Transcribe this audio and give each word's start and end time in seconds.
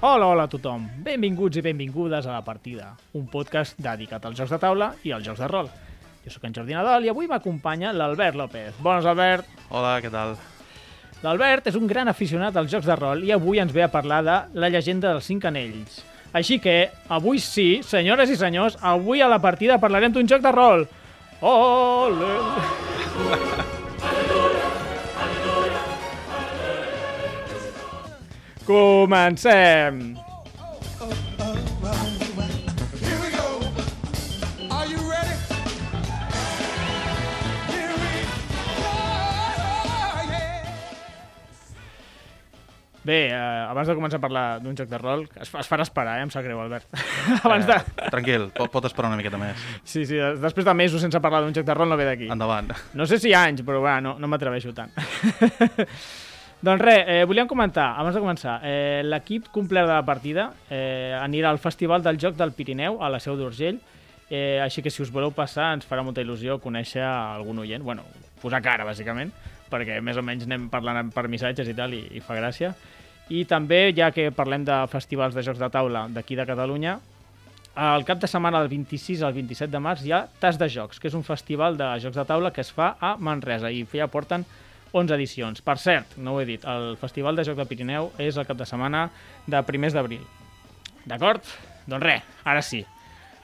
Hola, 0.00 0.26
hola 0.26 0.44
a 0.44 0.48
tothom. 0.52 0.82
Benvinguts 1.00 1.56
i 1.56 1.62
benvingudes 1.64 2.26
a 2.26 2.34
La 2.34 2.42
Partida, 2.44 2.90
un 3.16 3.24
podcast 3.32 3.78
dedicat 3.80 4.26
als 4.28 4.36
jocs 4.36 4.52
de 4.52 4.58
taula 4.60 4.90
i 5.08 5.12
als 5.16 5.24
jocs 5.24 5.40
de 5.40 5.48
rol. 5.48 5.70
Jo 6.20 6.32
sóc 6.34 6.44
en 6.44 6.52
Jordi 6.52 6.76
Nadal 6.76 7.06
i 7.06 7.08
avui 7.08 7.28
m'acompanya 7.30 7.94
l'Albert 7.96 8.36
López. 8.36 8.76
Bones, 8.84 9.08
Albert. 9.08 9.48
Hola, 9.70 9.94
què 10.04 10.10
tal? 10.12 10.34
L'Albert 11.24 11.70
és 11.70 11.78
un 11.80 11.88
gran 11.88 12.10
aficionat 12.12 12.58
als 12.60 12.68
jocs 12.74 12.84
de 12.84 12.96
rol 12.98 13.24
i 13.24 13.32
avui 13.32 13.62
ens 13.62 13.72
ve 13.72 13.86
a 13.86 13.92
parlar 13.92 14.20
de 14.26 14.36
La 14.60 14.68
llegenda 14.68 15.14
dels 15.14 15.24
cinc 15.32 15.48
anells. 15.48 16.02
Així 16.36 16.58
que, 16.60 16.90
avui 17.08 17.40
sí, 17.40 17.80
senyores 17.80 18.28
i 18.28 18.36
senyors, 18.36 18.76
avui 18.82 19.24
a 19.24 19.30
La 19.32 19.40
Partida 19.40 19.80
parlarem 19.80 20.12
d'un 20.12 20.28
joc 20.28 20.44
de 20.44 20.52
rol. 20.52 20.84
Ole! 21.40 22.34
Yeah. 28.66 29.92
Bé, 43.06 43.28
eh, 43.30 43.36
abans 43.70 43.86
de 43.86 43.94
començar 43.94 44.18
a 44.18 44.22
parlar 44.24 44.44
d'un 44.58 44.74
joc 44.74 44.88
de 44.90 44.98
rol, 44.98 45.20
es, 45.38 45.46
es 45.60 45.68
farà 45.70 45.84
esperar, 45.86 46.16
eh? 46.18 46.24
em 46.26 46.30
sap 46.34 46.42
greu, 46.42 46.58
Albert. 46.58 46.88
abans 47.46 47.62
de... 47.68 47.76
Eh, 48.02 48.08
tranquil, 48.10 48.48
pot, 48.56 48.66
pot 48.72 48.88
esperar 48.88 49.12
una 49.12 49.18
miqueta 49.20 49.38
més. 49.38 49.62
Sí, 49.86 50.02
sí, 50.10 50.18
des- 50.18 50.40
després 50.42 50.66
de 50.66 50.74
mesos 50.74 51.04
sense 51.06 51.20
parlar 51.22 51.44
d'un 51.44 51.54
joc 51.54 51.68
de 51.68 51.76
rol 51.78 51.92
no 51.92 51.98
ve 52.00 52.08
d'aquí. 52.08 52.26
Endavant. 52.34 52.72
No 52.98 53.06
sé 53.06 53.20
si 53.22 53.30
anys, 53.30 53.62
però 53.68 53.78
va, 53.84 54.00
no, 54.02 54.16
no 54.18 54.26
m'atreveixo 54.32 54.74
tant. 54.74 54.90
doncs 56.66 56.82
res, 56.82 57.04
eh, 57.06 57.24
volíem 57.24 57.46
comentar, 57.46 57.92
abans 57.94 58.16
de 58.16 58.20
començar, 58.20 58.58
eh, 58.66 59.02
l'equip 59.06 59.46
complet 59.54 59.86
de 59.86 59.92
la 59.92 60.02
partida 60.02 60.48
eh, 60.68 61.14
anirà 61.14 61.52
al 61.52 61.60
Festival 61.62 62.02
del 62.02 62.18
Joc 62.18 62.34
del 62.34 62.50
Pirineu, 62.52 62.98
a 62.98 63.10
la 63.12 63.20
Seu 63.22 63.36
d'Urgell, 63.38 63.78
eh, 64.28 64.58
així 64.64 64.82
que 64.82 64.90
si 64.90 65.02
us 65.04 65.12
voleu 65.14 65.30
passar 65.30 65.72
ens 65.76 65.86
farà 65.86 66.02
molta 66.02 66.24
il·lusió 66.24 66.58
conèixer 66.58 67.04
algun 67.06 67.62
oient, 67.62 67.84
bueno, 67.86 68.02
posar 68.42 68.60
cara, 68.64 68.84
bàsicament, 68.88 69.30
perquè 69.70 70.00
més 70.02 70.18
o 70.18 70.26
menys 70.26 70.48
anem 70.48 70.66
parlant 70.72 71.12
per 71.14 71.28
missatges 71.30 71.70
i 71.70 71.76
tal, 71.78 71.94
i, 71.94 72.02
i 72.18 72.24
fa 72.24 72.34
gràcia. 72.34 72.74
I 73.30 73.44
també, 73.46 73.92
ja 73.94 74.10
que 74.10 74.32
parlem 74.34 74.66
de 74.66 74.82
festivals 74.90 75.38
de 75.38 75.46
jocs 75.46 75.62
de 75.62 75.70
taula 75.70 76.08
d'aquí 76.10 76.34
de 76.34 76.50
Catalunya, 76.50 76.98
el 77.76 78.04
cap 78.08 78.18
de 78.18 78.26
setmana 78.26 78.58
del 78.64 78.72
26 78.72 79.22
al 79.22 79.34
27 79.36 79.70
de 79.70 79.80
març 79.84 80.02
hi 80.02 80.12
ha 80.16 80.24
Tas 80.40 80.56
de 80.56 80.66
Jocs, 80.72 80.98
que 80.98 81.10
és 81.10 81.14
un 81.14 81.22
festival 81.22 81.76
de 81.76 81.90
jocs 82.00 82.16
de 82.16 82.24
taula 82.24 82.50
que 82.50 82.62
es 82.64 82.70
fa 82.72 82.94
a 82.98 83.18
Manresa 83.20 83.68
i 83.70 83.82
ja 83.92 84.08
porten 84.08 84.46
11 84.92 85.14
edicions. 85.14 85.62
Per 85.62 85.78
cert, 85.78 86.16
no 86.16 86.34
ho 86.36 86.40
he 86.40 86.46
dit, 86.48 86.64
el 86.64 86.96
Festival 87.00 87.36
de 87.36 87.44
Joc 87.44 87.56
del 87.58 87.66
Pirineu 87.70 88.12
és 88.18 88.36
el 88.36 88.46
cap 88.46 88.56
de 88.56 88.66
setmana 88.68 89.08
de 89.46 89.62
primers 89.66 89.92
d'abril. 89.96 90.22
D'acord? 91.06 91.42
Doncs 91.86 92.02
res, 92.02 92.22
ara 92.44 92.62
sí. 92.62 92.84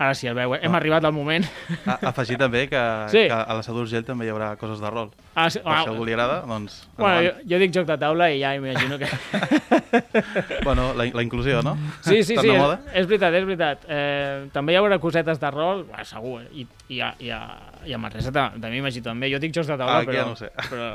Ara 0.02 0.16
sí, 0.18 0.26
el 0.26 0.34
veu, 0.34 0.54
eh? 0.56 0.58
hem 0.64 0.74
arribat 0.74 1.04
al 1.04 1.12
moment. 1.14 1.44
A, 1.86 1.98
afegir 2.08 2.34
també 2.40 2.64
que, 2.66 2.80
Sí. 3.12 3.26
que 3.28 3.36
a 3.36 3.54
la 3.54 3.62
Seu 3.62 3.76
d'Urgell 3.76 4.02
també 4.02 4.24
hi 4.26 4.30
haurà 4.32 4.56
coses 4.58 4.80
de 4.82 4.90
rol. 4.90 5.12
Ah, 5.36 5.48
sí, 5.52 5.60
Per 5.62 5.76
si 5.84 5.90
algú 5.92 6.04
li 6.08 6.12
agrada, 6.16 6.40
doncs... 6.48 6.80
bueno, 6.96 7.20
jo, 7.20 7.28
endavant. 7.28 7.46
jo 7.52 7.58
dic 7.62 7.74
joc 7.76 7.86
de 7.86 7.96
taula 8.00 8.30
i 8.32 8.40
ja 8.40 8.54
imagino 8.56 8.98
que... 8.98 9.06
Bueno, 10.64 10.94
la, 10.94 11.04
la 11.12 11.22
inclusió, 11.22 11.62
no? 11.62 11.76
Sí, 12.00 12.22
sí, 12.24 12.36
sí, 12.36 12.48
de 12.48 12.56
és, 12.56 12.78
és 13.02 13.06
veritat, 13.06 13.34
és 13.36 13.44
veritat. 13.46 13.84
Eh, 13.88 14.48
també 14.54 14.72
hi 14.74 14.78
haurà 14.80 14.98
cosetes 14.98 15.38
de 15.38 15.50
rol, 15.52 15.84
bueno, 15.88 16.04
segur, 16.08 16.40
eh, 16.42 16.48
i, 16.62 16.66
i, 16.96 17.00
a, 17.04 17.12
i, 17.20 17.30
a, 17.30 17.40
i 17.86 17.92
a 17.94 17.98
Manresa 18.00 18.32
ta- 18.32 18.50
també 18.56 18.72
m'imagino 18.74 19.04
també. 19.10 19.30
Jo 19.32 19.38
dic 19.42 19.54
jocs 19.54 19.68
de 19.70 19.76
taula, 19.76 20.00
Ah, 20.00 20.06
però, 20.08 20.16
ja 20.18 20.26
no 20.26 20.34
sé. 20.40 20.50
però 20.70 20.94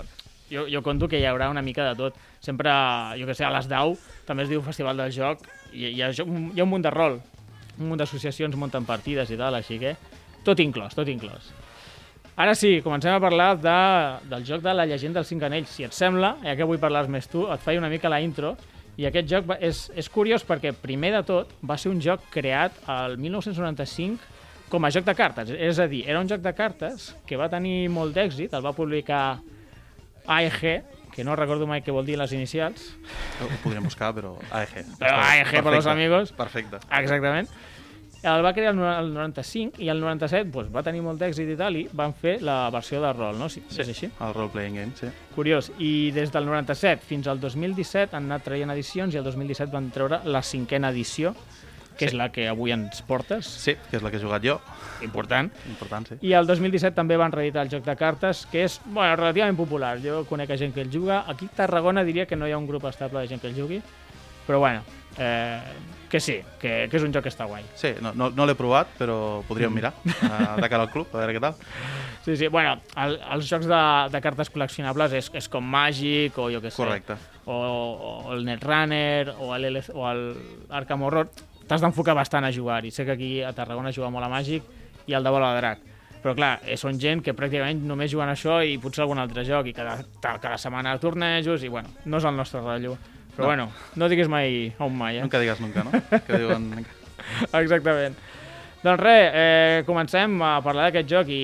jo, 0.52 0.66
jo 0.72 0.82
conto 0.84 1.10
que 1.12 1.20
hi 1.20 1.26
haurà 1.28 1.50
una 1.52 1.64
mica 1.66 1.86
de 1.88 1.96
tot. 2.00 2.18
Sempre, 2.44 2.72
jo 3.20 3.28
que 3.28 3.36
sé, 3.38 3.46
a 3.48 3.54
les 3.54 3.70
DAU 3.70 3.96
també 4.28 4.46
es 4.46 4.52
diu 4.52 4.64
Festival 4.66 5.00
del 5.00 5.14
Joc 5.16 5.46
i 5.74 5.92
hi 5.94 6.02
ha, 6.02 6.12
hi 6.12 6.22
ha 6.24 6.66
un 6.66 6.72
munt 6.72 6.86
de 6.86 6.94
rol, 6.94 7.20
un 7.78 7.92
munt 7.92 8.02
d'associacions 8.02 8.56
munten 8.56 8.86
partides 8.88 9.32
i 9.32 9.40
tal, 9.40 9.58
així 9.58 9.80
que 9.82 9.96
tot 10.48 10.60
inclòs, 10.64 10.96
tot 10.96 11.10
inclòs. 11.12 11.52
Ara 12.38 12.54
sí, 12.54 12.78
comencem 12.86 13.16
a 13.16 13.20
parlar 13.20 13.56
de, 13.58 13.78
del 14.30 14.44
joc 14.46 14.62
de 14.62 14.74
la 14.78 14.86
llegenda 14.86 15.24
dels 15.24 15.32
cinc 15.34 15.42
anells. 15.48 15.72
Si 15.74 15.86
et 15.88 15.96
sembla, 15.98 16.36
ja 16.46 16.54
que 16.54 16.68
vull 16.70 16.78
parlar 16.78 17.08
més 17.10 17.26
tu, 17.32 17.48
et 17.50 17.64
faig 17.64 17.80
una 17.82 17.90
mica 17.90 18.12
la 18.14 18.22
intro. 18.22 18.54
I 18.98 19.08
aquest 19.10 19.30
joc 19.30 19.48
va, 19.50 19.58
és, 19.62 19.88
és 19.98 20.10
curiós 20.10 20.46
perquè, 20.46 20.72
primer 20.78 21.16
de 21.16 21.24
tot, 21.26 21.50
va 21.66 21.78
ser 21.82 21.90
un 21.90 21.98
joc 22.02 22.30
creat 22.34 22.78
al 22.90 23.18
1995 23.18 24.70
com 24.70 24.86
a 24.86 24.92
joc 24.94 25.06
de 25.08 25.16
cartes. 25.18 25.50
És 25.50 25.82
a 25.82 25.88
dir, 25.90 26.04
era 26.06 26.22
un 26.22 26.30
joc 26.30 26.46
de 26.46 26.54
cartes 26.54 27.10
que 27.26 27.42
va 27.42 27.50
tenir 27.50 27.90
molt 27.90 28.14
d'èxit, 28.14 28.54
el 28.54 28.66
va 28.66 28.76
publicar 28.78 29.40
AEG, 30.28 30.84
que 31.16 31.24
no 31.24 31.36
recordo 31.36 31.66
mai 31.68 31.82
què 31.82 31.92
vol 31.96 32.06
dir 32.06 32.18
les 32.20 32.32
inicials. 32.36 32.92
Ho 33.42 33.48
podríem 33.64 33.84
buscar, 33.88 34.14
però 34.14 34.36
AEG. 34.52 34.84
Però 35.00 35.16
AEG 35.24 35.64
per 35.64 35.74
los 35.74 35.88
amigos. 35.88 36.32
Perfecte. 36.38 36.78
Exactament. 36.92 37.50
El 38.28 38.42
va 38.44 38.52
crear 38.52 38.72
el 38.74 38.78
no- 38.80 38.90
el 39.00 39.12
95 39.14 39.80
i 39.82 39.90
el 39.94 40.00
97 40.02 40.50
doncs, 40.52 40.72
va 40.76 40.82
tenir 40.84 41.04
molt 41.06 41.22
d'èxit 41.22 41.52
i 41.54 41.56
tal 41.56 41.76
i 41.78 41.84
van 41.94 42.16
fer 42.18 42.40
la 42.42 42.68
versió 42.74 43.00
de 43.00 43.12
rol, 43.14 43.38
no? 43.38 43.48
Sí, 43.48 43.62
sí. 43.70 43.80
És 43.82 43.88
així? 43.94 44.10
El 44.20 44.34
role-playing 44.34 44.76
game, 44.76 44.92
sí. 45.00 45.08
Curiós. 45.36 45.72
I 45.78 46.10
des 46.12 46.32
del 46.34 46.46
97 46.50 47.06
fins 47.06 47.28
al 47.28 47.40
2017 47.40 48.16
han 48.18 48.26
anat 48.26 48.44
traient 48.44 48.72
edicions 48.74 49.14
i 49.14 49.18
el 49.22 49.24
2017 49.24 49.72
van 49.72 49.92
treure 49.94 50.20
la 50.26 50.42
cinquena 50.42 50.90
edició, 50.90 51.36
que 51.98 52.06
Sí. 52.06 52.14
és 52.14 52.18
la 52.18 52.30
que 52.32 52.48
avui 52.48 52.72
ens 52.72 53.02
portes. 53.02 53.46
Sí, 53.46 53.76
que 53.90 53.98
és 53.98 54.04
la 54.04 54.12
que 54.12 54.18
he 54.18 54.24
jugat 54.24 54.44
jo. 54.46 54.60
Important. 55.02 55.52
Important, 55.68 56.08
sí. 56.08 56.16
I 56.22 56.34
el 56.34 56.48
2017 56.48 56.96
també 56.96 57.18
van 57.18 57.32
reeditar 57.32 57.66
el 57.66 57.70
joc 57.74 57.84
de 57.86 57.96
cartes, 58.00 58.46
que 58.52 58.64
és 58.64 58.80
bueno, 58.86 59.16
relativament 59.16 59.58
popular. 59.58 59.98
Jo 60.04 60.24
conec 60.30 60.56
gent 60.58 60.74
que 60.74 60.82
el 60.82 60.92
juga. 60.94 61.26
Aquí 61.28 61.46
a 61.46 61.56
Tarragona 61.56 62.04
diria 62.04 62.26
que 62.26 62.36
no 62.36 62.48
hi 62.48 62.52
ha 62.54 62.58
un 62.58 62.68
grup 62.68 62.86
estable 62.86 63.20
de 63.20 63.28
gent 63.28 63.42
que 63.42 63.48
el 63.48 63.56
jugui, 63.56 63.82
però 64.48 64.60
bueno, 64.60 64.82
eh, 65.18 65.60
que 66.10 66.20
sí, 66.22 66.40
que, 66.60 66.88
que 66.90 66.98
és 66.98 67.04
un 67.04 67.12
joc 67.14 67.24
que 67.26 67.30
està 67.34 67.46
guai. 67.46 67.66
Sí, 67.76 67.92
no, 68.02 68.14
no, 68.16 68.30
no 68.32 68.46
l'he 68.48 68.56
provat, 68.56 68.88
però 68.98 69.44
podríem 69.48 69.74
mirar 69.76 69.92
uh, 70.06 70.56
de 70.62 70.70
cara 70.70 70.84
al 70.86 70.92
club, 70.94 71.08
a 71.14 71.18
veure 71.20 71.34
què 71.36 71.42
tal. 71.42 71.58
Sí, 72.28 72.36
sí, 72.36 72.50
bueno, 72.52 72.74
el, 73.00 73.14
els 73.32 73.48
jocs 73.48 73.70
de, 73.70 73.78
de 74.12 74.20
cartes 74.20 74.50
col·leccionables 74.52 75.14
és, 75.16 75.30
és 75.40 75.46
com 75.48 75.64
Magic 75.64 76.36
o 76.38 76.50
jo 76.52 76.60
què 76.60 76.68
sé. 76.68 76.76
Correcte. 76.82 77.16
O, 77.46 77.56
o 77.56 78.34
el 78.34 78.44
Netrunner 78.44 79.30
o 79.40 79.54
el, 79.56 79.64
LC, 79.70 79.94
o 79.96 80.04
el 80.12 80.36
Arkham 80.70 81.06
Horror. 81.08 81.30
T'has 81.68 81.82
d'enfocar 81.84 82.16
bastant 82.16 82.46
a 82.48 82.52
jugar 82.56 82.84
i 82.88 82.92
sé 82.92 83.04
que 83.06 83.12
aquí 83.18 83.32
a 83.44 83.52
Tarragona 83.54 83.92
juga 83.92 84.10
molt 84.10 84.26
a 84.26 84.30
Magic 84.32 84.64
i 85.08 85.14
el 85.14 85.24
de 85.24 85.30
Bola 85.34 85.54
de 85.54 85.62
Drac. 85.62 85.80
Però 86.24 86.34
clar, 86.36 86.60
eh, 86.66 86.76
són 86.80 86.98
gent 87.00 87.22
que 87.24 87.36
pràcticament 87.38 87.84
només 87.86 88.10
juguen 88.12 88.30
això 88.32 88.58
i 88.66 88.78
potser 88.82 89.04
algun 89.04 89.20
altre 89.22 89.44
joc 89.46 89.68
i 89.70 89.74
cada, 89.78 90.00
cada 90.24 90.58
setmana 90.58 90.96
tornejos 91.00 91.64
i 91.64 91.70
bueno, 91.70 91.90
no 92.06 92.18
és 92.18 92.26
el 92.26 92.36
nostre 92.36 92.62
rotllo. 92.64 92.98
Però 93.36 93.44
No. 93.44 93.48
bueno, 93.52 93.68
no 93.96 94.08
diguis 94.10 94.28
mai 94.28 94.74
on 94.80 94.96
mai, 94.98 95.18
eh? 95.18 95.22
Nunca 95.22 95.40
digues 95.40 95.60
nunca, 95.62 95.84
no? 95.84 95.92
Que 96.26 96.40
diuen... 96.42 96.86
Exactament. 97.54 98.16
Doncs 98.84 99.00
res, 99.02 99.32
eh, 99.34 99.84
comencem 99.86 100.40
a 100.42 100.56
parlar 100.66 100.88
d'aquest 100.88 101.10
joc 101.12 101.30
i, 101.34 101.42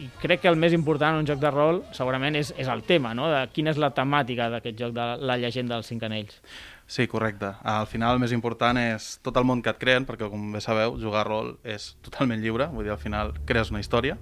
i 0.00 0.08
crec 0.22 0.42
que 0.44 0.48
el 0.48 0.56
més 0.60 0.72
important 0.76 1.14
en 1.16 1.24
un 1.24 1.28
joc 1.28 1.40
de 1.42 1.50
rol 1.50 1.82
segurament 1.96 2.36
és, 2.36 2.52
és 2.56 2.68
el 2.72 2.82
tema, 2.88 3.12
no? 3.16 3.28
De 3.32 3.42
quina 3.52 3.72
és 3.72 3.80
la 3.80 3.90
temàtica 3.96 4.48
d'aquest 4.52 4.78
joc 4.80 4.94
de 4.96 5.06
la 5.20 5.36
llegenda 5.40 5.76
dels 5.76 5.88
cinc 5.92 6.04
anells. 6.08 6.40
Sí, 6.86 7.08
correcte. 7.08 7.50
Al 7.66 7.88
final 7.90 8.14
el 8.14 8.20
més 8.22 8.30
important 8.30 8.78
és 8.78 9.16
tot 9.26 9.36
el 9.36 9.44
món 9.44 9.58
que 9.62 9.72
et 9.72 9.78
creen, 9.78 10.04
perquè 10.06 10.28
com 10.30 10.52
bé 10.54 10.60
sabeu, 10.62 10.94
jugar 11.02 11.24
rol 11.26 11.56
és 11.66 11.96
totalment 12.06 12.38
lliure, 12.40 12.68
vull 12.70 12.86
dir, 12.86 12.92
al 12.94 13.00
final 13.02 13.32
crees 13.46 13.72
una 13.74 13.80
història, 13.80 14.16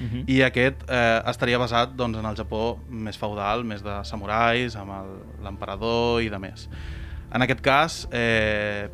Uh 0.00 0.04
-huh. 0.06 0.24
i 0.26 0.42
aquest 0.42 0.76
eh, 0.88 1.22
estaria 1.26 1.58
basat 1.58 1.94
doncs, 1.96 2.18
en 2.18 2.24
el 2.26 2.36
Japó 2.36 2.78
més 2.88 3.18
feudal, 3.18 3.64
més 3.64 3.82
de 3.82 4.04
samurais, 4.04 4.76
amb 4.76 4.90
l'emperador 5.42 6.22
i 6.22 6.28
de 6.28 6.38
més. 6.38 6.68
En 7.32 7.42
aquest 7.42 7.60
cas, 7.60 8.08
eh, 8.12 8.88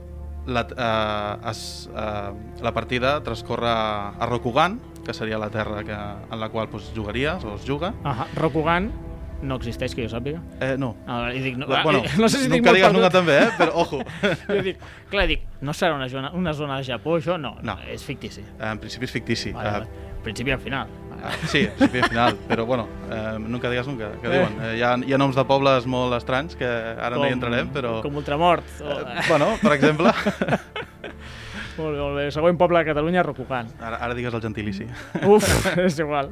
la, 0.47 0.61
eh, 0.77 1.51
es, 1.51 1.89
eh, 1.95 2.33
la 2.63 2.73
partida 2.73 3.23
transcorre 3.23 3.69
a 3.69 4.27
Rokugan, 4.27 4.81
que 5.05 5.15
seria 5.15 5.39
la 5.39 5.51
terra 5.51 5.85
que, 5.85 5.93
en 6.33 6.41
la 6.41 6.49
qual 6.49 6.69
doncs, 6.71 6.93
jugaries 6.95 7.45
o 7.45 7.55
es 7.55 7.65
juga. 7.65 7.95
Aha, 8.05 8.27
Rokugan 8.35 8.93
no 9.43 9.57
existeix, 9.61 9.95
que 9.95 10.03
jo 10.07 10.09
sàpiga. 10.09 10.41
Eh, 10.61 10.77
no, 10.79 10.95
Ah, 11.07 11.31
i 11.35 11.41
dic, 11.45 11.57
no, 11.61 11.67
La- 11.67 11.83
bueno, 11.85 12.03
no 12.19 12.29
sé 12.29 12.39
si 12.45 12.49
nunca 12.49 12.73
digues 12.73 12.93
nunca 12.93 13.11
també, 13.11 13.39
eh? 13.45 13.49
però 13.59 13.73
ojo. 13.75 14.01
Jo 14.49 14.63
dic, 14.63 14.79
clar, 15.11 15.27
dic, 15.29 15.43
no 15.61 15.73
serà 15.77 15.95
una 15.95 16.09
zona, 16.09 16.31
una 16.33 16.53
zona 16.55 16.79
de 16.79 16.85
Japó, 16.89 17.19
això? 17.19 17.37
No, 17.39 17.57
no. 17.63 17.79
És 17.91 18.05
fictici. 18.05 18.45
En 18.61 18.79
principi 18.79 19.05
és 19.05 19.13
fictici. 19.13 19.53
Vale, 19.53 19.69
Eh, 19.69 19.73
vale. 19.73 20.05
Principi 20.27 20.51
al 20.51 20.59
final. 20.61 20.89
Ah, 21.23 21.31
Sí, 21.47 21.63
principi 21.79 21.99
i 21.99 22.03
final, 22.09 22.35
però 22.49 22.65
bueno, 22.67 22.89
eh, 23.11 23.37
nunca 23.39 23.71
digues 23.71 23.87
nunca, 23.87 24.11
que 24.21 24.27
Eh. 24.27 24.31
diuen. 24.33 24.57
Eh, 24.63 24.77
hi, 24.79 24.83
ha, 24.83 24.97
hi 24.99 25.13
ha 25.15 25.19
noms 25.19 25.37
de 25.37 25.45
pobles 25.45 25.87
molt 25.87 26.13
estranys 26.17 26.57
que 26.57 26.67
ara 26.67 27.17
no 27.17 27.27
hi 27.27 27.33
entrarem, 27.33 27.69
però... 27.73 28.01
Com 28.03 28.17
Ultramort. 28.17 28.65
O... 28.83 28.91
Eh, 29.01 29.23
bueno, 29.29 29.53
per 29.63 29.73
exemple... 29.79 30.13
Molt 31.77 31.93
bé, 31.93 32.01
molt 32.01 32.17
bé. 32.17 32.23
Següent 32.33 32.57
poble 32.57 32.79
de 32.81 32.87
Catalunya, 32.89 33.23
Rokugan. 33.23 33.67
Ara, 33.85 33.99
ara 34.01 34.15
digues 34.17 34.33
el 34.33 34.41
gentilici. 34.41 34.87
Uf, 35.29 35.45
és 35.77 35.99
igual. 36.01 36.31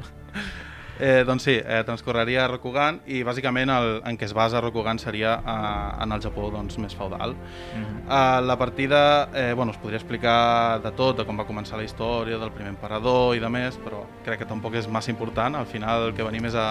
Eh, 1.00 1.24
doncs 1.26 1.42
sí, 1.42 1.54
eh, 1.58 1.82
transcorreria 1.86 2.44
a 2.44 2.48
Rokugan 2.48 3.00
i 3.10 3.24
bàsicament 3.26 3.70
el, 3.74 3.88
en 4.06 4.18
què 4.18 4.28
es 4.28 4.34
basa 4.36 4.60
Rokugan 4.62 5.00
seria 5.02 5.34
eh, 5.40 6.02
en 6.04 6.14
el 6.14 6.22
Japó 6.22 6.50
doncs, 6.54 6.78
més 6.78 6.94
feudal. 6.94 7.34
Eh, 7.74 8.40
la 8.46 8.56
partida, 8.58 9.28
eh, 9.34 9.52
bueno, 9.54 9.72
es 9.72 9.78
podria 9.82 9.98
explicar 9.98 10.80
de 10.84 10.92
tot, 10.94 11.18
de 11.18 11.26
com 11.26 11.38
va 11.40 11.48
començar 11.48 11.80
la 11.80 11.86
història, 11.86 12.38
del 12.38 12.52
primer 12.54 12.74
emperador 12.76 13.34
i 13.34 13.42
de 13.42 13.50
més, 13.50 13.78
però 13.82 14.04
crec 14.24 14.44
que 14.44 14.50
tampoc 14.50 14.78
és 14.78 14.88
massa 14.88 15.10
important. 15.10 15.58
Al 15.58 15.66
final 15.66 16.10
el 16.10 16.14
que 16.14 16.26
venim 16.26 16.46
és 16.46 16.54
a, 16.54 16.68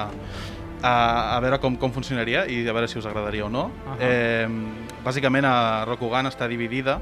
a, 0.79 0.93
a 1.35 1.37
veure 1.43 1.59
com, 1.59 1.75
com 1.79 1.91
funcionaria 1.91 2.45
i 2.47 2.63
a 2.63 2.75
veure 2.75 2.87
si 2.87 2.99
us 2.99 3.09
agradaria 3.09 3.45
o 3.45 3.51
no. 3.51 3.69
Ahà. 3.95 3.99
Eh, 4.07 4.97
bàsicament 5.03 5.47
a 5.47 5.83
Rokugan 5.89 6.31
està 6.31 6.47
dividida 6.47 7.01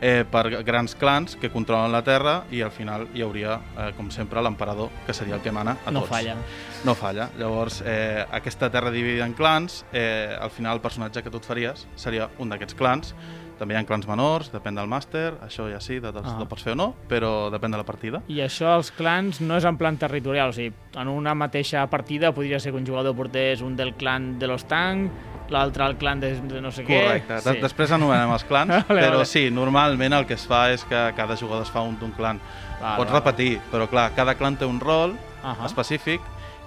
eh, 0.00 0.24
per 0.30 0.62
grans 0.64 0.94
clans 0.94 1.36
que 1.36 1.50
controlen 1.50 1.90
la 1.92 2.02
Terra 2.04 2.44
i 2.50 2.60
al 2.62 2.70
final 2.70 3.08
hi 3.14 3.22
hauria, 3.22 3.58
eh, 3.76 3.92
com 3.96 4.10
sempre, 4.10 4.40
l'emperador, 4.42 4.90
que 5.06 5.12
seria 5.14 5.34
el 5.34 5.40
que 5.40 5.52
mana 5.52 5.76
a 5.84 5.90
No 5.90 6.00
tots. 6.00 6.10
falla. 6.10 6.36
No 6.84 6.94
falla. 6.94 7.30
Llavors, 7.38 7.82
eh, 7.84 8.24
aquesta 8.30 8.70
terra 8.70 8.90
dividida 8.90 9.26
en 9.26 9.32
clans, 9.34 9.84
eh, 9.92 10.36
al 10.40 10.50
final 10.50 10.74
el 10.76 10.80
personatge 10.80 11.22
que 11.22 11.30
tu 11.30 11.38
et 11.38 11.44
faries 11.44 11.86
seria 11.96 12.28
un 12.38 12.48
d'aquests 12.48 12.74
clans. 12.74 13.14
També 13.58 13.74
hi 13.74 13.76
ha 13.76 13.82
clans 13.84 14.06
menors, 14.06 14.52
depèn 14.52 14.76
del 14.76 14.86
màster, 14.86 15.32
això 15.42 15.64
ja 15.68 15.80
sí, 15.80 15.98
de, 15.98 16.12
de, 16.12 16.20
Ah. 16.22 16.36
ah. 16.40 16.44
pots 16.48 16.62
fer 16.62 16.74
o 16.74 16.76
no, 16.76 16.94
però 17.08 17.50
depèn 17.50 17.72
de 17.72 17.76
la 17.76 17.82
partida. 17.84 18.22
I 18.28 18.38
això, 18.38 18.76
els 18.76 18.92
clans, 18.92 19.40
no 19.40 19.56
és 19.56 19.64
en 19.64 19.76
plan 19.76 19.96
territorial, 19.96 20.50
o 20.50 20.52
sigui, 20.52 20.72
en 20.94 21.08
una 21.08 21.34
mateixa 21.34 21.84
partida 21.90 22.30
podria 22.32 22.60
ser 22.60 22.70
que 22.70 22.78
un 22.78 22.86
jugador 22.86 23.16
portés 23.16 23.60
un 23.60 23.74
del 23.74 23.94
clan 23.94 24.38
de 24.38 24.46
los 24.46 24.68
Tang, 24.68 25.10
l'altre 25.50 25.84
el 25.86 25.96
clan 25.96 26.20
de, 26.20 26.32
de 26.40 26.60
no 26.60 26.70
sé 26.74 26.84
què... 26.84 26.98
Correcte. 27.02 27.40
Sí. 27.44 27.56
Després 27.62 27.92
anomenem 27.96 28.32
els 28.34 28.44
clans, 28.48 28.74
Vale, 28.88 29.00
però 29.02 29.20
vale. 29.22 29.26
sí, 29.28 29.48
normalment 29.50 30.12
el 30.18 30.26
que 30.28 30.34
es 30.38 30.46
fa 30.46 30.66
és 30.72 30.84
que 30.88 31.02
cada 31.16 31.36
jugador 31.36 31.64
es 31.66 31.70
fa 31.72 31.82
un 31.86 31.98
d'un 32.00 32.12
clan. 32.16 32.40
Vale, 32.80 32.96
Pots 32.96 33.10
vale. 33.10 33.20
repetir, 33.20 33.60
però 33.72 33.88
clar, 33.90 34.10
cada 34.14 34.34
clan 34.38 34.56
té 34.60 34.66
un 34.68 34.80
rol 34.80 35.16
Ahà. 35.42 35.64
específic 35.66 36.20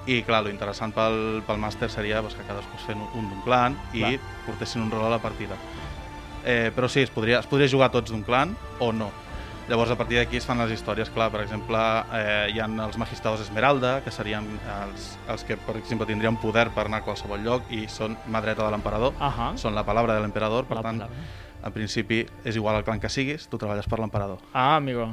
i 0.09 0.23
clar, 0.25 0.41
lo 0.43 0.49
interessant 0.49 0.91
pel, 0.95 1.43
pel 1.45 1.59
màster 1.61 1.87
seria 1.93 2.21
doncs, 2.21 2.33
que 2.35 2.43
cadascú 2.47 2.73
es 2.79 2.85
fes 2.87 2.95
un, 2.97 3.03
un 3.19 3.27
d'un 3.29 3.41
clan 3.45 3.75
i 3.93 4.01
Clar. 4.01 4.15
portessin 4.47 4.81
un 4.81 4.89
rol 4.91 5.05
a 5.05 5.11
la 5.13 5.19
partida. 5.21 5.53
Eh, 6.43 6.71
però 6.75 6.87
sí, 6.89 7.03
es 7.05 7.11
podria, 7.13 7.39
es 7.39 7.45
podria 7.45 7.69
jugar 7.69 7.91
tots 7.93 8.09
d'un 8.09 8.23
clan 8.25 8.55
o 8.81 8.89
no. 8.91 9.11
Llavors, 9.71 9.91
a 9.93 9.95
partir 9.95 10.17
d'aquí 10.19 10.35
es 10.35 10.43
fan 10.43 10.59
les 10.59 10.73
històries, 10.75 11.07
clar, 11.15 11.29
per 11.31 11.45
exemple, 11.45 11.79
eh, 12.17 12.49
hi 12.51 12.57
ha 12.59 12.65
els 12.67 12.97
magistrados 12.99 13.39
Esmeralda, 13.45 14.01
que 14.03 14.11
serien 14.11 14.43
els, 14.83 15.05
els 15.31 15.45
que, 15.47 15.55
per 15.55 15.77
exemple, 15.79 16.03
tindrien 16.09 16.35
poder 16.41 16.65
per 16.75 16.89
anar 16.89 16.99
a 16.99 17.05
qualsevol 17.05 17.39
lloc 17.45 17.69
i 17.71 17.85
són 17.87 18.17
mà 18.27 18.41
dreta 18.43 18.65
de 18.65 18.71
l'emperador, 18.73 19.13
Ahà. 19.23 19.53
són 19.55 19.71
la 19.77 19.85
palabra 19.87 20.17
de 20.17 20.25
l'emperador, 20.25 20.67
per 20.67 20.81
La 20.81 20.83
tant, 20.89 20.99
palabra. 21.05 21.23
en 21.63 21.71
principi 21.71 22.25
és 22.43 22.57
igual 22.59 22.75
el 22.81 22.83
clan 22.83 22.99
que 22.99 23.07
siguis, 23.07 23.47
tu 23.47 23.57
treballes 23.61 23.87
per 23.87 23.99
l'emperador. 24.03 24.39
Ah, 24.51 24.75
amigo. 24.75 25.07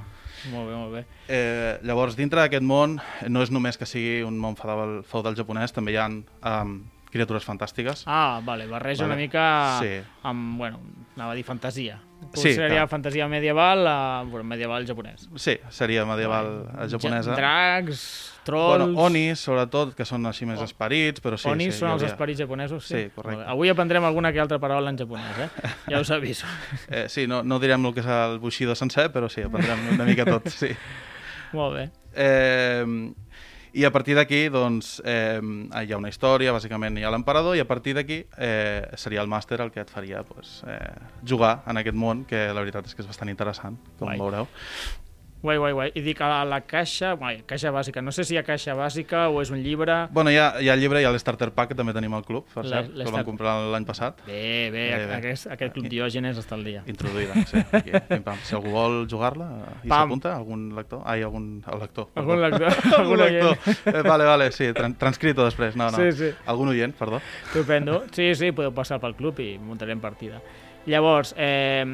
Molt 0.50 0.66
bé, 0.68 0.74
molt 0.74 0.92
bé. 0.96 1.04
Eh, 1.28 1.78
llavors, 1.84 2.16
dintre 2.18 2.40
d'aquest 2.42 2.62
món, 2.66 2.98
no 3.28 3.42
és 3.46 3.50
només 3.54 3.78
que 3.78 3.86
sigui 3.86 4.24
un 4.26 4.36
món 4.42 4.56
feudal, 4.58 5.04
feudal 5.06 5.36
japonès, 5.38 5.70
també 5.72 5.92
hi 5.94 6.00
ha 6.02 6.08
um, 6.08 6.80
criatures 7.12 7.46
fantàstiques. 7.46 8.02
Ah, 8.06 8.40
vale, 8.44 8.66
barreja 8.66 9.04
Vale. 9.04 9.14
una 9.14 9.22
mica 9.22 9.78
Sí. 9.78 10.00
amb, 10.24 10.58
bueno, 10.58 10.80
anava 11.16 11.30
a 11.32 11.34
dir 11.36 11.44
fantasia. 11.44 12.00
Sí, 12.34 12.52
seria 12.54 12.82
clar. 12.82 12.88
fantasia 12.88 13.26
medieval, 13.28 13.86
uh, 13.86 14.28
bueno, 14.30 14.44
medieval 14.44 14.84
japonès. 14.86 15.28
Sí, 15.36 15.56
seria 15.70 16.04
medieval 16.04 16.66
eh, 16.78 16.88
japonesa. 16.90 17.30
Ja- 17.32 17.36
Dracs, 17.36 18.02
trolls... 18.44 18.84
Bueno, 18.84 19.00
onis, 19.06 19.40
sobretot, 19.40 19.94
que 19.96 20.04
són 20.04 20.26
així 20.28 20.44
més 20.46 20.60
esperits, 20.60 21.22
però 21.24 21.38
sí, 21.40 21.48
Onis 21.48 21.74
sí, 21.74 21.80
són 21.80 21.90
els 21.94 22.02
hauria- 22.02 22.12
esperits 22.12 22.40
japonesos, 22.42 22.84
sí? 22.86 22.94
Sí, 23.04 23.10
correcte. 23.14 23.44
Avui 23.48 23.70
aprendrem 23.72 24.04
alguna 24.04 24.32
que 24.32 24.40
altra 24.44 24.58
paraula 24.58 24.90
en 24.92 24.98
japonès, 25.00 25.38
eh? 25.46 25.48
Ja 25.94 26.00
us 26.04 26.10
aviso. 26.10 26.46
Eh, 26.90 27.06
sí, 27.08 27.26
no, 27.26 27.42
no 27.42 27.58
direm 27.62 27.86
el 27.88 27.94
que 27.96 28.00
és 28.04 28.10
el 28.12 28.38
Bushido 28.42 28.74
sencer, 28.76 29.08
però 29.14 29.28
sí, 29.32 29.42
aprendrem 29.46 29.88
una 29.94 30.04
mica 30.04 30.26
tot, 30.28 30.48
sí. 30.52 30.74
Molt 31.56 31.76
bé. 31.78 31.86
Eh, 32.14 32.84
I 33.72 33.84
a 33.84 33.90
partir 33.92 34.16
d'aquí, 34.16 34.48
doncs, 34.52 34.98
eh, 35.04 35.40
hi 35.40 35.92
ha 35.92 35.98
una 35.98 36.08
història, 36.12 36.54
bàsicament 36.56 36.98
hi 36.98 37.04
ha 37.04 37.12
l'emperador, 37.12 37.56
i 37.56 37.60
a 37.60 37.68
partir 37.68 37.94
d'aquí 37.98 38.22
eh, 38.36 38.86
seria 38.96 39.20
el 39.24 39.28
màster 39.28 39.60
el 39.60 39.72
que 39.74 39.82
et 39.84 39.90
faria 39.90 40.22
pues, 40.24 40.62
eh, 40.66 40.78
jugar 41.26 41.62
en 41.66 41.82
aquest 41.82 41.96
món, 41.96 42.24
que 42.28 42.48
la 42.48 42.64
veritat 42.64 42.88
és 42.88 42.96
que 42.96 43.04
és 43.04 43.10
bastant 43.10 43.28
interessant, 43.32 43.76
com 43.98 44.08
Guai. 44.08 44.18
veureu. 44.18 44.48
Guai, 45.40 45.54
guai, 45.56 45.70
guai. 45.72 45.86
I 45.94 46.00
dic, 46.02 46.18
a 46.24 46.42
la 46.44 46.56
caixa... 46.66 47.12
Guai, 47.14 47.44
caixa 47.46 47.70
bàsica. 47.70 48.02
No 48.02 48.10
sé 48.10 48.24
si 48.26 48.34
hi 48.34 48.38
ha 48.40 48.42
caixa 48.42 48.74
bàsica 48.74 49.28
o 49.30 49.38
és 49.38 49.52
un 49.54 49.60
llibre... 49.62 49.94
Bueno, 50.10 50.32
hi 50.34 50.38
ha, 50.40 50.48
hi 50.58 50.66
ha 50.66 50.74
el 50.74 50.80
llibre 50.82 50.98
i 50.98 51.04
hi 51.04 51.06
ha 51.06 51.12
l'Starter 51.14 51.52
Pack, 51.54 51.70
que 51.70 51.76
també 51.78 51.94
tenim 51.94 52.16
al 52.18 52.24
club, 52.26 52.48
per 52.50 52.64
La- 52.66 52.80
cert, 52.82 52.90
que 52.96 53.04
el 53.06 53.12
vam 53.14 53.24
comprar 53.28 53.52
l'any 53.70 53.86
passat. 53.86 54.18
Bé, 54.26 54.66
bé, 54.74 54.82
Bé, 54.96 55.06
bé. 55.06 55.14
Aquest, 55.20 55.46
aquest 55.54 55.76
club 55.76 55.86
diògenes 55.92 56.40
està 56.42 56.58
al 56.58 56.66
dia. 56.66 56.82
Introduïda, 56.90 57.38
sí. 57.46 57.62
Aquí, 57.70 57.94
pim, 58.10 58.26
pam. 58.26 58.42
Si 58.42 58.56
algú 58.58 58.74
vol 58.74 58.98
jugar-la 59.10 59.48
eh, 59.60 59.72
i 59.86 59.94
s'apunta, 59.94 60.34
algun 60.40 60.68
lector... 60.74 61.04
Ai, 61.06 61.22
algun 61.22 61.50
el 61.70 61.82
lector. 61.86 62.10
perdó. 62.14 62.34
Algun 62.34 62.44
lector, 62.48 62.78
algun 62.98 63.22
lector. 63.22 63.74
Eh, 63.94 64.02
vale, 64.10 64.26
vale, 64.34 64.50
sí, 64.50 64.72
tran 64.74 64.98
transcrito 64.98 65.46
després. 65.46 65.78
No, 65.78 65.92
no. 65.94 66.02
Sí, 66.02 66.10
sí. 66.18 66.32
Algun 66.50 66.74
oient, 66.74 66.98
perdó. 66.98 67.22
Estupendo. 67.46 68.02
Sí, 68.10 68.32
sí, 68.34 68.50
podeu 68.50 68.74
passar 68.74 68.98
pel 68.98 69.14
club 69.14 69.38
i 69.46 69.52
muntarem 69.62 70.02
partida. 70.02 70.42
Llavors, 70.88 71.34
eh, 71.36 71.84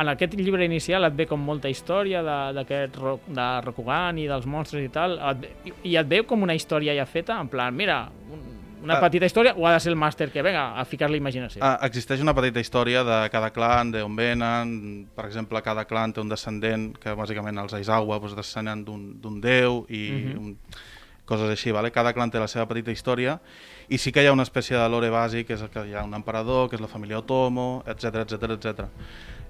en 0.00 0.08
aquest 0.08 0.34
llibre 0.34 0.64
inicial 0.64 1.04
et 1.04 1.14
ve 1.16 1.26
com 1.28 1.40
molta 1.44 1.68
història 1.68 2.22
de- 2.24 2.52
d'aquest 2.56 2.96
ro- 2.96 3.20
de 3.26 3.48
Rokugan 3.66 4.18
i 4.18 4.26
dels 4.26 4.46
monstres 4.46 4.82
i 4.84 4.88
tal, 4.88 5.18
et 5.18 5.40
ve, 5.42 5.50
i- 5.84 5.96
et 5.96 6.08
veu 6.08 6.24
com 6.26 6.42
una 6.42 6.54
història 6.54 6.94
ja 6.96 7.04
feta, 7.06 7.38
en 7.40 7.48
plan, 7.48 7.74
mira, 7.76 8.08
un, 8.32 8.40
una 8.82 8.94
Ah. 8.96 9.00
petita 9.00 9.26
història, 9.26 9.52
o 9.58 9.66
ha 9.66 9.74
de 9.74 9.80
ser 9.80 9.90
el 9.92 9.96
màster 9.98 10.30
que, 10.32 10.40
venga, 10.40 10.78
a 10.80 10.84
ficar-li 10.86 11.18
imaginació? 11.18 11.60
Ah, 11.62 11.78
existeix 11.82 12.22
una 12.22 12.32
petita 12.34 12.60
història 12.60 13.04
de 13.04 13.28
cada 13.30 13.50
clan, 13.50 13.90
d'on 13.92 14.16
venen. 14.16 15.06
Per 15.14 15.26
exemple, 15.26 15.60
cada 15.60 15.84
clan 15.84 16.14
té 16.14 16.20
un 16.22 16.30
descendent 16.30 16.96
que 16.98 17.12
bàsicament 17.14 17.58
els 17.60 17.74
Aizawa 17.74 18.18
doncs, 18.18 18.34
descenen 18.34 18.82
d'un 18.84 19.40
déu 19.40 19.84
i 19.90 20.10
Mhm. 20.10 20.38
un, 20.38 20.56
coses 21.26 21.50
així. 21.50 21.70
Vale? 21.70 21.92
Cada 21.92 22.12
clan 22.14 22.30
té 22.30 22.38
la 22.40 22.48
seva 22.48 22.66
petita 22.66 22.90
història 22.90 23.38
i 23.88 23.98
sí 23.98 24.10
que 24.10 24.22
hi 24.22 24.26
ha 24.26 24.32
una 24.32 24.42
espècie 24.44 24.76
de 24.76 24.88
lore 24.88 25.10
bàsic, 25.10 25.44
que 25.46 25.54
és 25.54 25.62
que 25.70 25.86
hi 25.86 25.94
ha 25.94 26.02
un 26.02 26.14
emperador, 26.14 26.68
que 26.70 26.74
és 26.76 26.80
la 26.80 26.88
família 26.88 27.18
Otomo, 27.18 27.84
etc 27.86 28.16
etc 28.24 28.42
etc. 28.50 28.84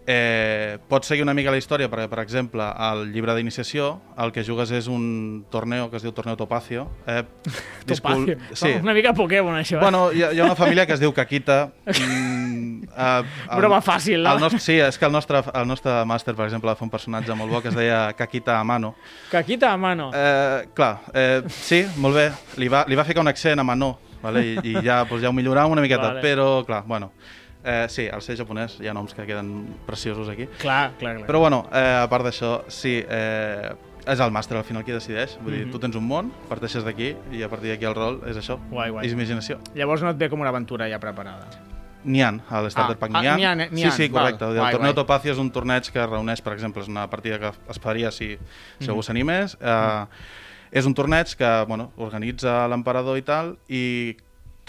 Eh, 0.07 0.79
pots 0.89 1.07
seguir 1.07 1.23
una 1.23 1.35
mica 1.37 1.53
la 1.53 1.59
història 1.61 1.87
perquè, 1.91 2.09
per 2.11 2.19
exemple, 2.25 2.65
al 2.65 3.05
llibre 3.13 3.35
d'iniciació 3.37 4.01
el 4.19 4.33
que 4.33 4.43
jugues 4.43 4.71
és 4.75 4.89
un 4.91 5.45
torneo 5.53 5.91
que 5.91 5.97
es 6.01 6.03
diu 6.03 6.11
Torneo 6.17 6.37
Topacio. 6.41 6.89
Eh, 7.07 7.23
discul- 7.87 8.25
Topacio. 8.27 8.57
sí. 8.57 8.73
Una 8.81 8.95
mica 8.97 9.13
Pokémon, 9.15 9.55
això. 9.61 9.77
eh? 9.77 9.83
Bueno, 9.85 10.11
hi 10.13 10.23
ha, 10.25 10.33
hi 10.33 10.41
ha 10.41 10.45
una 10.49 10.57
família 10.57 10.87
que 10.87 10.95
es 10.97 11.01
diu 11.01 11.13
Kakita. 11.13 11.71
Mm, 12.51 12.83
uh, 12.91 13.57
Broma 13.57 13.79
fàcil, 13.85 14.23
no? 14.25 14.33
El 14.35 14.41
nostre, 14.41 14.59
sí, 14.61 14.75
és 14.81 14.97
que 14.99 15.05
el 15.07 15.13
nostre, 15.13 15.43
el 15.55 15.67
nostre 15.69 15.93
màster, 16.09 16.35
per 16.35 16.47
exemple, 16.47 16.71
va 16.71 16.75
fer 16.79 16.85
un 16.87 16.91
personatge 16.91 17.35
molt 17.39 17.53
bo 17.53 17.61
que 17.63 17.69
es 17.71 17.77
deia 17.77 18.13
Kakita 18.19 18.57
Amano. 18.59 18.95
Caquita 19.31 19.71
a 19.73 19.77
mano. 19.77 20.11
Eh, 20.15 20.69
clar, 20.75 21.01
eh, 21.15 21.43
sí, 21.49 21.85
molt 22.03 22.17
bé. 22.17 22.25
Li 22.59 22.69
va, 22.73 22.85
li 22.89 22.97
va 22.99 23.05
ficar 23.05 23.21
un 23.23 23.29
accent 23.31 23.61
a 23.61 23.65
Manó, 23.65 23.93
vale? 24.23 24.43
I, 24.43 24.57
i 24.73 24.75
ja, 24.83 25.03
doncs 25.05 25.23
ja 25.23 25.31
ho 25.31 25.37
milloràvem 25.37 25.77
una 25.77 25.85
miqueta, 25.85 26.09
Vale. 26.15 26.25
però, 26.25 26.65
clar, 26.67 26.83
bueno... 26.89 27.13
Eh, 27.63 27.87
sí, 27.89 28.09
al 28.09 28.23
ser 28.23 28.37
japonès 28.39 28.79
hi 28.81 28.89
ha 28.89 28.95
noms 28.95 29.13
que 29.15 29.27
queden 29.27 29.77
preciosos 29.87 30.29
aquí. 30.29 30.47
Clar, 30.59 30.95
clar, 30.99 31.17
clar. 31.19 31.27
Però 31.29 31.39
bueno, 31.41 31.67
eh, 31.73 31.99
a 32.03 32.09
part 32.09 32.25
d'això, 32.25 32.63
sí, 32.69 33.05
eh, 33.07 33.73
és 34.07 34.19
el 34.21 34.31
màster 34.33 34.57
al 34.57 34.65
final 34.65 34.83
qui 34.85 34.93
decideix. 34.93 35.39
Vull 35.43 35.53
dir, 35.53 35.67
Mhm. 35.67 35.71
tu 35.73 35.79
tens 35.79 35.95
un 35.97 36.07
món, 36.09 36.31
parteixes 36.49 36.83
d'aquí 36.85 37.15
i 37.33 37.43
a 37.43 37.49
partir 37.51 37.69
d'aquí 37.71 37.85
el 37.85 37.95
rol 37.95 38.23
és 38.27 38.37
això, 38.37 38.59
Guai, 38.71 38.91
guai. 38.91 39.07
és 39.07 39.13
imaginació. 39.13 39.59
Llavors 39.75 40.01
no 40.03 40.09
et 40.11 40.17
ve 40.17 40.31
com 40.31 40.41
una 40.41 40.49
aventura 40.49 40.89
ja 40.89 40.99
preparada. 40.99 41.49
N'hi 42.03 42.23
ha, 42.23 42.29
a 42.49 42.63
l'Starter 42.63 42.97
Ah, 42.97 42.99
Pack 42.99 43.11
ah, 43.15 43.21
n'hi 43.21 43.27
ha. 43.45 43.55
n'hi 43.55 43.67
ha, 43.67 43.69
sí, 43.69 43.85
ha, 43.85 43.91
sí, 43.91 44.09
val. 44.09 44.23
correcte. 44.23 44.45
Guai, 44.47 44.57
Guai, 44.57 44.67
el 44.67 44.73
torneo 44.79 44.93
guai. 44.95 45.05
Topacio 45.05 45.33
és 45.33 45.39
un 45.39 45.51
torneig 45.51 45.91
que 45.93 46.07
reuneix, 46.07 46.41
per 46.41 46.55
exemple, 46.55 46.81
és 46.81 46.89
una 46.89 47.11
partida 47.11 47.39
que 47.39 47.53
es 47.69 47.79
faria 47.79 48.11
si, 48.11 48.39
si 48.79 48.85
Mhm. 48.85 48.89
algú 48.89 49.03
s'animés. 49.03 49.59
Eh, 49.61 50.07
és 50.73 50.87
un 50.87 50.95
torneig 50.95 51.27
que 51.37 51.65
bueno, 51.69 51.93
organitza 51.99 52.67
l'emperador 52.69 53.19
i 53.19 53.23
tal, 53.23 53.59
i 53.69 54.17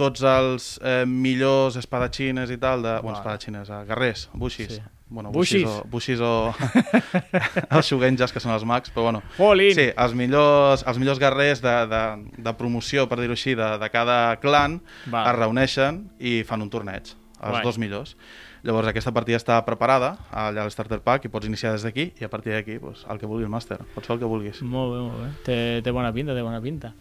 tots 0.02 0.26
els 0.26 0.72
eh, 0.82 1.04
millors 1.06 1.78
espadatxines 1.78 2.50
i 2.52 2.58
tal, 2.58 2.82
de, 2.82 2.98
bueno, 3.06 3.20
espadatxines, 3.20 3.70
eh, 3.70 3.84
guerrers, 3.88 4.28
bushis, 4.34 4.74
Sí. 4.80 4.82
bueno, 5.12 5.32
Bushis. 5.32 5.64
bushis, 5.64 5.78
o, 5.78 5.88
bushis 5.92 6.20
o 6.24 7.02
els 7.78 7.88
shugenjas, 7.90 8.32
que 8.34 8.40
són 8.44 8.54
els 8.56 8.64
mags, 8.68 8.92
però 8.96 9.08
bueno, 9.10 9.22
Jolín! 9.38 9.74
Sí, 9.76 9.90
els 9.92 10.14
millors, 10.18 10.86
els 10.88 11.00
millors 11.02 11.20
guerrers 11.22 11.62
de, 11.64 11.74
de, 11.92 12.04
de 12.48 12.54
promoció, 12.60 13.08
per 13.12 13.20
dir-ho 13.22 13.36
així, 13.38 13.54
de, 13.60 13.68
de 13.82 13.90
cada 13.94 14.20
clan 14.44 14.80
Val. 15.12 15.28
es 15.34 15.36
reuneixen 15.40 16.06
i 16.20 16.42
fan 16.48 16.64
un 16.66 16.72
torneig, 16.74 17.14
els 17.42 17.58
Guai. 17.58 17.64
dos 17.68 17.78
millors. 17.82 18.16
Llavors 18.62 18.86
aquesta 18.92 19.10
partida 19.10 19.40
està 19.40 19.56
preparada 19.66 20.12
allà 20.38 20.62
al 20.62 20.70
Starter 20.70 21.00
Pack 21.02 21.24
i 21.26 21.30
pots 21.34 21.48
iniciar 21.50 21.72
des 21.74 21.82
d'aquí 21.82 22.12
i 22.22 22.28
a 22.28 22.30
partir 22.30 22.54
d'aquí 22.54 22.76
doncs, 22.78 23.08
el 23.10 23.18
que 23.18 23.26
vulgui 23.26 23.48
el 23.48 23.50
màster, 23.50 23.80
pots 23.96 24.06
fer 24.06 24.14
el 24.16 24.22
que 24.22 24.30
vulguis. 24.30 24.60
Molt 24.62 24.94
bé, 24.94 25.00
molt 25.02 25.18
bé. 25.24 25.30
Té, 25.48 25.56
té 25.82 25.94
bona 25.96 26.12
pinta, 26.14 26.36
té 26.38 26.44
bona 26.46 26.60
pinta. 26.62 26.92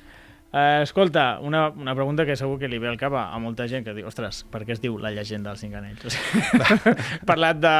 Eh, 0.52 0.80
escolta, 0.82 1.38
una, 1.40 1.68
una 1.68 1.94
pregunta 1.94 2.24
que 2.26 2.34
segur 2.34 2.58
que 2.58 2.66
li 2.66 2.78
ve 2.82 2.88
al 2.90 2.96
cap 2.98 3.14
a, 3.14 3.28
a 3.30 3.38
molta 3.38 3.68
gent 3.70 3.84
que 3.86 3.92
diu, 3.94 4.08
ostres, 4.10 4.40
per 4.50 4.64
què 4.66 4.72
es 4.74 4.80
diu 4.82 4.96
la 4.98 5.12
llegenda 5.14 5.52
dels 5.52 5.60
cinc 5.62 5.76
anells? 5.78 6.02
O 6.08 6.10
sigui, 6.10 6.42
he 6.42 6.94
parlat 7.30 7.60
de... 7.62 7.70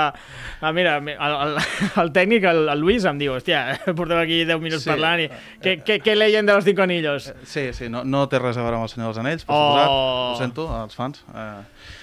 Ah, 0.60 0.70
mira, 0.72 0.92
el, 1.02 1.08
el, 1.10 1.56
el 2.04 2.12
tècnic, 2.14 2.46
el, 2.46 2.60
el 2.70 2.78
Luis, 2.78 3.02
em 3.10 3.18
diu, 3.18 3.34
hòstia, 3.34 3.64
portem 3.98 4.20
aquí 4.22 4.44
10 4.46 4.62
minuts 4.62 4.84
Sí. 4.86 4.90
parlant 4.92 5.24
i... 5.24 5.26
Què, 5.64 5.80
què, 5.82 5.98
què 6.04 6.14
leyen 6.14 6.46
de 6.46 6.54
los 6.54 6.62
cinco 6.68 6.86
anillos? 6.86 7.32
Sí, 7.42 7.72
sí, 7.74 7.88
no, 7.90 8.04
no 8.06 8.22
té 8.30 8.38
res 8.38 8.54
a 8.54 8.62
veure 8.62 8.78
amb 8.78 8.86
el 8.86 8.92
Senyor 8.94 9.10
dels 9.10 9.18
Anells, 9.24 9.44
per 9.48 9.56
Oh. 9.56 9.66
suposat. 9.66 9.90
Ho 9.90 10.38
sento, 10.38 10.68
als 10.78 10.94
fans. 10.94 11.24
Eh, 11.34 11.50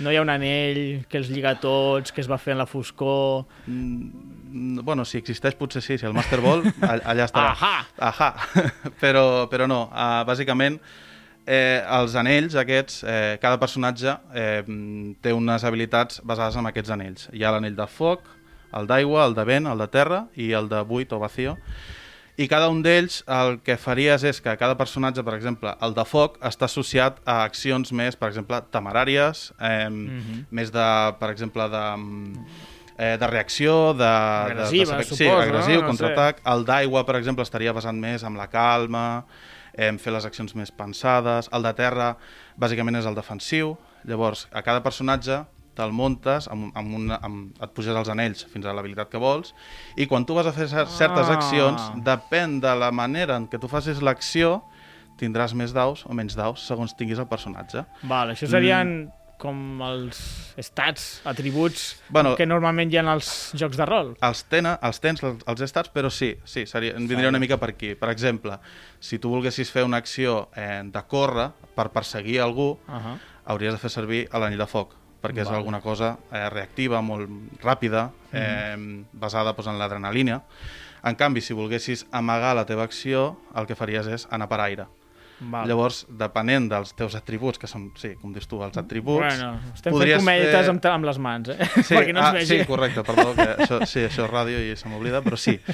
No 0.04 0.12
hi 0.12 0.18
ha 0.20 0.22
un 0.22 0.30
anell 0.30 1.06
que 1.08 1.18
els 1.22 1.32
lliga 1.32 1.56
a 1.56 1.60
tots, 1.64 2.12
que 2.12 2.20
es 2.22 2.28
va 2.30 2.38
fer 2.38 2.58
en 2.58 2.60
la 2.60 2.68
foscor... 2.68 3.46
mm, 3.72 4.84
bueno, 4.84 5.06
si 5.06 5.18
existeix 5.18 5.56
potser 5.56 5.82
sí, 5.82 5.98
si 5.98 6.06
el 6.06 6.14
Master 6.14 6.42
Ball, 6.44 6.68
all- 6.82 7.02
allà 7.14 7.26
estarà. 7.32 7.56
Ahà! 7.56 7.74
Ahà! 8.12 8.30
però, 9.00 9.24
però 9.52 9.66
no, 9.70 9.86
uh, 9.92 10.22
bàsicament 10.28 10.56
eh, 11.48 11.84
els 12.00 12.16
anells 12.20 12.56
aquests, 12.60 13.04
eh, 13.04 13.38
cada 13.42 13.60
personatge 13.60 14.18
eh, 14.34 14.64
mm, 14.66 15.20
té 15.22 15.34
unes 15.34 15.64
habilitats 15.64 16.22
basades 16.24 16.58
en 16.60 16.66
aquests 16.68 16.92
anells. 16.92 17.30
Hi 17.34 17.44
ha 17.44 17.52
l'anell 17.56 17.76
de 17.78 17.88
foc, 17.88 18.26
el 18.76 18.88
d'aigua, 18.90 19.26
el 19.30 19.34
de 19.38 19.46
vent, 19.48 19.68
el 19.72 19.78
de 19.80 19.88
terra 19.88 20.26
i 20.36 20.52
el 20.58 20.68
de 20.70 20.82
buit 20.84 21.14
o 21.16 21.20
vacío. 21.20 21.56
I 22.38 22.46
cada 22.46 22.68
un 22.70 22.84
d'ells 22.86 23.24
el 23.34 23.56
que 23.66 23.80
faries 23.82 24.22
és 24.28 24.38
que 24.46 24.52
cada 24.60 24.76
personatge, 24.78 25.24
per 25.26 25.34
exemple, 25.34 25.72
el 25.82 25.96
de 25.98 26.04
foc, 26.06 26.36
està 26.46 26.68
associat 26.68 27.18
a 27.26 27.40
accions 27.48 27.90
més, 27.98 28.16
per 28.16 28.28
exemple, 28.30 28.60
temeràries, 28.70 29.54
eh, 29.58 29.90
Mhm. 29.90 30.44
més 30.52 30.70
de, 30.72 31.16
per 31.20 31.32
exemple, 31.32 31.66
de, 31.68 31.98
mm, 31.98 32.46
eh, 33.00 33.18
de 33.18 33.28
reacció, 33.28 33.94
de... 33.96 34.04
Agressiva, 34.06 34.92
de, 34.92 34.98
de, 34.98 35.04
sí, 35.04 35.16
suposo, 35.16 35.36
no? 35.36 35.42
agressiu, 35.42 35.82
No 35.82 35.88
contraatac. 35.88 36.42
El 36.46 36.66
d'aigua, 36.66 37.06
per 37.08 37.16
exemple, 37.16 37.42
estaria 37.42 37.74
basat 37.74 37.96
més 37.96 38.22
en 38.24 38.38
la 38.38 38.48
calma, 38.50 39.26
en 39.78 40.00
fer 40.02 40.12
les 40.14 40.26
accions 40.26 40.56
més 40.58 40.72
pensades. 40.72 41.50
El 41.54 41.64
de 41.64 41.74
terra, 41.78 42.16
bàsicament, 42.58 42.98
és 42.98 43.06
el 43.06 43.16
defensiu. 43.16 43.76
Llavors, 44.08 44.48
a 44.52 44.62
cada 44.66 44.82
personatge 44.84 45.44
te'l 45.78 45.92
muntes, 45.94 46.48
amb, 46.50 46.72
amb 46.76 46.96
una, 46.98 47.20
amb, 47.22 47.52
et 47.62 47.70
puges 47.78 47.94
els 47.96 48.10
anells 48.10 48.44
fins 48.50 48.66
a 48.66 48.74
l'habilitat 48.74 49.12
que 49.12 49.20
vols, 49.22 49.54
i 49.96 50.08
quan 50.10 50.26
tu 50.26 50.34
vas 50.34 50.48
a 50.50 50.52
fer 50.56 50.66
cer- 50.68 50.88
certes 50.90 51.30
Ah. 51.30 51.36
accions, 51.38 51.92
depèn 52.04 52.60
de 52.60 52.74
la 52.76 52.90
manera 52.92 53.36
en 53.38 53.46
què 53.48 53.60
tu 53.62 53.68
facis 53.70 54.02
l'acció, 54.02 54.64
tindràs 55.20 55.54
més 55.54 55.74
daus 55.74 56.04
o 56.06 56.14
menys 56.14 56.36
daus, 56.36 56.66
segons 56.66 56.96
tinguis 56.98 57.20
el 57.20 57.28
personatge. 57.28 57.86
Val, 58.04 58.30
això 58.34 58.48
serien 58.50 59.12
com 59.38 59.82
els 59.86 60.53
estats, 60.58 61.22
atributs 61.25 62.01
Bueno- 62.10 62.36
que 62.36 62.46
normalment 62.46 62.91
hi 62.91 62.98
ha 62.98 63.03
als 63.12 63.51
jocs 63.53 63.77
de 63.77 63.86
rol. 63.86 64.15
els, 64.22 64.44
tena, 64.46 64.79
els 64.82 65.00
tens, 65.00 65.22
els, 65.24 65.44
els 65.46 65.62
estats, 65.62 65.89
però 65.94 66.10
sí, 66.10 66.36
sí 66.44 66.65
seria, 66.65 66.96
en 66.96 67.08
vindria 67.08 67.29
una 67.29 67.39
mica 67.39 67.58
per 67.58 67.70
aquí. 67.70 67.96
Per 67.96 68.10
exemple, 68.10 68.58
si 69.00 69.20
tu 69.20 69.29
volguessis 69.29 69.72
fer 69.72 69.84
una 69.84 69.98
acció 69.98 70.50
eh, 70.56 70.82
de 70.86 71.03
córrer 71.08 71.51
per 71.75 71.89
perseguir 71.91 72.39
algú, 72.41 72.79
Uh 72.88 72.94
-huh. 72.94 73.17
hauries 73.46 73.74
de 73.74 73.77
fer 73.79 73.89
servir 73.89 74.27
a 74.32 74.39
l'anell 74.39 74.58
de 74.60 74.65
foc, 74.67 74.94
perquè 75.22 75.39
és 75.41 75.46
Val. 75.48 75.56
alguna 75.56 75.82
cosa 75.82 76.17
eh, 76.32 76.50
reactiva, 76.50 77.01
molt 77.01 77.29
ràpida, 77.62 78.12
eh, 78.34 79.06
basada 79.13 79.53
doncs, 79.53 79.67
en 79.67 79.77
l'adrenalina. 79.79 80.44
En 81.03 81.15
canvi, 81.15 81.41
si 81.41 81.53
volguessis 81.53 82.06
amagar 82.12 82.56
la 82.56 82.65
teva 82.65 82.84
acció, 82.84 83.39
el 83.56 83.65
que 83.67 83.75
faries 83.75 84.08
és 84.08 84.27
anar 84.32 84.50
per 84.50 84.60
aire. 84.60 84.86
Val. 85.39 85.67
Llavors, 85.70 86.00
depenent 86.17 86.65
dels 86.72 86.94
teus 86.98 87.13
atributs, 87.17 87.60
que 87.62 87.70
són, 87.70 87.91
sí, 88.00 88.15
com 88.17 88.32
dius 88.34 88.48
tu, 88.50 88.58
els 88.65 88.77
atributs... 88.79 89.22
Bueno, 89.22 89.51
estem 89.75 89.94
fent 89.94 90.13
cometes 90.17 90.56
fer- 90.56 90.72
amb, 90.74 90.88
amb 90.94 91.10
les 91.12 91.20
mans, 91.22 91.51
eh? 91.53 91.67
Sí, 91.88 91.94
Perquè 91.94 92.15
no 92.15 92.24
es 92.24 92.25
ah, 92.25 92.32
vegi. 92.34 92.48
sí, 92.50 92.65
correcte, 92.70 93.03
perdó, 93.06 93.36
que 93.38 93.48
això, 93.53 93.79
sí, 93.86 94.01
això 94.08 94.25
és 94.25 94.32
ràdio 94.32 94.63
i 94.65 94.74
se 94.79 94.89
m'oblida, 94.89 95.22
però 95.25 95.38
sí. 95.39 95.58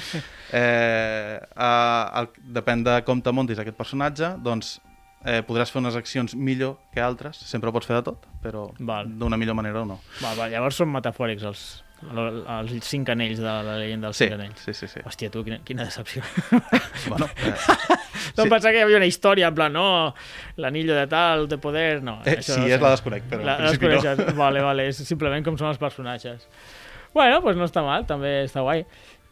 Eh, 0.54 1.38
eh, 1.40 2.18
el, 2.20 2.28
depèn 2.54 2.84
de 2.86 2.92
com 3.02 3.18
te 3.24 3.32
montis 3.34 3.58
aquest 3.58 3.74
personatge, 3.74 4.28
doncs 4.44 4.76
eh, 5.24 5.40
podràs 5.46 5.72
fer 5.72 5.80
unes 5.80 5.96
accions 5.98 6.36
millor 6.36 6.76
que 6.94 7.02
altres, 7.02 7.40
sempre 7.48 7.72
pots 7.74 7.88
fer 7.88 7.96
de 7.98 8.04
tot, 8.06 8.28
però 8.44 8.68
d'una 8.78 9.38
millor 9.40 9.56
manera 9.58 9.82
o 9.82 9.88
no. 9.88 9.98
Val, 10.20 10.36
val, 10.38 10.52
llavors 10.52 10.78
són 10.78 10.92
metafòrics 10.94 11.46
els, 11.48 11.64
els 12.04 12.72
cinc 12.84 13.08
anells 13.14 13.38
de 13.40 13.44
la 13.48 13.78
llegenda 13.78 14.08
dels 14.10 14.18
Sí, 14.18 14.26
cinc 14.26 14.34
anells. 14.38 14.60
sí, 14.60 14.74
sí. 14.74 14.88
sí. 14.88 15.00
Hòstia, 15.06 15.30
tu, 15.32 15.44
quina, 15.46 15.60
quina 15.64 15.84
decepció. 15.86 16.22
Bueno, 17.08 17.28
eh, 17.36 17.54
no 18.36 18.44
Sí. 18.44 18.48
pensava 18.50 18.72
que 18.72 18.78
hi 18.78 18.82
havia 18.82 18.96
una 18.98 19.06
història, 19.08 19.48
en 19.48 19.54
plan, 19.54 19.72
no, 19.72 20.14
l'anillo 20.56 20.94
de 20.96 21.06
tal, 21.06 21.46
de 21.48 21.58
poder, 21.58 22.02
no. 22.02 22.18
eh, 22.24 22.38
això 22.38 22.54
sí, 22.54 22.60
no 22.60 22.66
és 22.66 22.76
sé. 22.76 22.80
la 22.82 22.90
desconec, 22.94 23.26
però 23.30 23.42
La, 23.44 23.56
en 23.70 23.78
principi 23.78 24.24
no. 24.24 24.34
Vale, 24.38 24.62
vale, 24.64 24.88
és 24.92 24.96
simplement 25.06 25.44
com 25.44 25.56
són 25.60 25.68
els 25.72 25.78
personatges. 25.80 26.48
Bueno, 27.14 27.40
doncs 27.44 27.56
no 27.60 27.66
està 27.68 27.82
mal, 27.86 28.04
també 28.06 28.44
està 28.44 28.60
guai. 28.66 28.84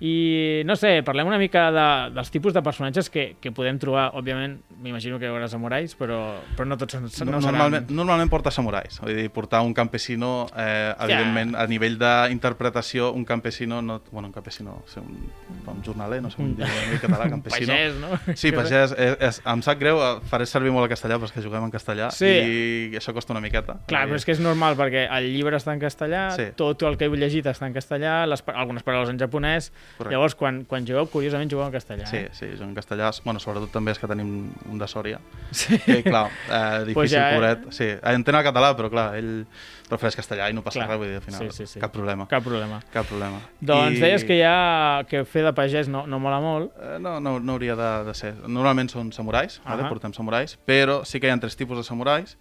I, 0.02 0.62
no 0.66 0.74
sé, 0.74 0.96
parlem 1.06 1.28
una 1.30 1.38
mica 1.38 1.68
de, 1.70 1.82
dels 2.16 2.30
tipus 2.34 2.50
de 2.56 2.62
personatges 2.66 3.06
que, 3.12 3.36
que 3.40 3.52
podem 3.54 3.76
trobar. 3.78 4.08
Òbviament, 4.18 4.56
m'imagino 4.82 5.20
que 5.20 5.28
hi 5.28 5.30
haurà 5.30 5.46
samurais, 5.46 5.94
però, 5.94 6.18
però 6.56 6.66
no 6.66 6.74
tots 6.80 6.96
no 6.98 7.02
No, 7.06 7.10
seran... 7.12 7.36
normalment, 7.44 7.90
normalment 7.94 8.30
porta 8.32 8.50
samurais, 8.50 8.98
vull 8.98 9.14
dir, 9.14 9.28
portar 9.30 9.60
un 9.62 9.70
campesino, 9.72 10.48
eh, 10.58 10.90
evidentment, 11.06 11.54
a 11.54 11.68
nivell 11.70 11.94
d'interpretació, 12.00 13.12
un 13.12 13.24
campesino, 13.24 13.80
no, 13.82 14.00
bueno, 14.10 14.26
un 14.28 14.32
campesino, 14.34 14.82
sigui, 14.90 15.06
un, 15.06 15.70
un 15.76 15.84
jornaler, 15.86 16.18
no 16.24 16.30
sé 16.30 16.36
com 16.40 16.50
dir 16.56 16.66
en 16.66 16.98
català, 16.98 17.28
campesino. 17.36 17.72
Pagès, 17.72 17.94
no? 18.02 18.34
Sí, 18.34 18.50
pagès, 18.52 18.96
és, 18.98 19.16
és, 19.22 19.40
em 19.54 19.62
sap 19.62 19.78
greu, 19.78 20.02
eh, 20.02 20.18
faré 20.30 20.46
servir 20.50 20.74
molt 20.74 20.88
el 20.88 20.92
castellà 20.96 21.20
perquè 21.22 21.44
juguem 21.46 21.68
en 21.68 21.74
castellà 21.74 22.10
Sí. 22.10 22.26
i 22.26 22.98
això 22.98 23.14
costa 23.14 23.32
una 23.36 23.44
miqueta. 23.44 23.78
Clar, 23.86 24.08
però 24.10 24.18
és 24.18 24.26
que 24.26 24.34
és 24.34 24.42
normal 24.42 24.74
perquè 24.80 25.06
el 25.14 25.30
llibre 25.34 25.56
està 25.62 25.72
en 25.76 25.80
castellà, 25.82 26.26
Sí. 26.34 26.50
tot 26.58 26.82
el 26.90 26.98
que 26.98 27.06
heu 27.06 27.14
llegit 27.14 27.46
està 27.46 27.70
en 27.70 27.74
castellà, 27.78 28.24
les, 28.26 28.42
algunes 28.54 28.82
paraules 28.82 29.10
en 29.14 29.18
japonès, 29.22 29.70
Correcte. 29.98 30.14
llavors 30.14 30.34
quan, 30.34 30.64
quan 30.64 30.86
jugueu, 30.86 31.06
curiosament 31.10 31.50
jugueu 31.50 31.66
en 31.66 31.72
castellà. 31.72 32.06
Sí, 32.06 32.16
Eh? 32.16 32.30
sí, 32.32 32.46
en 32.60 32.74
castellà, 32.74 33.10
bueno, 33.24 33.38
sobretot 33.40 33.70
també 33.70 33.92
és 33.92 33.98
que 33.98 34.06
tenim 34.08 34.50
un 34.70 34.78
de 34.78 34.86
Sòria, 34.88 35.20
Sí. 35.50 35.78
que 35.78 36.02
clar, 36.02 36.26
eh, 36.50 36.78
difícil, 36.86 36.94
Pues 36.94 37.10
ja, 37.10 37.30
eh? 37.30 37.34
pobret. 37.36 37.72
Sí, 37.72 37.84
entén 38.02 38.34
el 38.34 38.44
català, 38.44 38.74
però 38.76 38.90
clar, 38.90 39.14
ell 39.16 39.46
prefereix 39.88 40.16
castellà 40.16 40.48
i 40.48 40.54
no 40.54 40.62
passa 40.62 40.80
Clar. 40.80 40.88
res, 40.88 40.98
vull 40.98 41.08
dir, 41.08 41.16
al 41.16 41.22
final, 41.22 41.40
Sí, 41.50 41.56
sí, 41.66 41.66
sí. 41.74 41.80
cap 41.80 41.92
problema. 41.92 42.26
Cap 42.28 42.42
problema. 42.42 42.80
Cap 42.92 43.06
problema. 43.06 43.40
Doncs 43.60 44.00
deies 44.00 44.24
que 44.24 44.38
ja 44.40 45.04
que 45.08 45.24
fer 45.24 45.44
de 45.44 45.52
pagès 45.52 45.88
no, 45.88 46.06
no 46.06 46.18
mola 46.18 46.40
molt. 46.40 46.72
Eh, 46.80 46.98
No, 46.98 47.20
no, 47.20 47.38
no 47.40 47.52
hauria 47.52 47.76
de, 47.76 48.04
de 48.04 48.14
ser. 48.14 48.34
Normalment 48.48 48.88
són 48.88 49.12
samurais, 49.12 49.60
vale? 49.64 49.82
Ahà. 49.82 49.88
portem 49.90 50.12
samurais, 50.14 50.58
però 50.66 51.04
sí 51.04 51.20
que 51.20 51.26
hi 51.26 51.30
ha 51.30 51.38
tres 51.38 51.56
tipus 51.56 51.76
de 51.76 51.84
samurais. 51.84 52.36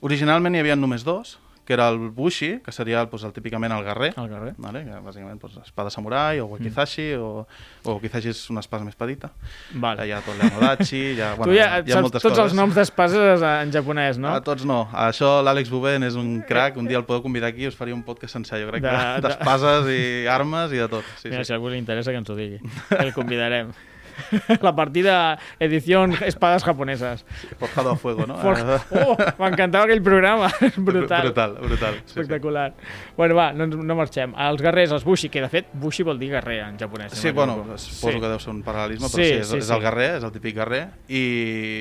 Originalment 0.00 0.54
hi 0.54 0.60
havia 0.60 0.76
només 0.76 1.04
dos, 1.04 1.38
que 1.66 1.72
era 1.74 1.88
el 1.90 1.98
bushi, 2.14 2.60
que 2.64 2.70
seria 2.72 3.00
doncs, 3.04 3.24
el, 3.26 3.32
típicament 3.34 3.72
el 3.74 3.82
guerrer, 3.84 4.12
Al 4.16 4.28
carrer. 4.30 4.52
vale? 4.56 4.84
que 4.86 5.00
bàsicament 5.02 5.40
doncs, 5.42 5.56
espada 5.66 5.90
samurai, 5.90 6.38
o 6.40 6.46
wakizashi, 6.46 7.08
Mm. 7.16 7.20
o, 7.22 7.46
o 7.84 7.94
wakizashi 7.96 8.28
és 8.30 8.44
una 8.50 8.60
espasa 8.62 8.84
més 8.84 8.94
petita. 8.94 9.32
Vale. 9.74 10.06
Hi 10.06 10.12
ha 10.12 10.20
tot 10.22 10.38
l'anodachi, 10.38 11.00
hi 11.16 11.20
ha, 11.20 11.32
tu 11.34 11.42
bueno, 11.42 11.52
ja 11.58 11.82
hi 11.82 11.92
ha 11.92 12.00
moltes 12.00 12.22
tots 12.22 12.32
coses. 12.38 12.44
els 12.44 12.54
noms 12.54 12.74
d'espases 12.78 13.42
en 13.42 13.72
japonès, 13.74 14.16
no? 14.22 14.30
A 14.32 14.40
tots 14.40 14.64
no. 14.64 14.88
Això 14.94 15.42
l'Àlex 15.42 15.68
Boven 15.68 16.04
és 16.06 16.14
un 16.14 16.40
crac, 16.46 16.76
un 16.78 16.86
dia 16.86 16.98
el 16.98 17.04
podeu 17.04 17.22
convidar 17.26 17.50
aquí 17.50 17.64
i 17.66 17.66
us 17.68 17.74
faria 17.76 17.94
un 17.98 18.04
podcast 18.06 18.32
sencer, 18.38 18.62
jo 18.64 18.70
crec, 18.70 18.82
De- 18.82 18.88
de- 18.90 19.20
de- 19.20 19.26
d'espases 19.28 19.90
i 19.90 20.26
armes 20.30 20.70
i 20.72 20.76
de 20.78 20.88
tot. 20.88 21.04
Sí, 21.18 21.28
Mira, 21.28 21.42
sí. 21.42 21.48
si 21.48 21.52
algú 21.52 21.68
li 21.68 21.78
interessa 21.82 22.12
que 22.12 22.18
ens 22.22 22.30
ho 22.30 22.36
digui. 22.38 22.60
El 22.98 23.12
convidarem. 23.12 23.72
La 24.62 24.74
partida 24.74 25.38
edición 25.58 26.14
espadas 26.24 26.64
japoneses. 26.64 27.24
Forjado 27.58 27.90
a 27.92 27.96
fuego, 27.96 28.26
no? 28.26 28.36
For... 28.38 28.56
Oh, 28.90 29.16
m'encantava 29.38 29.86
aquell 29.86 30.02
programa. 30.02 30.50
brutal. 30.76 31.28
Brutal, 31.28 31.56
brutal. 31.60 31.94
Sí, 31.94 32.02
sí. 32.06 32.20
Espectacular. 32.20 32.74
Bueno, 33.16 33.34
va, 33.34 33.52
no, 33.52 33.66
no 33.66 33.98
marxem. 33.98 34.34
Els 34.46 34.62
guerrers, 34.62 34.94
els 34.96 35.04
bushi, 35.06 35.30
que 35.32 35.44
de 35.44 35.50
fet 35.52 35.70
bushi 35.72 36.06
vol 36.06 36.20
dir 36.20 36.32
guerrer 36.34 36.60
en 36.66 36.80
japonès. 36.80 37.14
Sí, 37.16 37.28
no 37.28 37.34
bueno, 37.40 37.78
suposo 37.78 38.20
que 38.20 38.32
deu 38.32 38.42
ser 38.42 38.52
un 38.54 38.62
paral·lelisme, 38.66 39.10
però 39.10 39.22
Sí, 39.22 39.30
sí, 39.30 39.40
és, 39.40 39.48
sí, 39.50 39.60
és 39.62 39.70
sí. 39.70 39.74
el 39.74 39.84
guerrer, 39.84 40.10
és 40.18 40.26
el 40.26 40.34
típic 40.34 40.56
guerrer, 40.58 40.82
i, 41.08 41.24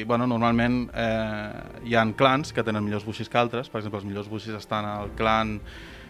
bueno, 0.10 0.27
normalment 0.30 0.86
eh, 0.94 1.89
hi 1.89 1.98
ha 1.98 2.06
clans 2.18 2.54
que 2.54 2.63
tenen 2.65 2.84
millors 2.86 3.06
buixis 3.08 3.30
que 3.32 3.39
altres, 3.42 3.72
per 3.72 3.82
exemple, 3.82 4.01
els 4.01 4.08
millors 4.08 4.32
buixis 4.32 4.56
estan 4.58 4.86
al 4.86 5.13
clan 5.18 5.60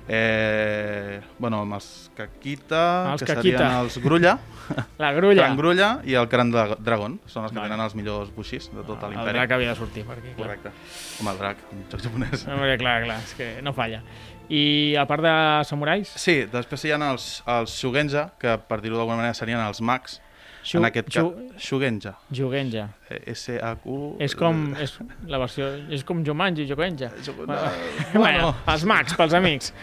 eh, 0.07 1.21
bueno, 1.39 1.61
amb 1.61 1.73
els 1.77 2.11
Kakita, 2.15 3.11
Els 3.13 3.23
que 3.23 3.33
Kakita. 3.33 3.57
serien 3.57 3.77
els 3.83 3.97
Grulla, 4.03 4.37
La 5.01 5.11
grulla. 5.13 5.43
clan 5.45 5.57
Grulla 5.57 5.89
i 6.05 6.13
el 6.17 6.27
clan 6.29 6.51
de 6.53 6.63
Dragon, 6.79 7.19
són 7.25 7.43
els 7.45 7.51
que 7.53 7.59
Vale. 7.59 7.69
tenen 7.71 7.83
els 7.85 7.95
millors 7.97 8.31
buixis 8.35 8.69
de 8.73 8.83
tot 8.83 9.01
el 9.03 9.11
l'imperi. 9.15 9.33
drac 9.37 9.51
havia 9.57 9.69
de 9.73 9.75
sortir 9.79 10.05
per 10.05 10.17
aquí. 10.19 10.33
Clar. 10.35 10.47
Correcte. 10.47 10.71
Home, 11.21 11.31
el 11.31 11.37
drac, 11.41 11.57
un 11.73 11.83
joc 11.91 12.01
japonès. 12.05 12.45
No, 12.47 12.57
perquè, 12.61 12.77
clar, 12.81 12.95
clar, 13.05 13.19
és 13.23 13.33
que 13.37 13.49
no 13.65 13.73
falla. 13.73 14.01
I 14.49 14.95
a 15.01 15.07
part 15.09 15.23
de 15.25 15.33
samurais, 15.65 16.11
Sí, 16.21 16.43
després 16.51 16.83
hi 16.85 16.91
ha 16.93 16.99
els, 17.11 17.41
els 17.49 17.71
Shugenja, 17.79 18.27
que 18.39 18.57
per 18.69 18.79
dir-ho 18.81 18.97
d'alguna 18.99 19.17
manera 19.23 19.33
serien 19.33 19.59
els 19.65 19.81
mags, 19.81 20.19
Shu- 20.65 20.79
en 20.79 20.85
aquest 20.87 21.09
cas, 21.13 21.25
Shugenja, 21.61 22.15
Jugenja. 22.33 22.87
eh, 23.09 23.21
S-H-U... 23.35 24.15
És 24.19 24.33
com, 24.35 24.73
és 24.81 24.95
la 25.29 25.37
versió, 25.37 25.67
és 25.93 26.03
com 26.03 26.23
Jumanji, 26.25 26.65
Jugenja. 26.67 27.11
Ju- 27.23 27.35
Bueno, 27.45 27.53
no, 28.15 28.19
bueno, 28.23 28.49
els 28.73 28.85
mags, 28.89 29.13
pels 29.13 29.33
amics. 29.37 29.73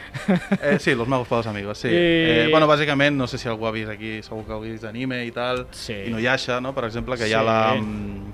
Eh, 0.61 0.79
sí, 0.81 0.95
los 0.97 1.07
magos 1.07 1.29
para 1.29 1.39
los 1.39 1.47
amigos, 1.47 1.79
sí. 1.79 1.89
I- 1.89 1.93
Eh, 1.95 2.49
bueno, 2.51 2.67
bàsicament, 2.67 3.15
no 3.17 3.27
sé 3.29 3.39
si 3.39 3.47
algú 3.49 3.67
ha 3.67 3.71
vist 3.71 3.91
aquí, 3.95 4.21
segur 4.27 4.45
que 4.45 4.53
heu 4.53 4.61
vist 4.67 4.85
anime 4.85 5.25
i 5.25 5.31
tal, 5.31 5.69
Sí. 5.71 5.95
Inuyasha, 6.09 6.61
no?, 6.61 6.75
per 6.75 6.85
exemple, 6.91 7.17
que 7.17 7.29
hi 7.29 7.33
ha 7.33 7.41
Sí. 7.41 7.47
la... 7.47 8.32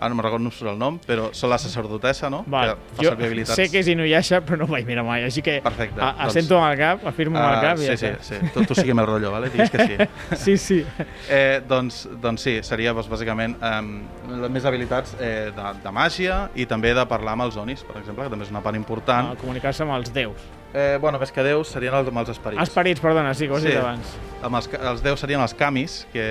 ara 0.00 0.08
no 0.08 0.16
me'n 0.16 0.24
recordo 0.24 0.44
no 0.46 0.50
surt 0.50 0.70
el 0.72 0.78
nom, 0.80 0.96
però 1.04 1.28
són 1.36 1.50
la 1.52 1.58
sacerdotessa, 1.60 2.30
no? 2.32 2.42
Val. 2.48 2.70
Que 2.72 2.96
fa 2.96 3.02
Jo 3.04 3.10
habilitats. 3.12 3.54
sé 3.58 3.66
que 3.70 3.82
és 3.84 3.88
Inuyasha, 3.92 4.40
però 4.40 4.56
no 4.56 4.64
ho 4.64 4.72
vaig 4.72 4.86
mirar 4.88 5.04
mai, 5.04 5.22
així 5.28 5.42
que 5.44 5.58
Perfecte, 5.62 6.00
a, 6.00 6.14
doncs- 6.14 6.30
assento 6.30 6.56
amb 6.58 6.72
el 6.72 6.78
cap, 6.80 7.06
afirmo 7.06 7.36
amb 7.38 7.50
el 7.50 7.58
Ah, 7.58 7.60
cap 7.60 7.78
i 7.78 7.82
sí, 7.82 7.86
ja 7.90 7.96
sí, 8.00 8.06
està. 8.06 8.22
sí, 8.22 8.50
tu, 8.54 8.64
tu 8.64 8.74
sigui 8.78 8.90
el 8.96 9.04
rotllo, 9.06 9.30
vale? 9.30 9.50
digues 9.52 9.70
que 9.70 9.86
sí. 9.86 9.96
Sí, 10.44 10.56
sí. 10.56 10.86
Eh, 11.28 11.60
doncs, 11.68 12.08
doncs 12.22 12.40
sí, 12.48 12.58
seria 12.62 12.94
doncs, 12.96 13.10
bàsicament 13.12 13.56
eh, 13.60 14.48
més 14.48 14.64
habilitats 14.64 15.14
eh, 15.20 15.50
de, 15.54 15.74
de 15.84 15.92
màgia 15.92 16.48
i 16.54 16.64
també 16.66 16.94
de 16.96 17.04
parlar 17.06 17.36
amb 17.36 17.42
els 17.50 17.56
onis, 17.60 17.84
per 17.84 17.98
exemple, 18.00 18.24
que 18.24 18.30
també 18.30 18.44
és 18.48 18.50
una 18.50 18.62
part 18.64 18.76
important. 18.76 19.34
Ah, 19.34 19.36
Comunicar-se 19.40 19.82
amb 19.84 19.92
els 19.98 20.10
déus. 20.14 20.40
Eh, 20.72 20.98
bueno, 21.02 21.18
més 21.18 21.32
que 21.34 21.42
déus 21.42 21.66
serien 21.74 21.94
els, 21.98 22.06
amb 22.12 22.18
els 22.22 22.28
esperits. 22.30 22.62
Esperits, 22.62 23.00
perdona, 23.02 23.32
sí, 23.34 23.46
que 23.48 23.52
ho 23.52 23.56
has 23.56 23.62
Sí. 23.64 23.68
dit 23.72 23.78
abans. 23.80 24.12
Amb 24.46 24.54
els, 24.54 24.68
els 24.78 25.02
déus 25.02 25.18
serien 25.20 25.40
els 25.42 25.52
camis, 25.54 26.06
que 26.12 26.22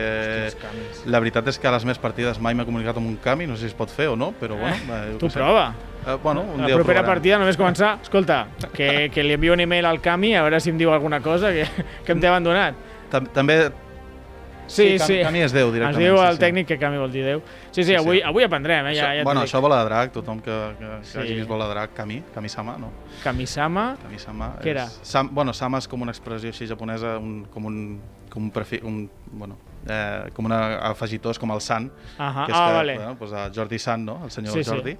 els 0.45 0.55
camis. 0.55 1.01
la 1.05 1.19
veritat 1.19 1.47
és 1.51 1.59
que 1.59 1.67
a 1.67 1.71
les 1.75 1.83
meves 1.83 1.99
partides 1.99 2.39
mai 2.39 2.55
m'he 2.55 2.63
comunicat 2.65 2.95
amb 2.97 3.07
un 3.07 3.17
cami, 3.17 3.47
no 3.47 3.55
sé 3.57 3.67
si 3.67 3.73
es 3.73 3.73
pot 3.75 3.91
fer 3.91 4.07
o 4.07 4.15
no, 4.15 4.31
però 4.39 4.55
bueno... 4.55 4.75
Eh, 4.95 5.17
Tu 5.19 5.27
prova. 5.27 5.73
Eh, 6.07 6.15
bueno, 6.23 6.41
un 6.53 6.61
la 6.61 6.67
dia 6.67 6.75
propera 6.79 7.03
partida 7.03 7.37
només 7.37 7.57
començar... 7.59 7.97
Escolta, 8.01 8.47
que, 8.73 9.09
que 9.11 9.23
li 9.23 9.33
envio 9.35 9.51
un 9.53 9.59
email 9.59 9.85
al 9.85 9.99
Cami 9.99 10.33
a 10.35 10.41
veure 10.47 10.61
si 10.63 10.69
em 10.71 10.77
diu 10.79 10.93
alguna 10.93 11.19
cosa 11.19 11.51
que, 11.51 11.67
que 12.05 12.11
em 12.15 12.21
té 12.23 12.27
abandonat. 12.31 12.75
Tam 13.11 13.27
També... 13.35 13.59
Sí, 14.69 14.85
Cami, 14.99 15.07
sí. 15.09 15.15
Cami 15.25 15.39
és 15.41 15.53
déu, 15.55 15.71
directament. 15.73 16.03
diu 16.05 16.15
sí, 16.19 16.25
el 16.29 16.35
sí. 16.37 16.41
tècnic 16.43 16.67
que 16.69 16.77
Cami 16.79 16.97
vol 17.01 17.11
dir 17.11 17.23
Déu. 17.25 17.41
Sí, 17.71 17.81
sí, 17.83 17.89
Sí, 17.89 17.95
avui, 17.97 18.19
sí. 18.19 18.23
avui 18.29 18.43
aprendrem, 18.45 18.85
eh? 18.85 18.93
Ja, 18.95 19.07
això, 19.09 19.17
ja 19.17 19.23
bueno, 19.25 19.41
això 19.41 19.61
vola 19.61 19.79
de 19.81 19.85
drac, 19.89 20.11
tothom 20.13 20.39
que, 20.45 20.57
que, 20.79 20.85
que 20.85 21.05
Sí. 21.09 21.17
hagi 21.19 21.33
vist 21.39 21.49
vola 21.49 21.65
de 21.67 21.73
drac, 21.73 21.93
Kami, 21.97 22.21
Kami-sama, 22.35 22.77
no? 22.77 22.91
Kamisama, 23.23 23.97
Kami-sama 24.03 24.51
Què 24.61 24.69
era? 24.75 24.85
Sam, 25.01 25.29
bueno, 25.33 25.53
sama 25.53 25.79
és 25.81 25.87
com 25.87 26.01
una 26.01 26.11
expressió 26.11 26.49
així 26.53 26.67
japonesa, 26.67 27.17
un, 27.17 27.45
com 27.51 27.65
un, 27.65 27.99
com 28.29 28.43
un, 28.43 28.51
prefi, 28.51 28.79
un 28.83 29.09
bueno, 29.31 29.57
eh, 29.87 30.29
com 30.33 30.45
una 30.45 30.77
afegitó, 30.89 31.29
és 31.31 31.39
com 31.39 31.51
el 31.51 31.61
san, 31.61 31.91
Ahà, 32.17 32.45
que 32.45 32.51
és 32.51 32.57
ah, 32.57 32.67
que, 32.67 32.73
vale. 32.75 32.95
bueno, 32.97 33.15
pues, 33.17 33.31
Jordi 33.55 33.79
San, 33.79 34.05
no? 34.05 34.19
el 34.25 34.31
senyor 34.31 34.53
Sí, 34.53 34.63
sí. 34.63 34.69
Jordi, 34.69 34.97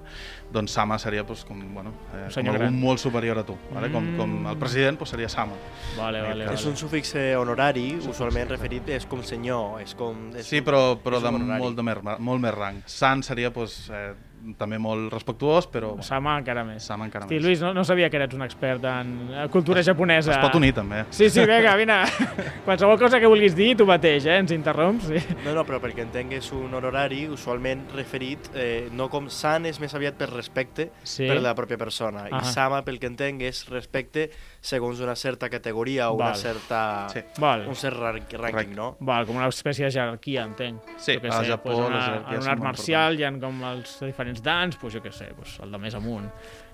doncs 0.52 0.72
Sama 0.72 0.98
seria 0.98 1.24
pues, 1.26 1.44
com, 1.44 1.58
bueno, 1.74 1.92
eh, 2.14 2.28
com 2.34 2.46
algú 2.46 2.58
gran. 2.58 2.80
molt 2.80 2.98
superior 2.98 3.38
a 3.38 3.44
tu, 3.44 3.56
vale? 3.74 3.90
com, 3.92 4.16
com 4.16 4.46
el 4.46 4.56
Mm. 4.56 4.58
president 4.58 4.98
pues, 4.98 5.10
seria 5.10 5.28
Sama. 5.28 5.52
Vale, 5.98 6.22
vale, 6.22 6.44
És 6.44 6.50
És 6.52 6.60
vale. 6.64 6.70
un 6.70 6.76
sufix 6.76 7.14
eh, 7.14 7.36
honorari, 7.36 7.96
usualment 7.96 8.48
referit 8.48 8.88
és 8.88 9.06
com 9.06 9.22
senyor, 9.22 9.80
és 9.82 9.94
com... 9.94 10.30
És 10.36 10.46
Sí, 10.46 10.60
però, 10.62 10.98
però 11.02 11.16
és 11.18 11.22
de 11.22 11.30
molt, 11.30 11.76
de 11.76 11.82
mer, 11.82 12.00
molt 12.18 12.40
més 12.40 12.54
rang. 12.54 12.82
San 12.86 13.22
seria 13.22 13.52
pues, 13.52 13.90
eh, 13.90 14.14
també 14.58 14.78
molt 14.78 15.12
respectuós, 15.12 15.66
però 15.70 15.94
Sama 16.02 16.36
encara 16.40 16.64
més. 16.64 16.82
Sama 16.84 17.04
encara 17.08 17.24
Hosti, 17.26 17.36
més. 17.36 17.44
Lluís, 17.44 17.60
no, 17.60 17.72
no 17.74 17.84
sabia 17.84 18.08
que 18.10 18.16
eres 18.16 18.34
un 18.34 18.42
expert 18.42 18.84
en 18.84 19.10
eh, 19.34 19.48
cultura 19.52 19.82
japonesa. 19.84 20.32
Es 20.32 20.38
pot 20.42 20.54
unir 20.58 20.72
també. 20.76 21.04
Sí, 21.10 21.28
sí, 21.30 21.44
vinga, 21.46 21.74
vine. 21.76 21.98
Qualsevol 22.66 22.98
cosa 22.98 23.20
que 23.20 23.26
vulguis 23.30 23.54
dir, 23.56 23.74
tu 23.76 23.86
mateix, 23.88 24.26
eh? 24.26 24.38
Ens 24.42 24.52
interromps. 24.54 25.08
Sí. 25.10 25.20
No, 25.44 25.54
no, 25.56 25.64
però 25.68 25.80
perquè 25.82 26.04
entengues 26.06 26.50
un 26.56 26.72
honorari 26.74 27.26
usualment 27.28 27.86
referit, 27.96 28.50
eh, 28.54 28.88
no 28.92 29.08
com 29.12 29.28
san 29.32 29.66
és 29.66 29.80
més 29.80 29.94
aviat 29.96 30.16
per 30.20 30.30
respecte 30.30 30.90
Sí. 31.02 31.26
per 31.26 31.40
la 31.42 31.54
pròpia 31.58 31.78
persona, 31.80 32.26
Ahà. 32.30 32.40
i 32.42 32.52
sama, 32.52 32.82
pel 32.86 32.98
que 33.00 33.08
entenc, 33.10 33.42
és 33.42 33.64
respecte 33.70 34.28
segons 34.60 35.00
una 35.00 35.16
certa 35.16 35.48
categoria 35.50 36.10
o 36.10 36.14
una 36.16 36.30
Val. 36.30 36.36
certa... 36.36 36.82
Sí. 37.12 37.20
Val. 37.40 37.66
un 37.66 37.74
cert 37.74 37.96
rank- 37.96 38.36
rànquing, 38.38 38.74
no? 38.76 38.92
Val, 39.00 39.26
com 39.26 39.36
una 39.40 39.48
espècie 39.48 39.86
de 39.86 39.90
jerarquia, 39.90 40.44
entenc. 40.44 40.82
Sí, 40.98 41.16
al 41.22 41.32
sé, 41.44 41.50
Japó 41.50 41.70
pues 41.72 41.78
una, 41.78 42.24
en 42.30 42.42
un 42.42 42.48
art 42.48 42.62
marcial 42.62 43.18
hi 43.18 43.24
ha 43.24 43.30
com 43.40 43.62
els 43.64 43.96
diferents 44.04 44.29
dans, 44.38 44.78
pues 44.78 44.94
jo 44.94 45.02
què 45.02 45.10
sé, 45.12 45.32
pues 45.34 45.56
el 45.64 45.74
de 45.74 45.80
més 45.82 45.96
amunt, 45.98 46.30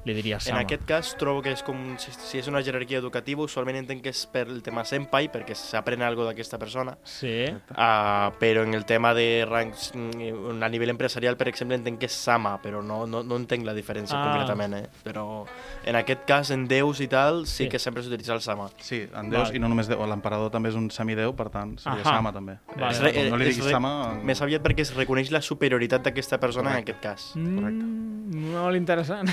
li 0.06 0.14
diria 0.14 0.36
En 0.38 0.40
Sama. 0.40 0.60
aquest 0.62 0.84
cas 0.86 1.16
trobo 1.18 1.42
que 1.42 1.50
és 1.50 1.62
com 1.66 1.96
si, 1.98 2.12
si 2.14 2.38
és 2.38 2.46
una 2.46 2.60
jerarquia 2.62 2.98
educativa, 3.02 3.42
usualment 3.42 3.76
entenc 3.80 4.04
que 4.04 4.12
és 4.14 4.20
per 4.30 4.44
el 4.46 4.62
tema 4.62 4.84
senpai, 4.86 5.26
perquè 5.32 5.56
s'aprèn 5.58 6.00
alguna 6.06 6.28
d'aquesta 6.30 6.58
persona, 6.62 6.96
Sí, 7.02 7.44
uh, 7.50 8.30
però 8.38 8.62
en 8.62 8.74
el 8.78 8.84
tema 8.86 9.12
de 9.14 9.44
rangs 9.48 9.90
mm, 9.94 10.62
a 10.62 10.68
nivell 10.70 10.90
empresarial, 10.94 11.36
per 11.36 11.48
exemple, 11.50 11.74
entenc 11.76 11.98
que 11.98 12.06
és 12.06 12.14
sama, 12.14 12.56
però 12.62 12.84
no, 12.86 13.04
no, 13.06 13.24
no 13.26 13.36
entenc 13.36 13.66
la 13.66 13.74
diferència 13.74 14.14
Ah. 14.16 14.22
concretament, 14.30 14.74
eh? 14.78 14.86
Però 15.04 15.44
en 15.84 15.96
aquest 15.96 16.24
cas, 16.24 16.50
en 16.54 16.68
déus 16.68 17.00
i 17.00 17.08
tal, 17.08 17.44
sí, 17.46 17.64
Sí. 17.64 17.68
que 17.68 17.78
sempre 17.80 18.02
s'utilitza 18.02 18.32
el 18.34 18.40
sama. 18.40 18.68
Sí, 18.78 19.08
en 19.12 19.28
déus, 19.30 19.48
Val. 19.48 19.56
i 19.56 19.58
no 19.58 19.68
només 19.68 19.88
déu, 19.88 20.06
l'emperador 20.06 20.50
també 20.52 20.68
és 20.70 20.76
un 20.78 20.88
semidéu, 20.90 21.34
per 21.34 21.48
tant, 21.50 21.76
seria 21.80 22.02
Ahà. 22.04 22.16
Sama 22.20 22.32
també. 22.32 22.58
Vale, 22.76 22.98
re- 23.00 23.12
com 23.12 23.28
no 23.30 23.36
li 23.36 23.46
diguis 23.50 23.64
re- 23.64 23.72
Sama... 23.72 24.14
Més 24.22 24.40
aviat 24.40 24.62
perquè 24.62 24.80
es 24.86 24.94
reconeix 24.94 25.32
la 25.32 25.40
superioritat 25.42 26.02
d'aquesta 26.06 26.38
persona 26.38 26.70
Correcte. 26.70 26.92
en 26.92 26.96
aquest 26.96 27.02
cas. 27.02 27.32
mm, 27.34 28.52
molt 28.54 28.76
interessant. 28.76 29.28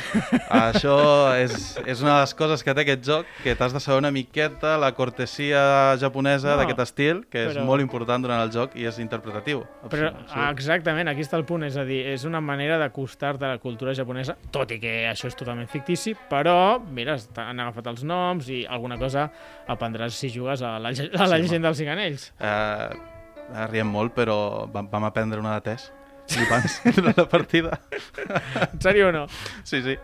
Això 0.72 0.96
és, 1.36 1.54
és 1.86 2.02
una 2.02 2.16
de 2.16 2.20
les 2.24 2.34
coses 2.38 2.64
que 2.64 2.74
té 2.78 2.82
aquest 2.86 3.04
joc, 3.06 3.26
que 3.44 3.56
t'has 3.60 3.74
de 3.76 3.80
saber 3.84 3.98
una 4.00 4.12
miqueta 4.16 4.78
la 4.78 4.92
cortesia 4.96 5.96
japonesa 6.00 6.54
No, 6.54 6.58
d'aquest 6.62 6.80
estil, 6.86 7.24
que 7.30 7.46
és 7.50 7.56
però- 7.58 7.66
molt 7.68 7.82
important 7.84 8.24
durant 8.24 8.42
el 8.44 8.52
joc 8.54 8.76
i 8.80 8.86
és 8.90 9.00
interpretatiu. 9.04 9.64
Però 9.90 10.10
Absolut. 10.12 10.36
ah, 10.36 10.50
exactament, 10.52 11.08
aquí 11.12 11.22
està 11.26 11.38
el 11.40 11.46
punt, 11.46 11.64
és 11.68 11.78
a 11.78 11.84
dir, 11.88 12.02
és 12.14 12.24
una 12.26 12.42
manera 12.42 12.78
d'acostar-te 12.82 13.46
a 13.46 13.54
la 13.56 13.58
cultura 13.64 13.94
japonesa, 13.94 14.38
tot 14.52 14.72
i 14.72 14.80
que 14.80 14.94
això 15.10 15.28
és 15.28 15.36
totalment 15.36 15.68
fictici, 15.68 16.16
però, 16.30 16.80
mira, 16.80 17.18
han 17.38 17.60
agafat 17.60 17.88
els 17.94 18.04
noms 18.04 18.48
i 18.50 18.66
alguna 18.70 18.98
cosa 18.98 19.30
aprendràs 19.68 20.16
si 20.18 20.30
jugues 20.34 20.62
a 20.62 20.78
la, 20.80 20.90
a 20.90 20.92
la 20.92 20.94
Sí, 20.94 21.42
llegenda 21.42 21.70
dels 21.70 21.78
cinc 21.78 21.90
anells. 21.90 22.30
Eh, 22.40 22.90
eh, 23.54 23.68
riem 23.72 23.88
molt, 23.88 24.14
però 24.16 24.68
vam, 24.72 24.88
vam 24.92 25.04
aprendre 25.10 25.40
una 25.40 25.56
de 25.60 25.62
test 25.72 25.92
flipants 26.32 26.80
durant 26.98 27.18
la 27.18 27.26
partida. 27.30 27.80
En 28.72 28.80
sèrio 28.82 29.10
o 29.10 29.12
no? 29.16 29.26
Sí, 29.64 29.82
sí. 29.86 29.98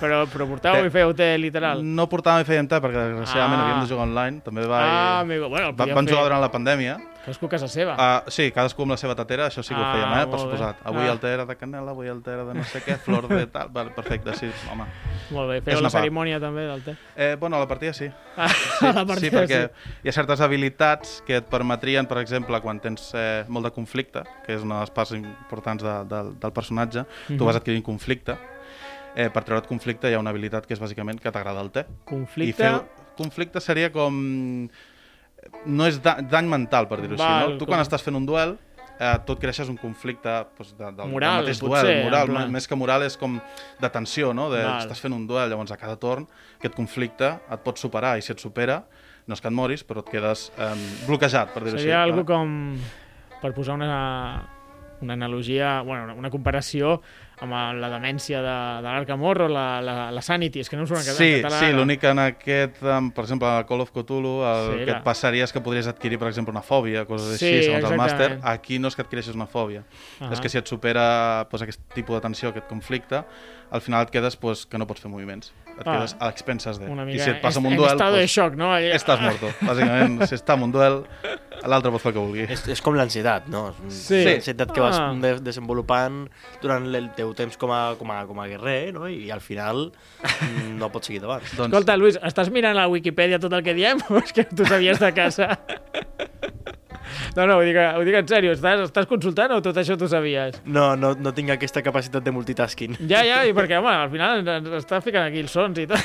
Però, 0.00 0.22
però 0.32 0.46
portàveu 0.50 0.86
i 0.88 0.92
fèieu 0.94 1.12
té 1.18 1.32
literal. 1.38 1.82
No 1.84 2.08
portàvem 2.10 2.46
i 2.46 2.48
fèiem 2.48 2.68
tard, 2.70 2.84
perquè 2.86 3.02
desgraciadament 3.10 3.60
Ah. 3.60 3.64
havíem 3.66 3.82
de 3.84 3.90
jugar 3.92 4.06
online. 4.08 4.40
També 4.46 4.66
va... 4.66 4.80
Ah, 4.86 5.20
amigo, 5.20 5.48
bueno, 5.52 5.72
va, 5.76 5.86
vam 5.92 6.06
fer 6.06 6.14
jugar 6.14 6.24
durant 6.30 6.42
la 6.46 6.50
pandèmia. 6.52 6.96
Cadascú 7.26 7.46
a 7.46 7.50
casa 7.50 7.66
seva. 7.68 7.96
Uh, 7.98 8.30
sí, 8.30 8.46
cadascú 8.54 8.86
amb 8.86 8.94
la 8.94 8.96
seva 9.00 9.16
tatera, 9.18 9.48
això 9.50 9.60
sí 9.66 9.74
que 9.74 9.80
ho 9.80 9.84
Ah, 9.84 9.92
fèiem, 9.96 10.12
eh, 10.22 10.30
per 10.30 10.38
suposat. 10.40 10.76
Avui 10.86 11.04
Ah. 11.04 11.12
el 11.12 11.18
té 11.20 11.32
era 11.34 11.44
de 11.44 11.56
canela, 11.58 11.90
avui 11.90 12.06
el 12.08 12.22
té 12.22 12.30
era 12.32 12.44
de 12.46 12.54
no 12.54 12.64
sé 12.64 12.80
què, 12.86 12.96
flor 13.02 13.26
de 13.28 13.46
tal... 13.52 13.68
Vale, 13.74 13.90
perfecte, 13.90 14.32
sí, 14.38 14.48
home. 14.72 14.86
Molt 15.34 15.50
bé, 15.50 15.58
una 15.66 15.74
la 15.82 15.90
part. 15.90 15.96
cerimònia 15.98 16.38
també 16.40 16.64
del 16.70 16.82
té. 16.86 16.96
Eh, 17.16 17.36
bueno, 17.38 17.56
a 17.56 17.60
la 17.60 17.66
partida 17.68 17.92
sí. 17.92 18.08
Ah, 18.36 18.48
Sí, 18.78 18.86
a 18.86 18.92
la 18.92 19.00
sí, 19.02 19.06
partida 19.06 19.40
perquè 19.42 19.60
sí. 19.68 19.94
hi 20.04 20.08
ha 20.08 20.12
certes 20.12 20.40
habilitats 20.40 21.22
que 21.26 21.36
et 21.42 21.44
permetrien, 21.50 22.06
per 22.06 22.18
exemple, 22.18 22.60
quan 22.62 22.78
tens 22.80 23.10
eh, 23.14 23.44
molt 23.48 23.66
de 23.66 23.72
conflicte, 23.72 24.22
que 24.46 24.54
és 24.54 24.62
una 24.62 24.76
de 24.76 24.80
les 24.86 24.90
parts 24.90 25.12
importants 25.12 25.82
de, 25.82 25.96
de, 26.06 26.22
del 26.40 26.52
personatge, 26.52 27.04
Mhm. 27.28 27.38
tu 27.38 27.44
vas 27.44 27.56
adquirint 27.56 27.82
conflicte. 27.84 28.36
Eh, 29.16 29.30
per 29.30 29.42
treure't 29.44 29.66
conflicte 29.66 30.10
hi 30.10 30.14
ha 30.14 30.18
una 30.20 30.30
habilitat 30.30 30.66
que 30.66 30.74
és 30.74 30.80
bàsicament 30.80 31.18
que 31.18 31.30
t'agrada 31.32 31.60
el 31.60 31.70
té. 31.72 31.86
Conflicte... 32.04 32.50
I 32.50 32.52
fer... 32.52 32.72
Conflicte 33.16 33.60
seria 33.64 33.90
com... 33.90 34.68
No 35.66 35.86
és 35.86 36.00
da 36.02 36.16
dany 36.22 36.46
mental, 36.48 36.88
per 36.88 37.00
dir-ho 37.00 37.14
així. 37.16 37.26
No? 37.52 37.58
Tu 37.58 37.64
com- 37.66 37.74
quan 37.74 37.82
estàs 37.84 38.02
fent 38.02 38.16
un 38.16 38.26
duel, 38.26 38.56
eh, 38.98 39.14
tu 39.26 39.32
et 39.36 39.38
creixes 39.40 39.68
un 39.68 39.76
conflicte 39.76 40.28
doncs, 40.56 40.72
de, 40.76 40.84
del, 40.84 41.08
Moral, 41.12 41.44
del 41.44 41.46
mateix 41.52 41.60
potser, 41.60 41.82
duel. 41.84 41.96
en 41.98 42.04
Moral, 42.10 42.26
plan. 42.32 42.52
més 42.52 42.66
que 42.68 42.76
moral 42.76 43.02
és 43.02 43.16
com 43.16 43.40
de 43.80 43.90
tensió, 43.90 44.32
no? 44.34 44.48
De, 44.50 44.62
Val. 44.64 44.80
estàs 44.86 45.00
fent 45.00 45.12
un 45.14 45.26
duel, 45.26 45.48
llavors 45.50 45.72
a 45.72 45.76
cada 45.76 45.96
torn 45.96 46.26
aquest 46.58 46.74
conflicte 46.74 47.32
et 47.50 47.60
pot 47.64 47.76
superar 47.78 48.16
i 48.18 48.22
si 48.22 48.32
et 48.32 48.40
supera 48.40 48.84
no 49.26 49.34
és 49.34 49.40
que 49.42 49.48
et 49.48 49.54
moris, 49.54 49.82
però 49.84 50.00
et 50.04 50.08
quedes 50.10 50.52
eh, 50.56 50.72
bloquejat, 51.06 51.52
per 51.52 51.62
dir-ho 51.64 51.74
així. 51.76 51.88
Seria 51.88 52.02
algo 52.04 52.22
vale? 52.22 52.26
com, 52.26 52.78
per 53.42 53.52
posar 53.56 53.74
una, 53.74 54.48
una 55.02 55.12
analogia, 55.14 55.80
bueno, 55.82 56.14
una 56.14 56.30
comparació 56.30 57.00
amb 57.44 57.52
la 57.80 57.88
demència 57.92 58.38
de, 58.40 58.52
de 58.80 58.86
l'Arkham 58.88 59.22
Horror, 59.22 59.50
la, 59.52 59.80
la, 59.84 59.96
la 60.10 60.22
Sanity, 60.22 60.60
és 60.64 60.70
que 60.72 60.76
no 60.78 60.82
em 60.84 60.88
surt 60.88 61.02
en 61.04 61.14
Sí, 61.18 61.28
català. 61.42 61.58
sí, 61.60 61.72
l'únic 61.76 62.04
en 62.08 62.18
aquest, 62.18 62.78
per 62.80 63.24
exemple, 63.26 63.46
a 63.48 63.66
Call 63.68 63.82
of 63.84 63.90
Cthulhu, 63.92 64.38
el 64.42 64.70
Sí, 64.70 64.78
que 64.86 64.90
la- 64.92 64.98
et 64.98 65.04
passaria 65.04 65.44
és 65.44 65.52
que 65.52 65.60
podries 65.60 65.86
adquirir, 65.86 66.18
per 66.18 66.28
exemple, 66.28 66.50
una 66.52 66.62
fòbia, 66.64 67.04
coses 67.04 67.38
Sí, 67.38 67.46
així, 67.46 67.64
segons 67.68 67.84
el 67.90 67.98
màster. 67.98 68.30
exactament. 68.32 68.46
Aquí 68.56 68.78
no 68.78 68.88
és 68.88 68.96
que 68.96 69.02
adquireixes 69.02 69.34
una 69.36 69.46
fòbia, 69.46 69.84
Ahà. 70.20 70.32
és 70.32 70.40
que 70.40 70.48
si 70.48 70.56
et 70.58 70.66
supera 70.66 71.46
doncs, 71.50 71.62
aquest 71.62 71.80
tipus 71.92 72.16
de 72.16 72.20
tensió, 72.22 72.48
aquest 72.48 72.66
conflicte, 72.68 73.22
al 73.68 73.80
final 73.82 74.02
et 74.06 74.10
quedes 74.10 74.38
doncs, 74.40 74.64
que 74.64 74.78
no 74.78 74.86
pots 74.86 75.00
fer 75.02 75.10
moviments. 75.10 75.52
Et 75.76 75.82
Ah. 75.86 75.92
quedes 75.98 76.16
a 76.18 76.28
expenses 76.30 76.78
de. 76.78 76.86
Una 76.88 77.04
I 77.04 77.18
si 77.18 77.28
et 77.28 77.42
passa 77.42 77.58
amb 77.58 77.66
un 77.66 77.72
en 77.74 77.78
duel, 77.78 77.90
estado 77.92 78.12
de 78.14 78.20
doncs, 78.20 78.32
shock, 78.32 78.54
no? 78.54 78.72
Allà- 78.72 78.94
estàs 78.94 79.20
morto. 79.20 79.50
Bàsicament, 79.60 80.24
si 80.30 80.34
està 80.34 80.54
en 80.54 80.62
un 80.62 80.72
duel, 80.72 81.02
l'altre 81.66 81.90
pot 81.90 82.00
fer 82.00 82.12
el 82.12 82.14
que 82.14 82.20
vulgui. 82.20 82.46
És, 82.48 82.66
és 82.68 82.80
com 82.80 82.94
l'ansietat, 82.94 83.48
no? 83.48 83.74
Sí. 83.88 84.14
És 84.22 84.24
l'ansietat 84.26 84.72
que 84.72 84.80
vas 84.80 84.96
Ah. 84.98 85.12
de 85.12 85.34
desenvolupant 85.40 86.30
durant 86.62 86.86
el 86.94 87.10
teu 87.14 87.25
temps 87.34 87.56
com 87.58 87.72
a, 87.74 87.80
com 87.98 88.10
a, 88.12 88.20
com 88.28 88.40
a 88.40 88.46
guerrer, 88.50 88.92
no? 88.94 89.08
I 89.10 89.30
al 89.34 89.42
final 89.44 89.88
mm, 89.90 90.76
no 90.78 90.90
pots 90.94 91.10
seguir 91.10 91.22
davant. 91.24 91.42
Doncs, 91.56 91.70
Escolta, 91.70 91.96
Lluís, 91.98 92.20
estàs 92.22 92.52
mirant 92.54 92.76
a 92.76 92.84
la 92.84 92.92
Wikipedia 92.92 93.40
tot 93.42 93.56
el 93.56 93.64
que 93.66 93.74
diem 93.76 94.02
o 94.10 94.20
és 94.24 94.32
que 94.36 94.46
tu 94.50 94.68
sabies 94.68 95.02
de 95.02 95.12
casa? 95.16 95.56
No, 97.36 97.44
no, 97.44 97.58
ho 97.58 97.64
dic, 97.64 97.76
ho 97.76 98.04
dic 98.06 98.16
en 98.16 98.28
sèrio. 98.30 98.54
Estàs, 98.56 98.86
estàs 98.86 99.08
consultant 99.10 99.52
o 99.56 99.60
tot 99.64 99.76
això 99.80 99.96
tu 100.00 100.08
sabies? 100.08 100.56
No, 100.64 100.88
no, 100.96 101.12
no 101.20 101.32
tinc 101.36 101.52
aquesta 101.54 101.82
capacitat 101.84 102.24
de 102.24 102.32
multitasking. 102.34 102.96
Ja, 103.12 103.22
ja, 103.26 103.42
i 103.46 103.52
perquè, 103.56 103.78
home, 103.78 103.92
al 103.92 104.10
final 104.12 104.40
ens 104.42 104.72
està 104.80 105.02
ficant 105.04 105.28
aquí 105.28 105.42
els 105.44 105.52
sons 105.52 105.78
i 105.82 105.86
tot. 105.88 106.00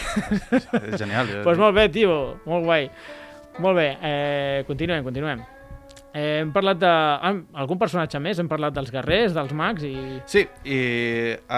és 0.51 0.99
genial. 0.99 1.31
Doncs 1.31 1.47
pues 1.47 1.61
molt 1.61 1.75
bé, 1.77 1.87
tio, 1.93 2.19
molt 2.45 2.67
guai. 2.67 2.89
Molt 3.63 3.79
bé, 3.79 3.87
eh, 3.99 4.61
continuem, 4.67 5.03
continuem. 5.07 5.41
Eh, 6.13 6.41
hem 6.41 6.51
parlat 6.51 6.79
de... 6.81 6.91
Ah, 6.91 7.33
algun 7.63 7.79
personatge 7.79 8.19
més? 8.19 8.39
Hem 8.41 8.49
parlat 8.51 8.75
dels 8.75 8.91
guerrers, 8.91 9.35
dels 9.35 9.53
mags 9.55 9.85
i... 9.87 9.95
Sí, 10.27 10.45
i 10.67 10.79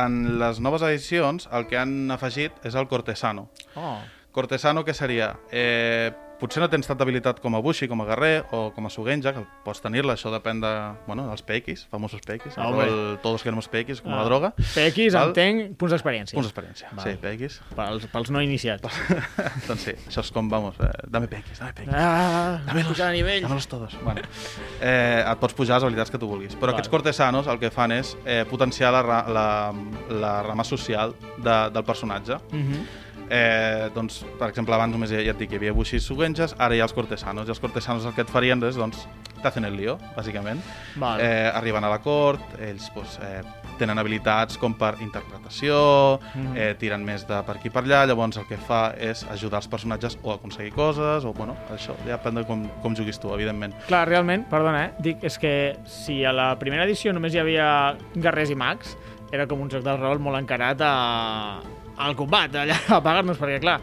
en 0.03 0.19
les 0.41 0.59
noves 0.61 0.85
edicions 0.85 1.49
el 1.51 1.65
que 1.69 1.79
han 1.81 2.11
afegit 2.13 2.65
és 2.67 2.77
el 2.77 2.89
cortesano. 2.91 3.47
Oh, 3.75 3.97
Cortesano, 4.33 4.81
què 4.81 4.95
seria? 4.97 5.27
Eh, 5.53 6.09
potser 6.39 6.59
no 6.59 6.67
tens 6.69 6.87
tanta 6.89 7.05
habilitat 7.05 7.39
com 7.39 7.55
a 7.55 7.59
Bushi, 7.63 7.87
com 7.87 8.01
a 8.01 8.05
guerrer 8.05 8.43
o 8.51 8.71
com 8.75 8.85
a 8.85 8.89
Sugenja, 8.91 9.31
que 9.33 9.43
pots 9.63 9.79
tenir-la, 9.81 10.15
això 10.17 10.31
depèn 10.33 10.59
de, 10.59 10.71
bueno, 11.07 11.27
dels 11.29 11.41
PX, 11.45 11.85
famosos 11.91 12.19
PX, 12.25 12.57
Ah, 12.57 12.67
hombre. 12.67 12.87
el, 12.87 13.19
todos 13.23 13.43
queremos 13.43 13.67
PX, 13.69 14.01
com 14.01 14.11
Ah. 14.13 14.17
la 14.17 14.23
droga. 14.25 14.53
PX, 14.57 15.13
Val? 15.13 15.29
entenc, 15.29 15.77
punts 15.77 15.93
d'experiència. 15.93 16.35
Punts 16.35 16.47
d'experiència, 16.51 16.89
Val. 16.91 17.05
sí, 17.05 17.17
PX. 17.21 17.61
Pels, 17.75 18.07
pels 18.11 18.31
no 18.31 18.41
iniciats. 18.41 18.83
doncs 19.67 19.81
sí, 19.81 19.91
això 20.07 20.19
és 20.21 20.31
com, 20.31 20.49
vamos, 20.49 20.75
eh, 20.79 20.89
dame 21.07 21.27
PX, 21.27 21.59
dame 21.59 21.73
PX. 21.73 21.87
Ah, 21.93 22.59
Dámelos, 22.65 22.97
dámelos 22.97 23.67
todos. 23.67 23.95
Bueno, 24.03 24.21
eh, 24.81 25.23
et 25.25 25.39
pots 25.39 25.53
pujar 25.53 25.77
les 25.77 25.83
habilitats 25.83 26.11
que 26.11 26.17
tu 26.19 26.27
vulguis. 26.27 26.55
Però 26.55 26.67
Vale. 26.67 26.73
aquests 26.75 26.89
cortesanos 26.89 27.47
el 27.47 27.59
que 27.59 27.71
fan 27.71 27.91
és 27.91 28.17
eh, 28.25 28.43
potenciar 28.49 28.91
la, 28.91 29.01
ra- 29.01 29.25
la, 29.27 29.73
la 30.09 30.43
rama 30.43 30.63
social 30.63 31.15
de, 31.37 31.69
del 31.71 31.83
personatge. 31.85 32.37
Mhm. 32.51 32.85
Eh, 33.33 33.89
doncs, 33.95 34.19
per 34.37 34.51
exemple, 34.51 34.75
abans 34.75 34.93
només 34.93 35.09
ja, 35.09 35.17
ja 35.25 35.33
et 35.33 35.39
dic 35.41 35.49
que 35.49 35.55
hi 35.57 35.61
havia 35.63 35.73
buixis 35.73 36.05
sugenges, 36.05 36.53
ara 36.61 36.75
hi 36.75 36.81
ha 36.83 36.85
els 36.85 36.93
cortesanos, 36.93 37.47
i 37.49 37.53
els 37.55 37.59
cortesanos 37.63 38.05
el 38.05 38.13
que 38.13 38.21
et 38.21 38.29
farien 38.29 38.61
és, 38.67 38.77
doncs, 38.77 39.07
t'hacen 39.41 39.65
el 39.65 39.73
lío, 39.75 39.97
bàsicament. 40.15 40.61
Vale. 41.01 41.23
Eh, 41.25 41.49
arriben 41.57 41.83
a 41.83 41.89
la 41.89 41.97
cort, 42.03 42.53
ells 42.61 42.91
doncs, 42.95 43.17
eh, 43.25 43.41
tenen 43.79 43.97
habilitats 43.97 44.59
com 44.61 44.75
per 44.77 44.93
interpretació, 45.01 46.19
Mhm. 46.35 46.55
eh, 46.55 46.75
tiren 46.79 47.03
més 47.03 47.25
de 47.27 47.41
per 47.43 47.55
aquí 47.57 47.69
per 47.73 47.83
allà, 47.83 48.05
llavors 48.05 48.37
el 48.37 48.45
que 48.47 48.57
fa 48.57 48.93
és 48.97 49.25
ajudar 49.31 49.57
els 49.63 49.67
personatges 49.67 50.17
o 50.21 50.31
a 50.31 50.35
aconseguir 50.35 50.71
coses, 50.71 51.25
o 51.25 51.33
bueno, 51.33 51.57
això 51.73 51.95
ja 52.05 52.17
depèn 52.17 52.35
de 52.35 52.45
com, 52.45 52.67
com 52.83 52.95
juguis 52.95 53.19
tu, 53.19 53.33
evidentment. 53.33 53.73
Clar, 53.87 54.07
realment, 54.07 54.45
perdona, 54.47 54.85
eh? 54.85 54.91
Dic, 54.99 55.23
és 55.23 55.37
que 55.39 55.77
si 55.85 56.23
a 56.23 56.31
la 56.31 56.57
primera 56.59 56.83
edició 56.85 57.11
només 57.11 57.33
hi 57.33 57.39
havia 57.39 57.97
guerrers 58.15 58.51
i 58.51 58.55
mags, 58.55 58.95
era 59.31 59.47
com 59.47 59.59
un 59.59 59.69
joc 59.69 59.81
de 59.83 59.97
rol 59.97 60.19
molt 60.19 60.37
encarat 60.37 60.79
a... 60.81 61.59
al 61.97 62.15
combat, 62.15 62.53
allà 62.55 62.77
a 62.89 63.01
pagar-nos, 63.03 63.37
perquè 63.39 63.59
clar, 63.61 63.79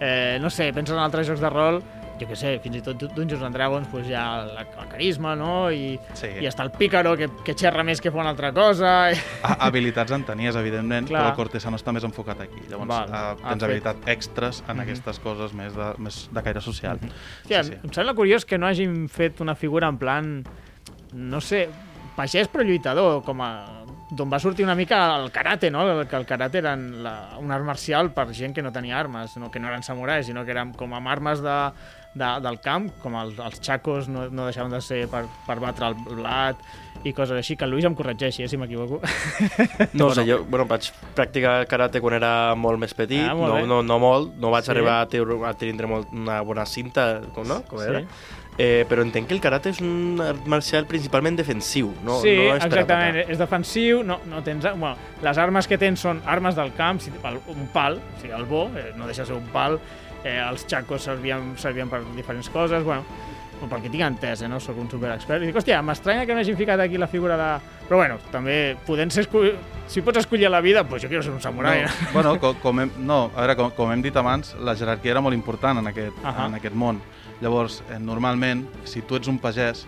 eh, 0.00 0.38
no 0.40 0.50
sé, 0.50 0.72
penses 0.72 0.94
en 0.96 1.02
altres 1.02 1.26
jocs 1.28 1.40
de 1.40 1.50
rol, 1.50 1.82
jo 2.20 2.26
què 2.28 2.36
sé, 2.36 2.58
fins 2.60 2.76
i 2.76 2.80
tot 2.84 3.00
Dungeons 3.16 3.42
and 3.46 3.54
Dragons, 3.56 3.86
doncs 3.88 4.08
hi 4.10 4.12
ha 4.12 4.44
la, 4.44 4.60
el 4.82 4.88
carisma, 4.90 5.34
no? 5.36 5.70
I, 5.72 5.98
Sí. 6.12 6.26
i 6.42 6.44
està 6.46 6.62
el 6.66 6.70
pícaro, 6.70 7.14
que, 7.16 7.30
que 7.46 7.54
xerra 7.56 7.80
més 7.82 7.98
que 8.00 8.10
fa 8.12 8.18
una 8.20 8.28
altra 8.34 8.50
cosa. 8.52 9.08
A, 9.42 9.54
habilitats 9.66 10.12
en 10.12 10.24
tenies, 10.28 10.54
evidentment, 10.56 11.08
Clar. 11.08 11.22
però 11.22 11.30
el 11.30 11.36
cortesano 11.38 11.78
està 11.80 11.92
més 11.96 12.04
enfocat 12.04 12.42
aquí. 12.44 12.60
Llavors, 12.68 12.88
Val. 12.92 13.08
eh, 13.08 13.14
Ah, 13.16 13.34
tens 13.40 13.54
fet. 13.54 13.62
habilitat 13.70 14.08
extras 14.12 14.62
en 14.68 14.76
Mhm. 14.76 14.80
aquestes 14.82 15.18
coses 15.18 15.54
més 15.54 15.74
de, 15.74 15.94
més 15.96 16.28
de 16.30 16.42
caire 16.42 16.60
social. 16.60 16.98
Hòstia, 17.00 17.64
Sí, 17.64 17.70
sí. 17.72 17.78
em 17.84 17.90
sembla 17.92 18.12
curiós 18.14 18.44
que 18.44 18.58
no 18.58 18.66
hagin 18.66 19.08
fet 19.08 19.40
una 19.40 19.54
figura 19.54 19.88
en 19.88 19.96
plan, 19.96 20.44
no 21.14 21.40
sé, 21.40 21.70
pagès 22.16 22.50
però 22.52 22.62
lluitador, 22.66 23.22
com 23.24 23.40
a 23.40 23.79
d'on 24.10 24.30
va 24.32 24.40
sortir 24.42 24.64
una 24.64 24.74
mica 24.74 25.16
el 25.22 25.30
karate, 25.30 25.70
no? 25.70 25.84
Que 26.08 26.16
el 26.16 26.26
karate 26.26 26.58
era 26.58 26.74
la, 26.76 27.14
un 27.38 27.52
art 27.54 27.64
marcial 27.64 28.10
per 28.12 28.28
gent 28.34 28.54
que 28.56 28.62
no 28.62 28.72
tenia 28.74 28.98
armes, 28.98 29.36
no, 29.38 29.50
que 29.50 29.60
no 29.62 29.68
eren 29.70 29.82
samurais, 29.86 30.26
sinó 30.26 30.44
que 30.44 30.50
eren 30.50 30.72
com 30.74 30.92
amb 30.98 31.06
armes 31.08 31.40
de, 31.44 31.56
de, 32.14 32.30
del 32.42 32.58
camp, 32.60 32.90
com 33.02 33.14
els, 33.20 33.38
els 33.38 33.60
xacos 33.62 34.08
no, 34.10 34.26
no 34.30 34.48
deixaven 34.48 34.72
de 34.74 34.80
ser 34.82 35.04
per, 35.12 35.24
per 35.46 35.60
batre 35.62 35.92
el 35.92 35.94
blat 35.94 36.58
i 37.06 37.14
coses 37.16 37.38
així, 37.38 37.54
que 37.56 37.64
el 37.64 37.70
Lluís 37.72 37.86
em 37.88 37.94
corregeixi, 37.96 38.42
eh, 38.44 38.48
si 38.50 38.58
m'equivoco. 38.60 38.98
No, 39.96 40.08
o 40.10 40.14
sigui, 40.14 40.28
jo 40.34 40.42
bueno, 40.44 40.66
vaig 40.68 40.90
practicar 41.16 41.54
karate 41.70 42.02
quan 42.02 42.18
era 42.18 42.32
molt 42.58 42.82
més 42.82 42.92
petit, 42.98 43.22
Ah, 43.24 43.32
molt 43.38 43.54
no, 43.62 43.62
no, 43.66 43.82
no 43.86 43.98
molt, 44.02 44.34
no 44.42 44.50
vaig 44.52 44.66
Sí. 44.66 44.74
arribar 44.74 44.98
a, 45.00 45.06
tindre, 45.08 45.38
a 45.48 45.54
tindre 45.54 45.86
molt, 45.88 46.10
una 46.12 46.42
bona 46.44 46.66
cinta, 46.66 47.22
com, 47.32 47.46
no? 47.48 47.62
Com 47.70 47.78
Sí. 47.80 47.86
era? 47.88 48.02
Eh, 48.58 48.84
però 48.88 49.00
entenc 49.00 49.26
que 49.28 49.32
el 49.34 49.40
karate 49.40 49.70
és 49.70 49.78
un 49.80 50.20
art 50.20 50.44
marcial 50.50 50.84
principalment 50.84 51.36
defensiu, 51.38 51.94
no, 52.04 52.18
sí, 52.20 52.34
no 52.36 52.42
és 52.56 52.60
per 52.60 52.66
exactament, 52.66 53.16
atacar. 53.16 53.30
és 53.32 53.38
defensiu, 53.40 54.02
no, 54.04 54.18
no 54.28 54.42
tens... 54.44 54.66
Bueno, 54.76 54.96
les 55.22 55.38
armes 55.38 55.66
que 55.70 55.78
tens 55.78 56.00
són 56.00 56.20
armes 56.26 56.54
del 56.58 56.74
camp, 56.76 57.00
si- 57.00 57.12
un 57.48 57.66
pal, 57.72 57.96
o 57.96 58.20
sigui, 58.20 58.34
el 58.36 58.44
bo, 58.44 58.66
eh, 58.76 58.92
no 58.98 59.06
deixa 59.06 59.22
de 59.22 59.28
ser 59.32 59.36
un 59.38 59.46
pal, 59.54 59.78
eh, 60.24 60.36
els 60.46 60.66
xacos 60.68 61.00
servien, 61.08 61.54
servien 61.56 61.88
per 61.88 62.02
diferents 62.16 62.50
coses, 62.52 62.84
bueno, 62.84 63.04
pel 63.70 63.80
que 63.82 63.88
tinc 63.92 64.02
entès, 64.04 64.42
eh, 64.42 64.48
no 64.48 64.58
soc 64.60 64.76
un 64.76 64.90
superexpert. 64.90 65.42
I 65.42 65.46
dic, 65.50 65.56
hòstia, 65.56 65.80
m'estranya 65.84 66.26
que 66.26 66.34
no 66.36 66.40
hagin 66.40 66.56
ficat 66.56 66.80
aquí 66.80 66.98
la 66.98 67.06
figura 67.08 67.36
de... 67.40 67.48
Però 67.88 67.96
bueno, 68.02 68.18
també, 68.32 68.76
podent 68.86 69.10
ser... 69.14 69.24
Escull... 69.24 69.54
Si 69.90 70.02
pots 70.06 70.20
escollir 70.20 70.48
la 70.52 70.60
vida, 70.60 70.80
doncs 70.84 70.90
pues 70.90 71.02
jo 71.02 71.08
quiero 71.08 71.22
ser 71.22 71.32
un 71.32 71.40
samurai. 71.40 71.80
No, 71.82 71.88
No. 71.88 72.12
bueno, 72.12 72.34
com, 72.40 72.54
com 72.62 72.80
hem, 72.80 72.90
no, 72.98 73.30
a 73.34 73.40
veure, 73.40 73.56
com, 73.56 73.70
com 73.74 73.90
hem 73.92 74.02
dit 74.04 74.14
abans, 74.16 74.52
la 74.60 74.76
jerarquia 74.76 75.10
era 75.16 75.20
molt 75.24 75.34
important 75.34 75.80
en 75.80 75.88
aquest, 75.90 76.14
Ahà. 76.22 76.46
en 76.46 76.54
aquest 76.60 76.74
món. 76.76 77.00
Llavors, 77.40 77.82
eh, 77.90 77.98
normalment, 77.98 78.66
si 78.84 79.02
tu 79.02 79.16
ets 79.16 79.28
un 79.28 79.38
pagès 79.38 79.86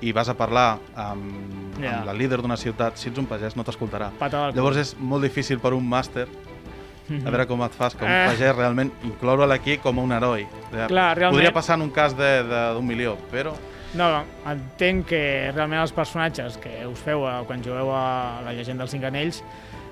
i 0.00 0.12
vas 0.12 0.28
a 0.28 0.34
parlar 0.36 0.78
amb, 0.94 1.80
Ja. 1.82 1.98
amb 1.98 2.06
la 2.06 2.12
líder 2.14 2.40
d'una 2.42 2.56
ciutat, 2.56 2.96
si 2.96 3.08
ets 3.10 3.18
un 3.18 3.26
pagès 3.26 3.56
no 3.56 3.64
t'escoltarà. 3.64 4.10
Llavors 4.54 4.76
és 4.76 4.96
molt 4.98 5.22
difícil 5.22 5.58
per 5.58 5.72
un 5.74 5.86
màster 5.88 6.26
a 6.26 7.30
veure 7.30 7.46
com 7.46 7.62
et 7.62 7.72
fas, 7.72 7.94
com 7.94 8.06
un 8.08 8.12
Eh. 8.12 8.26
pagès 8.32 8.56
realment, 8.56 8.90
incloure-lo 9.04 9.52
aquí 9.52 9.76
com 9.78 9.98
un 9.98 10.10
heroi. 10.12 10.46
Clar, 10.88 11.16
realment- 11.16 11.30
Podria 11.30 11.52
passar 11.52 11.74
en 11.76 11.82
un 11.82 11.90
cas 11.90 12.14
d'un 12.16 12.84
milió, 12.86 13.16
però... 13.30 13.52
No, 13.94 14.24
entenc 14.44 15.06
que 15.06 15.52
realment 15.54 15.80
els 15.80 15.92
personatges 15.92 16.58
que 16.58 16.86
us 16.86 16.98
feu 16.98 17.26
a, 17.26 17.44
quan 17.44 17.62
jugueu 17.62 17.90
a 17.94 18.42
la 18.44 18.52
llegenda 18.52 18.82
dels 18.82 18.90
cinc 18.90 19.04
anells 19.04 19.42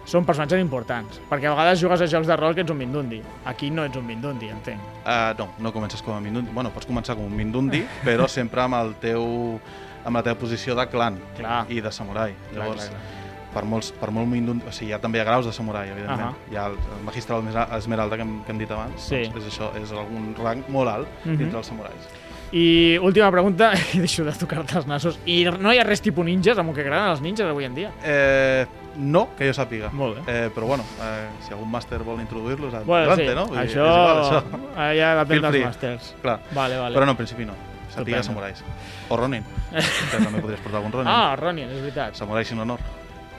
són 0.05 0.25
personatges 0.29 0.61
importants, 0.61 1.21
perquè 1.31 1.47
a 1.49 1.55
vegades 1.55 1.81
jugues 1.81 2.01
a 2.01 2.07
jocs 2.07 2.27
de 2.29 2.37
rol 2.37 2.55
que 2.55 2.61
ets 2.61 2.71
un 2.71 2.77
Mindundi. 2.79 3.23
Aquí 3.47 3.71
no 3.71 3.85
ets 3.85 3.97
un 3.97 4.05
Mindundi, 4.07 4.49
entenc. 4.53 4.81
Uh, 5.05 5.33
no, 5.39 5.49
no 5.59 5.73
comences 5.73 6.03
com 6.03 6.15
a 6.17 6.21
Mindundi. 6.21 6.51
Bueno, 6.53 6.71
pots 6.71 6.87
començar 6.87 7.17
com 7.17 7.25
un 7.27 7.37
Mindundi, 7.37 7.85
però 8.05 8.29
sempre 8.29 8.61
amb 8.63 8.75
el 8.83 8.95
teu 9.01 9.61
amb 10.05 10.17
la 10.19 10.23
teva 10.23 10.37
posició 10.37 10.75
de 10.77 10.85
clan 10.93 11.17
Clar. 11.39 11.63
i 11.73 11.81
de 11.81 11.91
samurai. 11.93 12.35
Clar, 12.51 12.59
Llavors, 12.67 12.89
clar, 12.91 12.99
clar. 13.01 13.53
per 13.55 13.63
molts, 13.65 13.93
per 13.97 14.11
molt 14.13 14.29
Mindundi... 14.29 14.67
O 14.69 14.73
sigui, 14.73 14.91
hi 14.91 14.93
ha 14.93 14.99
també 15.01 15.23
graus 15.25 15.47
de 15.49 15.53
samurai, 15.57 15.89
evidentment. 15.89 16.27
Ahà. 16.29 16.51
Hi 16.53 16.57
ha 16.61 16.67
el, 16.69 16.77
el 16.99 17.05
magistral 17.07 17.41
Esmera- 17.41 17.69
esmeralda 17.79 18.17
que 18.21 18.27
hem, 18.27 18.35
que 18.45 18.53
hem 18.53 18.59
dit 18.61 18.71
abans. 18.77 19.01
Sí. 19.01 19.23
Doncs 19.33 19.47
és 19.47 19.55
això, 19.55 19.71
és 19.81 19.93
algun 19.97 20.35
rang 20.37 20.61
molt 20.69 20.91
alt 20.93 21.09
Mhm. 21.25 21.39
dintre 21.41 21.57
els 21.63 21.67
samurais. 21.73 22.11
I 22.53 22.99
última 23.03 23.31
pregunta, 23.33 23.73
i 23.95 23.99
deixo 23.99 24.25
de 24.25 24.33
tocar-te 24.39 24.77
els 24.79 24.87
nassos. 24.87 25.19
I 25.27 25.45
no 25.59 25.73
hi 25.75 25.79
ha 25.81 25.85
res 25.87 26.03
tipus 26.05 26.25
ninjas, 26.27 26.59
amb 26.61 26.71
el 26.71 26.77
que 26.77 26.85
agraden 26.87 27.11
els 27.15 27.21
ninjas 27.25 27.49
avui 27.51 27.65
en 27.67 27.75
dia? 27.75 27.91
Eh, 28.05 28.65
no, 28.97 29.25
que 29.39 29.49
jo 29.49 29.55
sàpiga. 29.57 29.91
Molt 29.93 30.21
bé. 30.21 30.25
Eh, 30.31 30.51
però 30.55 30.69
bueno, 30.71 30.85
eh, 31.03 31.27
si 31.43 31.53
algun 31.57 31.71
màster 31.73 31.99
vol 32.07 32.21
introduir-los, 32.23 32.73
Bueno, 32.87 33.11
adelante, 33.13 33.29
sí, 33.29 33.35
no? 33.35 33.47
Vull 33.47 33.59
dir, 33.59 33.65
això, 33.67 33.85
és 33.85 33.95
igual, 33.99 34.25
això. 34.25 34.65
eh, 34.77 34.91
ja 35.01 35.13
depèn 35.25 35.43
dels 35.49 35.65
màsters. 35.67 36.13
Clar. 36.23 36.39
Vale, 36.55 36.79
vale. 36.79 36.95
Però 36.99 37.07
no, 37.09 37.17
en 37.17 37.23
principi 37.25 37.45
no. 37.49 37.57
Sàpiga 37.95 38.23
samurais. 38.27 38.63
O 39.09 39.17
Ronin. 39.17 39.43
que 40.11 40.19
també 40.23 40.41
podries 40.43 40.61
portar 40.63 40.79
algun 40.81 40.93
Ronin. 41.01 41.11
Ah, 41.11 41.35
Ronin, 41.39 41.69
és 41.71 41.81
veritat. 41.83 42.15
Samurai 42.19 42.45
sin 42.45 42.59
honor. 42.63 42.79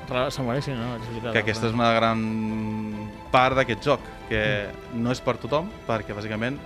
Ra- 0.09 0.29
Samurai, 0.31 0.61
sí, 0.61 0.71
no, 0.75 0.91
és 0.99 1.07
veritat. 1.09 1.31
que 1.33 1.39
aquesta 1.39 1.67
és 1.67 1.73
una 1.73 1.93
gran 1.95 2.19
part 3.31 3.55
d'aquest 3.57 3.81
joc, 3.83 4.03
que 4.29 4.67
no 4.93 5.11
és 5.11 5.19
per 5.23 5.37
tothom, 5.41 5.71
perquè 5.87 6.13
bàsicament 6.13 6.59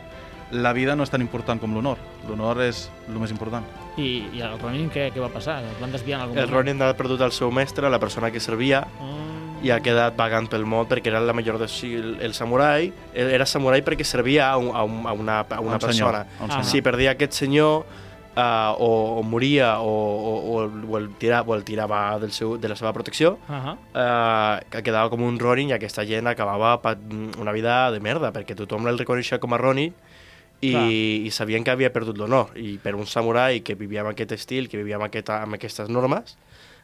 la 0.51 0.73
vida 0.73 0.95
no 0.95 1.03
és 1.05 1.11
tan 1.13 1.21
important 1.21 1.59
com 1.61 1.73
l'honor. 1.75 1.99
L'honor 2.27 2.61
és 2.65 2.87
el 3.07 3.19
més 3.21 3.31
important. 3.31 3.65
I, 3.97 4.29
I 4.33 4.41
el 4.41 4.57
Ronin, 4.61 4.87
què, 4.89 5.09
què 5.13 5.21
va 5.21 5.29
passar? 5.29 5.59
El 5.61 5.75
van 5.81 5.91
desviar 5.93 6.19
en 6.19 6.23
algun 6.27 6.39
El? 6.41 6.49
Ronin 6.49 6.81
ha 6.81 6.93
perdut 6.97 7.21
el 7.21 7.31
seu 7.35 7.51
mestre, 7.51 7.89
la 7.89 7.99
persona 7.99 8.31
que 8.31 8.39
servia, 8.39 8.85
Ah. 8.99 9.17
i 9.61 9.71
ha 9.75 9.81
quedat 9.83 10.15
vagant 10.15 10.47
pel 10.47 10.63
món 10.63 10.85
perquè 10.87 11.11
era 11.11 11.19
la 11.19 11.33
millor 11.35 11.57
de... 11.59 11.67
si 11.67 11.89
el, 11.95 12.13
el 12.23 12.33
samurai 12.33 12.93
era 13.13 13.45
samurai 13.45 13.81
perquè 13.83 14.05
servia 14.07 14.45
a, 14.53 14.57
un, 14.57 14.69
a, 14.73 14.83
un, 14.87 15.01
a 15.05 15.11
una, 15.11 15.39
a 15.41 15.59
una 15.59 15.75
un 15.75 15.79
persona. 15.83 16.23
Senyor, 16.23 16.45
un 16.47 16.51
Ah. 16.55 16.63
Si 16.63 16.81
perdia 16.81 17.11
aquest 17.11 17.33
senyor 17.33 17.83
uh, 17.83 18.71
o, 18.79 19.19
o 19.19 19.23
moria 19.23 19.81
o, 19.81 19.89
o, 19.91 20.33
o, 20.53 20.63
el, 20.63 20.85
o, 20.87 20.97
el 20.97 21.09
tira, 21.19 21.41
o 21.41 21.53
el 21.55 21.65
tirava 21.67 22.17
del 22.19 22.31
seu, 22.31 22.55
de 22.57 22.69
la 22.71 22.77
seva 22.79 22.93
protecció, 22.93 23.33
uh, 23.49 24.63
que 24.71 24.81
quedava 24.81 25.09
com 25.11 25.21
un 25.27 25.37
Ronin 25.37 25.73
i 25.73 25.75
aquesta 25.75 26.05
gent 26.07 26.27
acabava 26.31 26.77
una 27.37 27.51
vida 27.51 27.91
de 27.91 27.99
merda 27.99 28.31
perquè 28.31 28.55
tothom 28.55 28.87
el 28.87 28.97
reconeixia 28.97 29.39
com 29.43 29.53
a 29.53 29.59
Ronin 29.59 29.91
i, 30.61 30.71
Clar. 30.71 30.85
i 30.91 31.31
sabien 31.31 31.63
que 31.63 31.71
havia 31.71 31.91
perdut 31.93 32.17
l'honor 32.19 32.51
i 32.59 32.77
per 32.83 32.95
un 32.95 33.07
samurai 33.07 33.61
que 33.63 33.75
vivia 33.79 34.01
amb 34.03 34.11
aquest 34.11 34.33
estil, 34.35 34.67
que 34.69 34.77
vivia 34.77 34.97
amb, 34.99 35.05
aquesta, 35.07 35.41
amb 35.45 35.55
aquestes 35.55 35.89
normes 35.89 36.37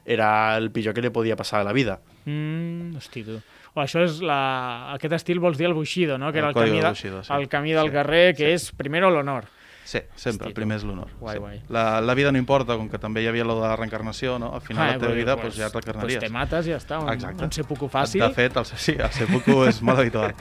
era 0.05 0.55
el 0.57 0.69
pitjor 0.71 0.93
que 0.93 1.01
li 1.01 1.09
podia 1.09 1.35
passar 1.35 1.59
a 1.61 1.65
la 1.67 1.73
vida. 1.73 1.99
Mm, 2.25 2.95
hosti, 2.97 3.23
tu. 3.25 3.39
O 3.75 3.81
això 3.81 4.03
és 4.05 4.21
la... 4.23 4.93
Aquest 4.93 5.17
estil 5.17 5.41
vols 5.43 5.57
dir 5.57 5.65
el 5.67 5.73
Bushido, 5.75 6.17
no? 6.21 6.31
Que 6.31 6.39
era 6.39 6.47
El 6.47 6.53
el, 6.53 6.59
código 6.61 6.75
camí, 6.77 6.81
de 6.81 6.85
de, 6.85 6.93
Bushido, 6.93 7.23
sí. 7.23 7.33
el 7.33 7.47
camí 7.49 7.73
del 7.73 7.89
Sí, 7.89 7.91
guerrer, 7.97 8.35
que 8.37 8.45
sí. 8.45 8.53
és 8.53 8.71
primero 8.77 9.09
l'honor. 9.11 9.49
Sí, 9.85 9.99
sempre, 10.15 10.47
Hosti, 10.47 10.49
el 10.49 10.53
primer 10.57 10.77
és 10.79 10.83
l'honor. 10.83 11.11
Guai, 11.19 11.35
sí. 11.35 11.39
guai. 11.39 11.61
La, 11.69 12.01
la 12.01 12.13
vida 12.17 12.31
no 12.33 12.39
importa, 12.41 12.73
com 12.75 12.87
que 12.89 12.97
també 12.97 13.21
hi 13.21 13.27
havia 13.29 13.43
lo 13.45 13.53
de 13.61 13.67
la 13.67 13.75
reencarnació, 13.77 14.39
no? 14.41 14.49
Al 14.55 14.61
final 14.65 14.81
Ah, 14.81 14.87
la 14.93 14.97
teva 14.97 15.11
pues- 15.11 15.15
vida 15.19 15.35
pues- 15.35 15.45
pues, 15.45 15.57
ja 15.59 15.67
et 15.67 15.71
Pues 15.73 15.85
reencarnaries. 15.85 16.19
te 16.23 16.29
mates 16.33 16.65
i 16.67 16.71
ja 16.71 16.77
està. 16.77 16.97
Un, 17.03 17.09
Exacte. 17.13 17.43
un 17.45 17.51
seppuku 17.51 17.87
fàcil. 17.87 18.21
De 18.27 18.33
fet, 18.33 18.57
el, 18.57 18.65
sí, 18.65 18.95
el 18.97 19.11
seppuku 19.11 19.63
és 19.69 19.81
molt 19.83 19.99
habitual. 19.99 20.33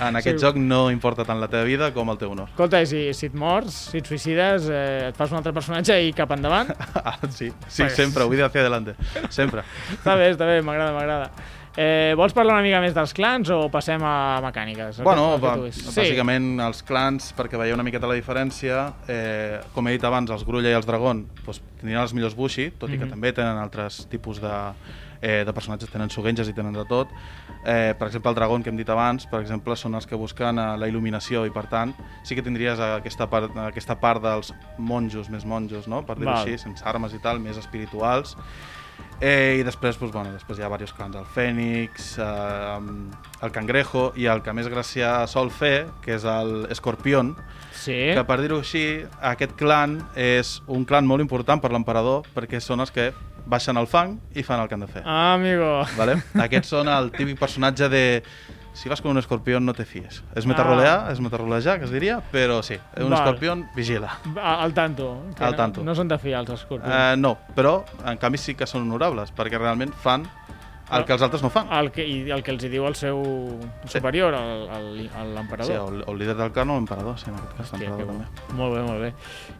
En 0.00 0.16
aquest 0.16 0.38
Sí. 0.38 0.44
joc 0.44 0.56
no 0.56 0.90
importa 0.90 1.24
tant 1.24 1.40
la 1.40 1.48
teva 1.48 1.64
vida 1.64 1.92
com 1.94 2.10
el 2.10 2.18
teu 2.18 2.30
honor. 2.32 2.50
Escolta, 2.50 2.84
si, 2.84 3.14
si 3.14 3.26
et 3.26 3.34
mors, 3.34 3.72
si 3.72 3.98
et 3.98 4.06
suïcides, 4.06 4.68
eh, 4.68 5.08
et 5.08 5.16
fas 5.16 5.30
un 5.32 5.38
altre 5.38 5.52
personatge 5.54 5.96
i 6.04 6.12
cap 6.12 6.30
endavant? 6.32 6.68
Ah, 6.94 7.18
sí, 7.30 7.50
sí, 7.68 7.82
Pues- 7.84 7.94
sempre, 7.96 8.24
vull 8.24 8.36
dir 8.36 8.44
hacia 8.44 8.60
adelante. 8.60 8.94
Sempre. 9.30 9.62
està 9.96 10.14
bé, 10.16 10.30
està 10.32 10.44
bé, 10.46 10.60
m'agrada, 10.62 10.92
m'agrada. 10.92 11.30
Eh, 11.76 12.14
vols 12.14 12.32
parlar 12.32 12.54
una 12.54 12.62
mica 12.62 12.78
més 12.80 12.92
dels 12.94 13.10
clans 13.16 13.48
o 13.50 13.64
passem 13.72 14.02
a 14.06 14.38
mecàniques? 14.44 15.00
Bueno, 15.02 15.32
vulguis. 15.42 15.80
bàsicament 15.90 16.60
els 16.62 16.84
clans, 16.86 17.32
perquè 17.34 17.58
veieu 17.58 17.74
una 17.74 17.82
miqueta 17.82 18.06
la 18.06 18.14
diferència, 18.14 18.92
eh, 19.10 19.58
com 19.74 19.88
he 19.88 19.96
dit 19.96 20.04
abans, 20.06 20.30
els 20.30 20.44
Grulla 20.46 20.70
i 20.70 20.76
els 20.78 20.86
Dragon 20.86 21.24
doncs, 21.44 21.60
tindrien 21.80 22.00
els 22.04 22.14
millors 22.14 22.36
Bushi, 22.38 22.70
tot 22.78 22.90
i 22.90 22.98
que 22.98 23.04
Mhm. 23.06 23.10
també 23.10 23.32
tenen 23.32 23.58
altres 23.58 24.06
tipus 24.08 24.40
de 24.40 24.52
eh, 25.26 25.42
de 25.42 25.52
personatges 25.54 25.88
tenen 25.88 26.10
sugenges 26.10 26.46
i 26.48 26.52
tenen 26.52 26.74
de 26.74 26.84
tot. 26.84 27.08
Eh, 27.64 27.94
per 27.98 28.08
exemple, 28.08 28.28
el 28.28 28.34
dragón 28.34 28.62
que 28.62 28.68
hem 28.68 28.76
dit 28.76 28.88
abans, 28.90 29.24
per 29.26 29.40
exemple, 29.40 29.74
són 29.74 29.94
els 29.94 30.04
que 30.06 30.14
busquen 30.16 30.58
eh, 30.58 30.76
la 30.76 30.86
il·luminació 30.86 31.46
i, 31.46 31.50
per 31.50 31.66
tant, 31.66 31.94
sí 32.22 32.34
que 32.34 32.42
tindries 32.42 32.78
aquesta 32.78 33.26
part, 33.30 33.56
aquesta 33.56 33.98
part 33.98 34.20
dels 34.20 34.52
monjos, 34.76 35.30
més 35.30 35.46
monjos, 35.46 35.88
no? 35.88 36.02
per 36.04 36.18
dir-ho 36.18 36.30
així, 36.30 36.58
sense 36.58 36.84
armes 36.84 37.14
i 37.14 37.18
tal, 37.20 37.40
més 37.40 37.56
espirituals. 37.56 38.36
Eh, 39.24 39.56
I 39.60 39.62
després, 39.64 39.96
doncs, 39.96 40.12
bueno, 40.12 40.32
després 40.34 40.58
hi 40.58 40.64
ha 40.64 40.66
diversos 40.68 40.92
clans, 40.92 41.16
el 41.16 41.24
Fènix, 41.32 42.10
eh, 42.20 43.44
el 43.46 43.52
Cangrejo, 43.54 44.10
i 44.20 44.26
el 44.28 44.42
que 44.44 44.52
més 44.52 44.68
gràcia 44.68 45.22
sol 45.30 45.48
fer, 45.54 45.86
que 46.04 46.18
és 46.18 46.26
el 46.28 46.66
Escorpión, 46.74 47.34
Sí. 47.72 48.12
que 48.12 48.24
per 48.28 48.36
dir-ho 48.42 48.58
així, 48.60 49.02
aquest 49.22 49.54
clan 49.56 49.96
és 50.14 50.58
un 50.68 50.84
clan 50.84 51.06
molt 51.08 51.24
important 51.24 51.60
per 51.60 51.72
l'emperador 51.72 52.22
perquè 52.34 52.60
són 52.60 52.80
els 52.84 52.90
que 52.92 53.12
baixen 53.46 53.76
al 53.76 53.86
fang 53.86 54.18
i 54.34 54.42
fan 54.42 54.60
el 54.60 54.68
que 54.68 54.74
han 54.74 54.80
de 54.84 54.86
fer. 54.88 55.02
Ah, 55.04 55.34
amigo. 55.34 55.84
Vale? 55.96 56.18
Aquests 56.34 56.68
són 56.68 56.88
el 56.88 57.10
típic 57.12 57.38
personatge 57.38 57.88
de 57.92 58.22
si 58.74 58.88
vas 58.90 59.00
con 59.00 59.12
un 59.12 59.18
escorpión 59.18 59.64
no 59.64 59.72
te 59.72 59.84
fies. 59.86 60.22
És 60.34 60.44
Ah. 60.44 60.48
metarrolear, 60.48 61.10
és 61.12 61.20
metarrolejar, 61.20 61.78
que 61.78 61.86
es 61.86 61.90
diria, 61.90 62.20
però 62.30 62.60
sí, 62.62 62.76
un 62.98 63.08
Val. 63.10 63.20
escorpión 63.20 63.68
vigila. 63.74 64.18
Al 64.42 64.74
tanto. 64.74 65.22
Al 65.38 65.50
no- 65.52 65.56
tanto. 65.56 65.82
No, 65.82 65.94
són 65.94 66.08
de 66.08 66.18
fiar, 66.18 66.40
els 66.40 66.50
escorpions. 66.50 66.92
Eh, 66.94 67.16
no, 67.16 67.38
però 67.56 67.84
en 68.04 68.18
canvi 68.18 68.36
sí 68.38 68.54
que 68.54 68.66
són 68.66 68.82
honorables, 68.82 69.32
perquè 69.34 69.58
realment 69.58 69.92
fan 69.94 70.28
el 70.92 71.04
que 71.06 71.12
els 71.14 71.22
altres 71.22 71.42
no 71.42 71.48
fan. 71.50 71.68
el 71.72 71.90
que, 71.90 72.04
I 72.06 72.30
el 72.30 72.42
que 72.42 72.50
els 72.52 72.64
hi 72.64 72.68
diu 72.68 72.84
el 72.86 72.94
seu 72.94 73.22
superior, 73.86 74.34
Sí, 74.36 75.08
l'emperador. 75.34 75.92
el, 75.94 76.04
el 76.06 76.18
líder 76.18 76.36
del 76.36 76.52
clan 76.52 76.70
o 76.70 76.74
l'emperador, 76.76 77.18
sí, 77.18 77.30
en 77.30 77.36
aquest 77.36 77.56
cas 77.56 77.72
l'emperador 77.72 78.06
també. 78.06 78.26
Molt 78.54 78.74
bé, 78.76 78.82
molt 78.82 79.00
bé. 79.00 79.12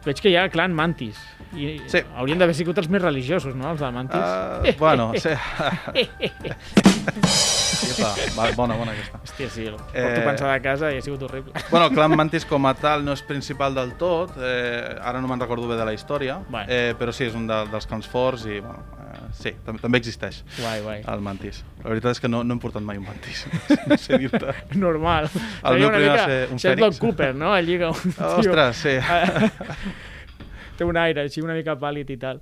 Veig 0.05 0.21
que 0.21 0.29
hi 0.29 0.35
ha 0.37 0.47
clan 0.49 0.73
Mantis. 0.73 1.17
I 1.55 1.79
Sí. 1.87 1.99
Haurien 2.15 2.37
d'haver 2.39 2.53
sigut 2.55 2.77
els 2.77 2.89
més 2.89 3.01
religiosos, 3.01 3.55
no?, 3.55 3.71
els 3.71 3.79
de 3.79 3.91
Mantis. 3.91 4.19
Uh, 4.21 4.77
bueno, 4.79 5.11
sí. 5.15 5.29
sí 7.25 8.01
va, 8.03 8.13
va, 8.37 8.49
bona, 8.55 8.75
bona 8.79 8.91
aquesta. 8.95 9.19
Hòstia, 9.23 9.49
sí, 9.49 9.65
el 9.67 9.75
porto 9.75 9.93
Eh, 9.95 10.21
pensada 10.25 10.53
a 10.53 10.61
casa 10.61 10.91
i 10.93 10.97
ha 10.97 11.01
sigut 11.01 11.21
horrible. 11.23 11.53
Bueno, 11.71 11.89
clan 11.91 12.15
Mantis 12.15 12.45
com 12.45 12.65
a 12.67 12.73
tal 12.77 13.03
no 13.05 13.13
és 13.15 13.21
principal 13.23 13.75
del 13.75 13.93
tot, 13.99 14.35
eh, 14.37 14.95
ara 15.01 15.21
no 15.21 15.27
me'n 15.27 15.39
recordo 15.41 15.67
bé 15.67 15.75
de 15.79 15.85
la 15.85 15.93
història, 15.93 16.39
Bueno. 16.49 16.65
eh, 16.69 16.93
però 16.97 17.11
sí, 17.13 17.25
és 17.25 17.35
un 17.35 17.47
de, 17.47 17.65
dels 17.71 17.85
clans 17.87 18.07
forts 18.07 18.45
i 18.45 18.59
bueno, 18.59 18.83
sí, 19.35 19.51
també, 19.65 19.81
també 19.83 19.99
existeix 20.01 20.41
Guai, 20.57 20.81
guai. 20.85 21.01
el 21.13 21.21
Mantis. 21.25 21.61
La 21.83 21.91
veritat 21.93 22.15
és 22.15 22.21
que 22.23 22.31
no, 22.31 22.43
no 22.47 22.55
hem 22.55 22.61
portat 22.63 22.83
mai 22.85 22.97
un 23.01 23.05
Mantis, 23.07 23.45
no 23.91 23.97
sé 24.01 24.17
dir-te. 24.21 24.55
Normal. 24.79 25.29
El 25.29 25.35
Seria 25.35 25.79
meu 25.83 25.93
primer 25.95 26.09
va 26.15 26.25
ser 26.25 26.39
un 26.51 26.61
Sheldon 26.63 26.91
fènix. 26.95 27.03
Cooper, 27.03 27.31
no? 27.35 27.53
Allí 27.53 27.77
que 27.81 27.91
un 27.93 28.15
tio... 28.17 28.33
Ostres, 28.41 28.83
sí. 28.83 28.97
Té 30.75 30.83
un 30.83 30.97
aire 30.99 31.21
així 31.23 31.39
una 31.39 31.53
mica 31.55 31.77
pàl·lid 31.79 32.09
i 32.11 32.17
tal. 32.19 32.41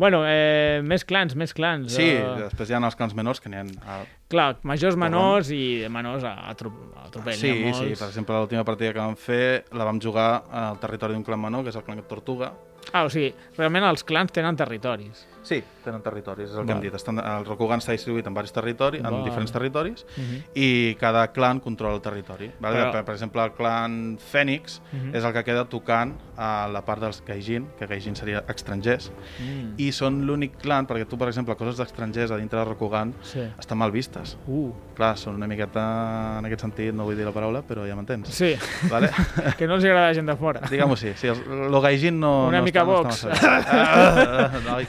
Bueno, 0.00 0.18
eh, 0.28 0.80
més 0.84 1.00
clans, 1.08 1.32
més 1.36 1.54
clans. 1.56 1.94
Sí, 1.94 2.10
Eh, 2.18 2.26
després 2.42 2.68
hi 2.68 2.74
ha 2.76 2.80
els 2.84 2.96
clans 2.96 3.14
menors 3.16 3.40
que 3.40 3.48
n'hi 3.52 3.56
ha... 3.56 3.64
A... 3.88 3.96
clar, 4.32 4.58
majors, 4.68 4.96
menors 5.00 5.48
i 5.52 5.86
menors 5.92 6.24
a, 6.28 6.34
a, 6.50 6.54
tro 6.60 6.70
a 7.00 7.08
tropell. 7.12 7.36
Sí, 7.40 7.52
sí, 7.72 7.88
per 7.96 8.10
exemple, 8.10 8.36
l'última 8.36 8.64
partida 8.68 8.92
que 8.92 9.00
vam 9.00 9.16
fer 9.16 9.64
la 9.72 9.86
vam 9.88 10.00
jugar 10.00 10.28
al 10.52 10.76
territori 10.82 11.16
d'un 11.16 11.24
clan 11.24 11.40
menor, 11.40 11.64
que 11.64 11.72
és 11.72 11.80
el 11.80 11.84
clan 11.88 12.04
Tortuga. 12.08 12.52
Ah, 12.92 13.04
o 13.04 13.10
sigui, 13.10 13.34
realment 13.56 13.84
els 13.84 14.02
clans 14.04 14.32
tenen 14.32 14.56
territoris. 14.56 15.26
Sí, 15.42 15.62
tenen 15.82 16.02
territoris, 16.04 16.50
és 16.50 16.56
el 16.56 16.66
que 16.66 16.74
Val. 16.74 16.76
hem 16.76 16.82
dit. 16.82 16.94
Estan, 16.94 17.18
el 17.18 17.46
Rokugan 17.46 17.80
està 17.80 17.92
distribuït 17.94 18.26
en, 18.26 18.34
diversos 18.34 18.52
territoris, 18.52 19.00
Val. 19.02 19.14
en 19.14 19.24
diferents 19.24 19.50
territoris 19.52 20.04
Mhm. 20.16 20.42
i 20.54 20.94
cada 21.00 21.28
clan 21.32 21.60
controla 21.60 21.94
el 21.94 22.02
territori. 22.02 22.50
Vale? 22.60 22.76
Però- 22.76 22.92
Per, 22.92 23.04
per 23.06 23.14
exemple, 23.14 23.42
el 23.42 23.52
clan 23.52 24.18
Fènix 24.18 24.80
Mhm. 24.92 25.14
és 25.16 25.24
el 25.24 25.32
que 25.32 25.44
queda 25.44 25.64
tocant 25.64 26.14
a 26.36 26.68
la 26.70 26.84
part 26.84 27.00
dels 27.00 27.22
Gaijin, 27.24 27.68
que 27.78 27.86
Gaijin 27.86 28.14
seria 28.16 28.44
estrangers, 28.48 29.10
Mm. 29.40 29.74
i 29.78 29.92
són 29.92 30.26
l'únic 30.26 30.58
clan, 30.58 30.86
perquè 30.86 31.06
tu, 31.08 31.16
per 31.16 31.28
exemple, 31.28 31.56
coses 31.56 31.78
d'estrangers 31.78 32.30
a 32.30 32.36
dintre 32.36 32.58
de 32.58 32.64
Rokugan 32.66 33.14
Sí. 33.22 33.40
estan 33.58 33.78
mal 33.78 33.90
vistes. 33.92 34.36
Uh, 34.46 34.72
Clar, 34.94 35.16
són 35.16 35.34
una 35.36 35.46
miqueta, 35.46 36.38
en 36.40 36.44
aquest 36.44 36.60
sentit, 36.60 36.92
no 36.92 37.04
vull 37.04 37.16
dir 37.16 37.24
la 37.24 37.32
paraula, 37.32 37.62
però 37.62 37.86
ja 37.88 37.94
m'entens. 37.96 38.28
sí, 38.28 38.54
Vale? 38.90 39.08
que 39.56 39.66
no 39.66 39.76
els 39.76 39.84
agrada 39.84 40.08
la 40.08 40.14
gent 40.14 40.26
de 40.28 40.36
fora. 40.36 40.60
Diguem-ho 40.68 40.92
així, 40.92 41.14
sí, 41.16 41.26
els, 41.28 41.40
lo 41.46 41.80
Gaijin 41.80 42.20
no... 42.20 42.48
Una 42.48 42.58
no 42.58 42.64
mica 42.70 42.82
està, 42.82 42.86
no 42.90 43.02
Vox. 43.02 43.24
està 43.26 43.50
massa 43.50 44.14
bé. 44.14 44.24
Ah, 44.30 44.62
no, 44.64 44.76
ai, 44.78 44.88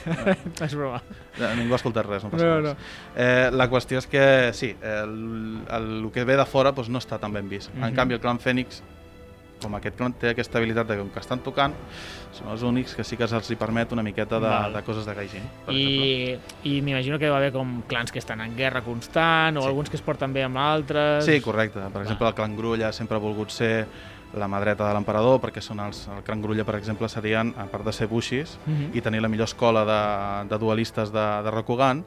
És 0.68 0.74
broma. 0.78 1.02
no, 1.38 1.52
ningú 1.58 1.74
ha 1.76 1.80
escoltat 1.82 2.06
res, 2.08 2.24
no 2.24 2.30
passa 2.30 2.46
No, 2.46 2.56
res. 2.60 2.70
no. 2.70 2.76
Eh, 3.16 3.50
la 3.52 3.68
qüestió 3.68 3.98
és 4.00 4.06
que, 4.06 4.24
sí, 4.56 4.72
el, 4.80 5.12
el, 5.68 5.92
el 6.06 6.10
que 6.14 6.24
ve 6.24 6.36
de 6.40 6.46
fora 6.48 6.72
doncs, 6.72 6.88
no 6.88 6.98
està 7.02 7.18
tan 7.20 7.32
ben 7.34 7.48
vist. 7.50 7.74
Mhm. 7.74 7.84
En 7.90 7.94
canvi, 8.00 8.14
el 8.18 8.20
clan 8.24 8.38
Fènix, 8.40 8.80
com 9.62 9.76
aquest 9.78 9.94
clan 9.94 10.12
té 10.18 10.32
aquesta 10.32 10.58
habilitat 10.58 10.88
de 10.88 10.96
que, 10.96 11.02
com 11.04 11.10
que 11.14 11.20
estan 11.22 11.38
tocant, 11.38 11.74
són 12.34 12.48
els 12.50 12.64
únics 12.66 12.96
que 12.98 13.04
sí 13.06 13.14
que 13.16 13.28
se'ls 13.30 13.46
hi 13.52 13.56
permet 13.60 13.92
una 13.94 14.02
miqueta 14.02 14.40
de, 14.40 14.48
Val. 14.48 14.72
de 14.74 14.80
coses 14.82 15.06
de 15.06 15.14
Gaijin, 15.14 15.44
per 15.66 15.74
exemple. 15.76 16.08
I, 16.64 16.72
i 16.72 16.80
m'imagino 16.82 17.18
que 17.20 17.30
va 17.30 17.36
haver 17.38 17.52
com 17.54 17.82
clans 17.86 18.10
que 18.10 18.18
estan 18.18 18.40
en 18.42 18.56
guerra 18.58 18.82
constant 18.82 19.56
o 19.58 19.62
Sí. 19.62 19.68
alguns 19.68 19.88
que 19.90 19.96
es 20.00 20.02
porten 20.02 20.32
bé 20.34 20.42
amb 20.42 20.58
altres. 20.58 21.24
Sí, 21.24 21.40
correcte. 21.40 21.78
Per 21.92 22.02
exemple, 22.02 22.26
el 22.26 22.34
clan 22.34 22.56
Grulla 22.56 22.90
sempre 22.92 23.16
ha 23.16 23.20
volgut 23.22 23.50
ser 23.54 23.86
la 24.34 24.48
mà 24.48 24.60
dreta 24.60 24.86
de 24.88 24.94
l'emperador, 24.94 25.40
perquè 25.40 25.60
són 25.60 25.80
els, 25.84 26.06
el 26.08 26.22
clan 26.24 26.40
Grulla, 26.42 26.64
per 26.64 26.76
exemple, 26.78 27.08
serien, 27.08 27.54
a 27.58 27.66
part 27.66 27.84
de 27.84 27.92
ser 27.92 28.06
bushis 28.08 28.58
Mhm. 28.66 28.90
i 28.96 29.00
tenir 29.00 29.20
la 29.22 29.28
millor 29.28 29.44
escola 29.50 29.84
de, 29.84 30.48
de 30.48 30.58
duelistes 30.58 31.12
de, 31.12 31.26
de 31.44 31.50
Rokugan, 31.50 32.04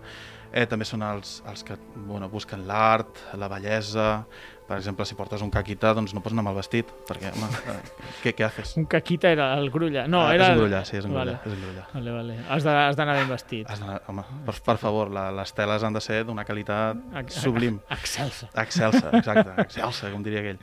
eh, 0.53 0.65
també 0.65 0.85
són 0.85 1.03
els, 1.03 1.41
els 1.49 1.63
que 1.63 1.75
bueno, 1.95 2.29
busquen 2.29 2.67
l'art, 2.67 3.17
la 3.38 3.47
bellesa... 3.47 4.25
Per 4.65 4.79
exemple, 4.79 5.05
si 5.05 5.13
portes 5.13 5.43
un 5.45 5.51
caquita, 5.53 5.91
doncs 5.93 6.15
no 6.15 6.23
pots 6.25 6.33
anar 6.33 6.41
mal 6.41 6.55
vestit, 6.57 6.88
perquè, 7.05 7.29
home, 7.38 7.45
eh, 7.69 8.05
què, 8.23 8.31
què 8.33 8.45
haces? 8.47 8.71
Un 8.81 8.88
caquita 8.89 9.29
era 9.29 9.51
el 9.59 9.69
grulla. 9.69 10.07
No, 10.09 10.23
Ah, 10.25 10.33
era... 10.33 10.47
És 10.47 10.55
un 10.55 10.57
grulla, 10.63 10.79
sí, 10.89 10.97
és 10.97 11.05
un 11.05 11.11
grulla. 11.13 11.35
Vale. 11.35 11.51
És 11.51 11.53
un 11.53 11.61
grulla. 11.61 11.83
Vale, 11.93 12.11
vale. 12.15 12.38
Has 12.49 12.63
de- 12.65 12.73
has 12.73 12.95
d'anar 12.97 13.13
ben 13.19 13.29
vestit. 13.29 13.69
Has 13.69 13.79
home, 14.07 14.23
per, 14.47 14.55
per 14.65 14.77
favor, 14.81 15.11
la, 15.13 15.27
les 15.38 15.53
teles 15.53 15.83
han 15.85 15.93
de 15.93 16.01
ser 16.01 16.23
d'una 16.25 16.43
qualitat 16.49 16.97
sublim. 17.29 17.77
Excelsa. 17.93 18.49
Excelsa, 18.55 19.11
exacte, 19.13 19.53
excelsa, 19.67 20.09
com 20.09 20.23
diria 20.25 20.39
aquell. 20.41 20.57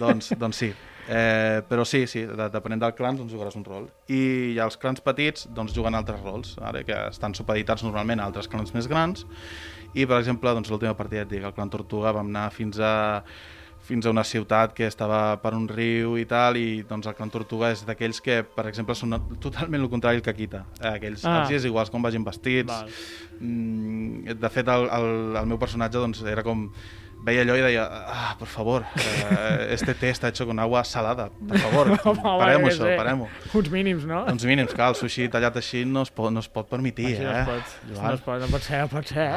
doncs, 0.00 0.32
doncs 0.40 0.56
sí, 0.56 0.72
eh, 1.08 1.62
però 1.68 1.84
sí, 1.88 2.06
sí, 2.06 2.24
de, 2.26 2.48
depenent 2.52 2.82
del 2.82 2.94
clan 2.98 3.16
doncs 3.18 3.32
jugaràs 3.34 3.56
un 3.58 3.64
rol. 3.64 3.88
I 4.08 4.58
els 4.62 4.76
clans 4.76 5.02
petits 5.04 5.48
doncs 5.54 5.74
juguen 5.76 5.94
altres 5.98 6.20
rols, 6.22 6.56
ara 6.62 6.84
que 6.86 6.98
estan 7.08 7.34
supeditats 7.34 7.82
normalment 7.86 8.20
a 8.20 8.28
altres 8.30 8.48
clans 8.48 8.74
més 8.74 8.88
grans. 8.90 9.26
I, 9.92 10.06
per 10.06 10.18
exemple, 10.22 10.52
doncs, 10.56 10.70
l'última 10.72 10.94
partida, 10.96 11.26
et 11.26 11.32
dic, 11.34 11.42
el 11.44 11.52
clan 11.52 11.70
Tortuga 11.72 12.14
vam 12.16 12.30
anar 12.32 12.50
fins 12.54 12.78
a 12.80 12.94
fins 13.82 14.06
a 14.06 14.12
una 14.14 14.22
ciutat 14.22 14.70
que 14.76 14.86
estava 14.86 15.36
per 15.42 15.50
un 15.58 15.64
riu 15.68 16.14
i 16.16 16.22
tal, 16.30 16.54
i 16.56 16.84
doncs 16.86 17.08
el 17.10 17.16
clan 17.18 17.32
Tortuga 17.34 17.72
és 17.74 17.82
d'aquells 17.84 18.20
que, 18.22 18.38
per 18.46 18.68
exemple, 18.70 18.94
són 18.94 19.16
totalment 19.42 19.82
el 19.82 19.90
contrari 19.90 20.20
el 20.20 20.22
que 20.22 20.34
quita. 20.38 20.64
Eh, 20.80 20.94
aquells, 20.94 21.24
Ah. 21.26 21.32
ah. 21.32 21.42
els 21.42 21.50
és 21.58 21.66
igual 21.66 21.90
com 21.90 22.02
vagin 22.02 22.24
vestits, 22.24 22.70
Val. 22.70 22.90
Mm, 23.40 24.38
de 24.38 24.50
fet, 24.54 24.68
el, 24.70 24.86
el, 24.86 25.36
el 25.42 25.46
meu 25.50 25.58
personatge 25.58 25.98
doncs, 25.98 26.22
era 26.22 26.46
com... 26.46 26.68
Veia 27.22 27.44
allò 27.44 27.54
i 27.54 27.62
deia, 27.62 27.84
ah, 27.86 28.32
por 28.38 28.48
favor, 28.50 28.82
eh, 28.98 29.68
este 29.76 29.94
té 29.94 30.10
està 30.10 30.32
hecho 30.32 30.46
con 30.48 30.58
agua 30.58 30.82
salada, 30.82 31.28
per 31.30 31.60
favor, 31.62 31.92
parem-ho 32.42 32.66
això, 32.66 32.88
parem-ho. 32.98 33.28
Uns 33.60 33.70
mínims, 33.70 34.06
no? 34.10 34.24
Uns 34.32 34.46
mínims, 34.48 34.74
clar, 34.74 34.88
el 34.90 34.98
sushi 34.98 35.28
tallat 35.30 35.60
així 35.60 35.84
no 35.86 36.02
es 36.02 36.10
pot, 36.10 36.32
no 36.34 36.42
es 36.42 36.50
pot 36.50 36.66
permitir, 36.70 37.12
Així 37.12 37.22
eh? 37.22 37.28
no 37.28 37.36
es 37.36 37.46
pot, 37.46 37.76
no 37.92 38.10
es 38.16 38.26
pot, 38.26 38.42
no 38.42 38.50
pot 38.50 38.66
ser, 38.66 38.82
no 38.82 38.90
pot 38.90 39.14
ser. 39.14 39.28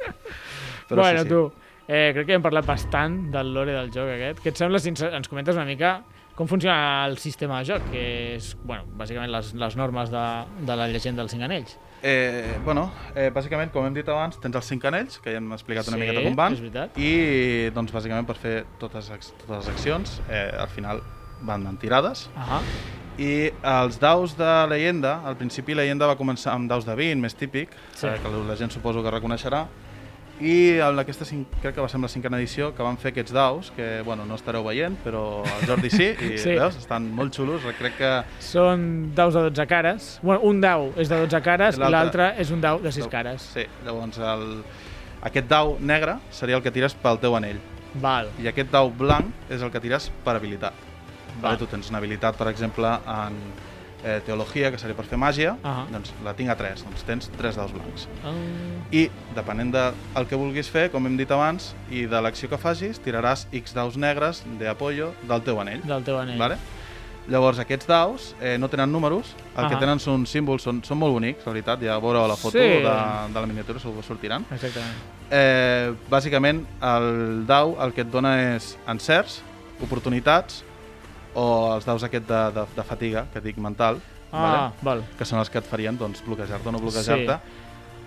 Però 0.90 1.02
bueno, 1.02 1.24
sí, 1.24 1.26
sí. 1.26 1.34
tu, 1.34 1.42
eh, 1.88 2.06
crec 2.14 2.30
que 2.30 2.38
hem 2.38 2.46
parlat 2.46 2.70
bastant 2.70 3.18
del 3.34 3.52
lore 3.58 3.74
del 3.74 3.90
joc 3.94 4.14
aquest. 4.14 4.42
Què 4.44 4.54
et 4.54 4.62
sembla 4.62 4.78
si 4.78 4.94
ens, 4.94 5.02
ens 5.10 5.30
comentes 5.30 5.58
una 5.58 5.66
mica 5.66 5.96
com 6.38 6.48
funciona 6.48 7.04
el 7.10 7.18
sistema 7.18 7.58
de 7.60 7.72
joc, 7.72 7.90
que 7.92 8.02
és, 8.38 8.54
bueno, 8.62 8.86
bàsicament 8.96 9.34
les, 9.34 9.50
les 9.60 9.74
normes 9.76 10.14
de, 10.14 10.26
de 10.64 10.76
la 10.78 10.86
llegenda 10.88 11.20
dels 11.24 11.34
cinc 11.34 11.44
anells. 11.44 11.74
Eh, 12.02 12.58
bueno, 12.64 12.90
eh, 13.14 13.30
bàsicament, 13.34 13.70
com 13.72 13.84
hem 13.84 13.94
dit 13.94 14.08
abans, 14.08 14.38
tens 14.40 14.56
els 14.56 14.64
cinc 14.72 14.84
anells, 14.88 15.18
que 15.20 15.32
ja 15.34 15.36
hem 15.40 15.50
explicat 15.52 15.88
una 15.88 15.98
Sí, 15.98 16.02
miqueta 16.04 16.22
com 16.24 16.36
van, 16.38 16.52
és 16.56 16.60
veritat. 16.60 16.96
i 16.98 17.70
doncs, 17.74 17.92
bàsicament 17.92 18.26
per 18.26 18.36
fer 18.40 18.54
totes, 18.78 19.10
totes 19.42 19.50
les 19.66 19.68
accions, 19.68 20.20
eh, 20.30 20.50
al 20.58 20.68
final 20.68 21.02
van 21.42 21.66
en 21.66 21.76
tirades, 21.76 22.30
Ah, 22.36 22.60
I 23.18 23.50
els 23.62 23.98
daus 24.00 24.32
de 24.38 24.66
leyenda, 24.70 25.20
al 25.26 25.36
principi 25.36 25.74
la 25.74 25.82
leyenda 25.82 26.06
va 26.06 26.16
començar 26.16 26.54
amb 26.54 26.70
daus 26.70 26.86
de 26.86 26.94
20, 26.94 27.20
més 27.20 27.34
típic, 27.34 27.68
Sí. 27.92 28.06
sí. 28.06 28.22
que 28.22 28.28
la 28.48 28.56
gent 28.56 28.70
suposo 28.72 29.02
que 29.02 29.10
reconeixerà, 29.10 29.66
i 30.40 30.78
en 30.80 30.98
aquesta, 31.02 31.24
cinc, 31.28 31.48
crec 31.60 31.74
que 31.76 31.82
va 31.84 31.88
ser 31.88 31.98
amb 31.98 32.06
la 32.06 32.10
cinquena 32.12 32.38
edició, 32.40 32.70
que 32.74 32.82
van 32.82 32.96
fer 33.00 33.10
aquests 33.12 33.32
daus, 33.36 33.70
que 33.76 34.00
bueno, 34.06 34.24
no 34.24 34.34
estareu 34.38 34.64
veient, 34.64 34.96
però 35.04 35.42
el 35.44 35.66
Jordi 35.68 35.90
sí, 35.92 36.06
i 36.10 36.38
Sí. 36.44 36.54
veus, 36.56 36.76
estan 36.80 37.10
molt 37.14 37.34
xulos, 37.36 37.60
crec 37.78 37.96
que... 37.98 38.12
són 38.40 39.12
daus 39.14 39.34
de 39.36 39.42
12 39.50 39.66
cares. 39.68 40.10
Bueno, 40.22 40.40
un 40.48 40.60
dau 40.60 40.90
és 40.96 41.08
de 41.12 41.18
12 41.26 41.42
cares 41.44 41.76
i 41.76 41.82
L'altre- 41.82 41.96
l'altre 41.98 42.30
és 42.40 42.50
un 42.50 42.60
dau 42.64 42.80
de 42.80 42.92
6 42.92 43.06
cares. 43.12 43.42
Sí, 43.54 43.66
llavors 43.84 44.18
el, 44.18 44.62
aquest 45.28 45.48
dau 45.50 45.76
negre 45.80 46.16
seria 46.30 46.56
el 46.56 46.62
que 46.64 46.72
tires 46.72 46.94
pel 46.96 47.18
teu 47.20 47.36
anell, 47.36 47.60
Val. 48.00 48.30
i 48.40 48.48
aquest 48.48 48.70
dau 48.72 48.88
blanc 48.90 49.50
és 49.50 49.60
el 49.62 49.70
que 49.70 49.80
tires 49.80 50.10
per 50.24 50.36
habilitat. 50.38 50.72
Val. 51.40 51.42
Vale, 51.52 51.58
tu 51.60 51.66
tens 51.70 51.88
una 51.92 51.98
habilitat, 52.00 52.36
per 52.36 52.48
exemple, 52.48 52.88
en 53.06 53.36
eh, 54.04 54.20
teologia, 54.24 54.70
que 54.70 54.78
seria 54.78 54.96
per 54.96 55.04
fer 55.04 55.18
màgia, 55.18 55.56
Ah. 55.62 55.84
doncs 55.92 56.12
la 56.24 56.32
tinc 56.34 56.48
a 56.50 56.56
3, 56.56 56.82
doncs 56.84 57.02
tens 57.04 57.30
3 57.36 57.56
daus 57.56 57.72
blancs. 57.72 58.08
Ah, 58.24 58.32
I, 58.90 59.08
depenent 59.34 59.72
del 59.72 60.26
que 60.26 60.36
vulguis 60.36 60.68
fer, 60.68 60.90
com 60.90 61.04
hem 61.06 61.16
dit 61.16 61.30
abans, 61.30 61.74
i 61.90 62.06
de 62.06 62.20
l'acció 62.20 62.48
que 62.48 62.58
facis, 62.58 63.00
tiraràs 63.00 63.46
X 63.52 63.74
daus 63.74 63.96
negres 63.96 64.42
d'apoyo 64.58 65.12
del 65.28 65.42
teu 65.42 65.60
anell. 65.60 65.82
del 65.86 66.02
teu 66.04 66.18
anell. 66.18 66.38
Vale? 66.38 66.56
Llavors, 67.28 67.58
aquests 67.60 67.86
daus 67.86 68.34
eh, 68.40 68.56
no 68.58 68.68
tenen 68.68 68.90
números, 68.90 69.34
el 69.56 69.68
que 69.68 69.74
Ahà. 69.76 69.78
tenen 69.78 70.00
són 70.00 70.26
símbols, 70.26 70.62
són, 70.62 70.82
són 70.82 70.98
molt 70.98 71.12
bonics, 71.12 71.44
la 71.46 71.52
veritat, 71.52 71.78
ja 71.80 71.98
veureu 72.00 72.26
la 72.26 72.34
foto 72.34 72.58
Sí. 72.58 72.58
de, 72.58 72.80
de 72.82 73.40
la 73.40 73.46
miniatura, 73.46 73.78
segur 73.78 73.96
que 74.00 74.02
sortiran. 74.02 74.44
Exactament. 74.50 74.96
Eh, 75.30 75.92
bàsicament, 76.10 76.64
el 76.82 77.44
dau 77.46 77.76
el 77.80 77.92
que 77.92 78.00
et 78.00 78.10
dona 78.10 78.56
és 78.56 78.76
encerts, 78.88 79.42
oportunitats, 79.80 80.64
o 81.34 81.74
els 81.76 81.84
daus 81.86 82.02
aquest 82.04 82.26
de, 82.28 82.40
de, 82.54 82.64
de 82.76 82.82
fatiga, 82.84 83.26
que 83.32 83.40
dic 83.40 83.56
mental, 83.58 84.00
Ah, 84.32 84.70
val. 84.82 85.02
que 85.18 85.24
són 85.26 85.40
els 85.40 85.50
que 85.50 85.58
et 85.58 85.64
farien 85.66 85.96
doncs, 85.98 86.20
bloquejar-te 86.22 86.68
o 86.68 86.70
no 86.72 86.78
bloquejar-te, 86.78 87.38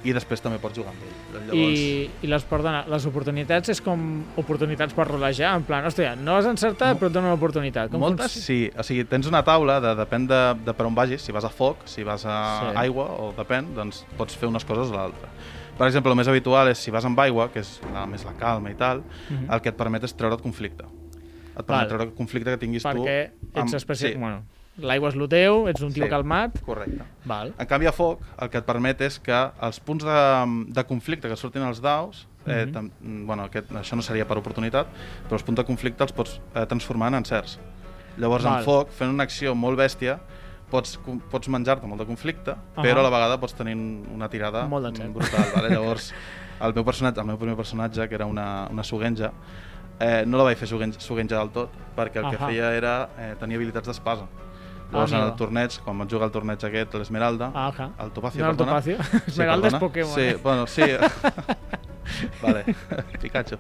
i 0.05 0.11
després 0.11 0.39
també 0.43 0.57
pots 0.59 0.75
jugar 0.75 0.91
amb 0.91 1.01
ell. 1.03 1.45
Llavors, 1.47 1.79
I, 1.79 2.09
i 2.23 2.27
les, 2.27 2.43
perdona, 2.47 2.85
les 2.87 3.05
oportunitats 3.07 3.69
és 3.71 3.79
com 3.83 4.23
oportunitats 4.39 4.93
per 4.95 5.05
rolejar, 5.07 5.53
en 5.55 5.63
plan, 5.67 5.83
hòstia, 5.87 6.13
no 6.15 6.35
has 6.37 6.45
encertat, 6.47 6.97
però 6.99 7.07
et 7.07 7.13
dono 7.15 7.27
una 7.27 7.35
oportunitat. 7.35 7.89
Com 7.91 7.99
Moltes 8.03 8.33
funci- 8.37 8.41
sí, 8.43 8.71
o 8.77 8.83
sigui, 8.83 9.03
tens 9.05 9.27
una 9.27 9.43
taula, 9.43 9.79
de, 9.83 9.93
depèn 9.99 10.27
de, 10.27 10.41
de 10.65 10.73
per 10.73 10.85
on 10.87 10.95
vagis, 10.95 11.21
si 11.23 11.31
vas 11.35 11.43
a 11.47 11.49
foc, 11.51 11.83
si 11.87 12.03
vas 12.03 12.25
a 12.25 12.37
Sí. 12.71 12.77
aigua, 12.85 13.05
o 13.19 13.33
depèn, 13.37 13.73
doncs 13.75 14.05
pots 14.17 14.35
fer 14.35 14.47
unes 14.47 14.63
coses 14.65 14.91
o 14.91 14.95
l'altra. 14.95 15.27
Per 15.77 15.87
exemple, 15.87 16.11
el 16.11 16.17
més 16.17 16.27
habitual 16.27 16.67
és 16.69 16.77
si 16.77 16.91
vas 16.91 17.03
amb 17.05 17.19
aigua, 17.19 17.49
que 17.51 17.59
és 17.59 17.79
la, 17.93 18.05
més 18.05 18.23
la 18.23 18.33
calma 18.39 18.71
i 18.71 18.75
tal, 18.75 19.03
Mhm. 19.29 19.51
el 19.51 19.61
que 19.61 19.69
et 19.69 19.75
permet 19.75 20.03
és 20.03 20.15
treure't 20.15 20.41
conflicte. 20.41 20.83
Et 21.53 21.61
permet 21.65 21.83
Val. 21.83 21.87
treure 21.87 22.03
el 22.09 22.13
conflicte 22.13 22.49
que 22.51 22.57
tinguis 22.57 22.83
tu. 22.83 22.89
Perquè 22.89 23.31
ets 23.53 23.61
amb- 23.61 23.75
especial... 23.75 24.11
Sí, 24.13 24.17
Bueno, 24.17 24.43
l'aigua 24.77 25.09
és 25.09 25.15
lo 25.15 25.27
teu, 25.29 25.67
ets 25.69 25.81
un 25.85 25.93
tio 25.93 26.03
Sí. 26.05 26.09
calmat, 26.09 26.59
correcte. 26.65 27.03
val. 27.25 27.53
En 27.59 27.67
canvi, 27.67 27.85
a 27.85 27.91
foc, 27.93 28.21
el 28.41 28.49
que 28.49 28.57
et 28.57 28.65
permet 28.65 29.01
és 29.01 29.19
que 29.19 29.51
els 29.61 29.79
punts 29.79 30.03
de, 30.03 30.19
de 30.73 30.83
conflicte 30.89 31.29
que 31.29 31.35
surtin 31.37 31.61
als 31.61 31.79
daus, 31.81 32.27
eh, 32.47 32.65
Mhm. 32.65 32.71
tam, 32.73 32.89
bueno, 33.27 33.43
aquest, 33.43 33.69
això 33.71 33.95
no 33.95 34.01
seria 34.01 34.25
per 34.27 34.37
oportunitat, 34.37 34.87
però 35.29 35.33
els 35.33 35.43
punts 35.43 35.57
de 35.61 35.65
conflicte 35.65 36.03
els 36.03 36.11
pots 36.11 36.41
eh, 36.55 36.65
transformar 36.65 37.09
en 37.09 37.15
encerts. 37.21 37.59
Llavors, 38.17 38.43
Val. 38.43 38.59
en 38.59 38.65
foc, 38.65 38.89
fent 38.89 39.09
una 39.11 39.23
acció 39.23 39.53
molt 39.55 39.77
bèstia, 39.77 40.19
pots, 40.71 40.99
pots 41.29 41.47
menjar-te 41.49 41.85
molt 41.85 42.01
de 42.01 42.07
conflicte, 42.07 42.51
Ahà. 42.51 42.81
però 42.81 42.99
a 42.99 43.03
la 43.03 43.09
vegada 43.11 43.39
pots 43.39 43.53
tenir 43.53 43.75
una 43.75 44.27
tirada 44.27 44.65
Molt 44.67 44.87
brutal. 45.13 45.45
Vale? 45.55 45.69
Llavors, 45.77 46.13
el 46.61 46.73
meu, 46.73 46.83
personatge, 46.83 47.19
el 47.21 47.27
meu 47.27 47.37
primer 47.37 47.55
personatge, 47.55 48.07
que 48.09 48.15
era 48.15 48.25
una, 48.25 48.67
una 48.71 48.83
sugenja, 48.83 49.31
eh, 50.03 50.23
no 50.27 50.37
la 50.41 50.43
vaig 50.51 50.59
fer 50.59 50.67
sugenja 50.67 51.37
del 51.39 51.49
tot, 51.55 51.71
perquè 51.95 52.19
el 52.19 52.29
que 52.31 52.37
Ahà. 52.39 52.47
feia 52.49 52.73
era 52.77 52.95
eh, 53.17 53.33
tenir 53.39 53.55
habilitats 53.61 53.87
d'espasa. 53.87 54.27
Llavors, 54.93 55.13
en 55.15 55.23
el 55.25 55.31
torneig, 55.39 55.79
quan 55.81 55.97
vaig 55.97 56.11
jugar 56.11 56.27
al 56.27 56.31
torneig 56.35 56.61
aquest, 56.67 56.93
l'Esmeralda, 56.99 57.47
Ah, 57.57 57.71
el 58.03 58.11
Topacio, 58.13 58.43
No, 58.43 58.51
el 58.51 58.57
perdona. 58.57 58.75
Topacio. 58.81 58.97
Sí, 59.03 59.21
Esmeralda 59.31 59.67
és 59.71 59.73
perdona. 59.73 59.79
Pokémon, 59.87 60.13
Sí, 60.13 60.21
eh? 60.21 60.37
bueno, 60.43 60.67
sí. 60.67 60.83
vale, 62.43 62.63
Pikachu. 63.21 63.57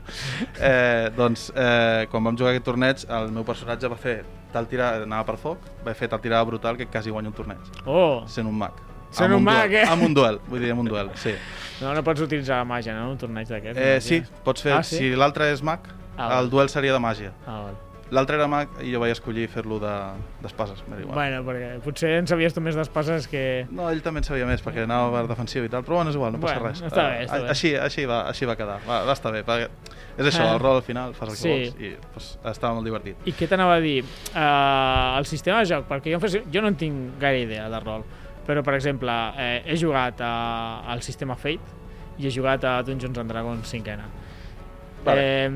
Eh, 0.59 1.09
doncs, 1.17 1.47
eh, 1.55 2.05
quan 2.11 2.23
vam 2.27 2.37
jugar 2.37 2.51
aquest 2.53 2.65
torneig, 2.67 3.05
el 3.09 3.31
meu 3.33 3.45
personatge 3.47 3.89
va 3.89 3.97
fer 3.99 4.17
tal 4.53 4.67
tirada, 4.69 5.03
anava 5.07 5.25
per 5.31 5.37
foc, 5.41 5.63
va 5.85 5.93
fer 5.97 6.09
tal 6.11 6.21
tirada 6.21 6.43
brutal 6.45 6.77
que 6.77 6.85
quasi 6.85 7.09
guanya 7.09 7.31
un 7.31 7.37
torneig, 7.37 7.71
Oh, 7.85 8.23
sent 8.27 8.45
un 8.47 8.57
mag. 8.59 8.77
Sent 9.13 9.27
Amb 9.29 9.37
un 9.39 9.43
mag, 9.45 9.69
duel, 9.69 9.75
eh? 9.83 9.89
Amb 9.93 10.03
un 10.07 10.13
duel, 10.17 10.39
vull 10.49 10.61
dir, 10.61 10.71
amb 10.73 10.81
un 10.81 10.87
duel, 10.89 11.09
sí. 11.21 11.33
no, 11.81 11.91
no 11.93 12.01
pots 12.05 12.21
utilitzar 12.25 12.57
la 12.63 12.65
màgia, 12.65 12.93
no? 12.97 13.11
Un 13.13 13.17
torneig 13.21 13.49
d'aquests. 13.49 13.77
Eh, 13.81 13.99
sí, 14.01 14.21
pots 14.45 14.61
fer, 14.65 14.73
Ah, 14.79 14.83
sí? 14.85 14.97
si 15.01 15.09
l'altre 15.17 15.51
és 15.53 15.61
mag, 15.65 15.85
Ah, 16.17 16.39
el 16.39 16.49
duel 16.49 16.69
seria 16.69 16.93
de 16.93 16.99
màgia. 16.99 17.31
Ah, 17.47 17.61
val. 17.65 17.75
L'altre 18.13 18.35
era 18.35 18.45
mag 18.45 18.69
i 18.85 18.91
jo 18.93 18.99
vaig 19.01 19.09
escollir 19.15 19.47
fer-lo 19.49 19.79
de- 19.81 20.11
d'espases, 20.43 20.83
igual. 20.85 21.15
Bueno, 21.15 21.39
perquè 21.47 21.79
potser 21.81 22.11
en 22.19 22.27
sabies 22.27 22.53
tu 22.53 22.61
més 22.61 22.75
d'espases 22.75 23.25
que... 23.27 23.65
No, 23.71 23.87
ell 23.89 24.03
també 24.05 24.19
en 24.19 24.23
sabia 24.27 24.45
més, 24.45 24.61
perquè 24.61 24.83
anava 24.83 25.09
per 25.15 25.23
defensiu 25.31 25.63
i 25.65 25.69
tal, 25.71 25.81
però 25.83 25.95
bueno, 25.95 26.11
és 26.11 26.15
igual, 26.19 26.31
no 26.35 26.39
passa 26.39 26.59
Bueno, 26.59 26.69
res. 26.75 26.83
està 26.83 27.07
bé, 27.07 27.15
Eh, 27.21 27.25
està 27.25 27.39
bé. 27.41 27.49
Així, 27.49 27.71
així, 27.75 28.05
va, 28.05 28.19
així 28.29 28.45
va 28.45 28.55
quedar, 28.55 28.75
va, 28.87 28.99
va 29.07 29.13
estar 29.13 29.31
bé, 29.33 29.41
perquè 29.43 29.67
és 30.19 30.27
això, 30.29 30.43
Ah. 30.45 30.53
el 30.53 30.59
rol 30.59 30.75
al 30.75 30.83
final, 30.83 31.15
fas 31.15 31.29
el 31.29 31.35
que 31.35 31.41
Sí. 31.41 31.49
vols 31.49 31.81
i 31.81 31.95
pues, 32.13 32.37
estava 32.51 32.73
molt 32.75 32.85
divertit. 32.85 33.15
I 33.25 33.31
què 33.33 33.47
t'anava 33.49 33.75
a 33.75 33.79
dir? 33.81 34.03
Uh, 34.03 35.17
el 35.17 35.25
sistema 35.25 35.63
de 35.63 35.65
joc, 35.73 35.87
perquè 35.87 36.13
jo, 36.13 36.19
faig- 36.19 36.45
jo 36.53 36.61
no 36.61 36.67
en 36.67 36.75
tinc 36.75 37.17
gaire 37.19 37.41
idea 37.47 37.67
de 37.67 37.79
rol, 37.79 38.03
però, 38.45 38.61
per 38.63 38.75
exemple, 38.75 39.09
eh, 39.39 39.63
he 39.65 39.75
jugat 39.75 40.21
a, 40.21 40.83
al 40.85 41.01
sistema 41.01 41.35
Fate 41.35 41.61
i 42.19 42.27
he 42.27 42.29
jugat 42.31 42.63
a 42.63 42.83
Dungeons 42.83 43.17
and 43.17 43.31
Dragons 43.31 43.67
cinquena. 43.67 44.05
Vale. 45.03 45.45
Eh, 45.45 45.49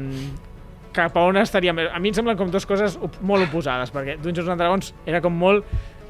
cap 0.98 1.16
a 1.18 1.28
on 1.30 1.38
estaria 1.42 1.74
més... 1.78 1.92
A 1.94 2.02
mi 2.02 2.10
em 2.12 2.18
semblen 2.18 2.38
com 2.40 2.50
dues 2.54 2.66
coses 2.68 2.98
molt 3.22 3.46
oposades, 3.48 3.94
perquè 3.94 4.18
Dungeons 4.22 4.50
and 4.50 4.62
Dragons 4.62 4.92
era 5.06 5.22
com 5.24 5.38
molt 5.38 5.66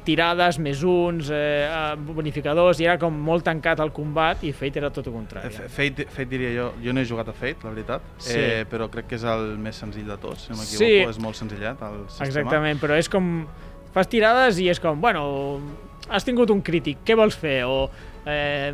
tirades, 0.07 0.55
més 0.63 0.79
uns, 0.87 1.27
eh, 1.35 1.67
bonificadors, 2.15 2.79
i 2.79 2.85
era 2.87 2.95
com 3.01 3.11
molt 3.27 3.43
tancat 3.43 3.81
al 3.83 3.89
combat, 3.91 4.43
i 4.47 4.53
Fate 4.55 4.79
era 4.79 4.87
tot 4.95 5.09
el 5.09 5.15
contrari. 5.17 5.49
Eh, 5.51 5.67
Fate, 5.67 6.05
Fate 6.07 6.29
diria 6.31 6.53
jo, 6.55 6.69
jo 6.79 6.93
no 6.95 7.01
he 7.03 7.09
jugat 7.09 7.27
a 7.27 7.35
Fate, 7.35 7.65
la 7.67 7.73
veritat, 7.73 8.05
Sí. 8.23 8.37
eh, 8.39 8.63
però 8.71 8.87
crec 8.89 9.09
que 9.11 9.19
és 9.19 9.25
el 9.27 9.57
més 9.59 9.75
senzill 9.75 10.07
de 10.07 10.15
tots, 10.17 10.45
si 10.47 10.53
no 10.53 10.61
m'equivoco, 10.61 10.85
Sí. 10.85 11.03
és 11.11 11.19
molt 11.19 11.35
senzillet 11.35 11.83
el 11.89 11.99
sistema. 12.07 12.29
Exactament, 12.29 12.79
però 12.79 12.95
és 12.97 13.09
com... 13.11 13.45
Fas 13.91 14.07
tirades 14.07 14.59
i 14.59 14.69
és 14.69 14.79
com, 14.79 14.99
bueno, 15.01 15.59
has 16.09 16.23
tingut 16.23 16.51
un 16.53 16.61
crític, 16.61 16.99
què 17.03 17.15
vols 17.17 17.35
fer? 17.35 17.63
O 17.65 17.89
eh, 18.25 18.71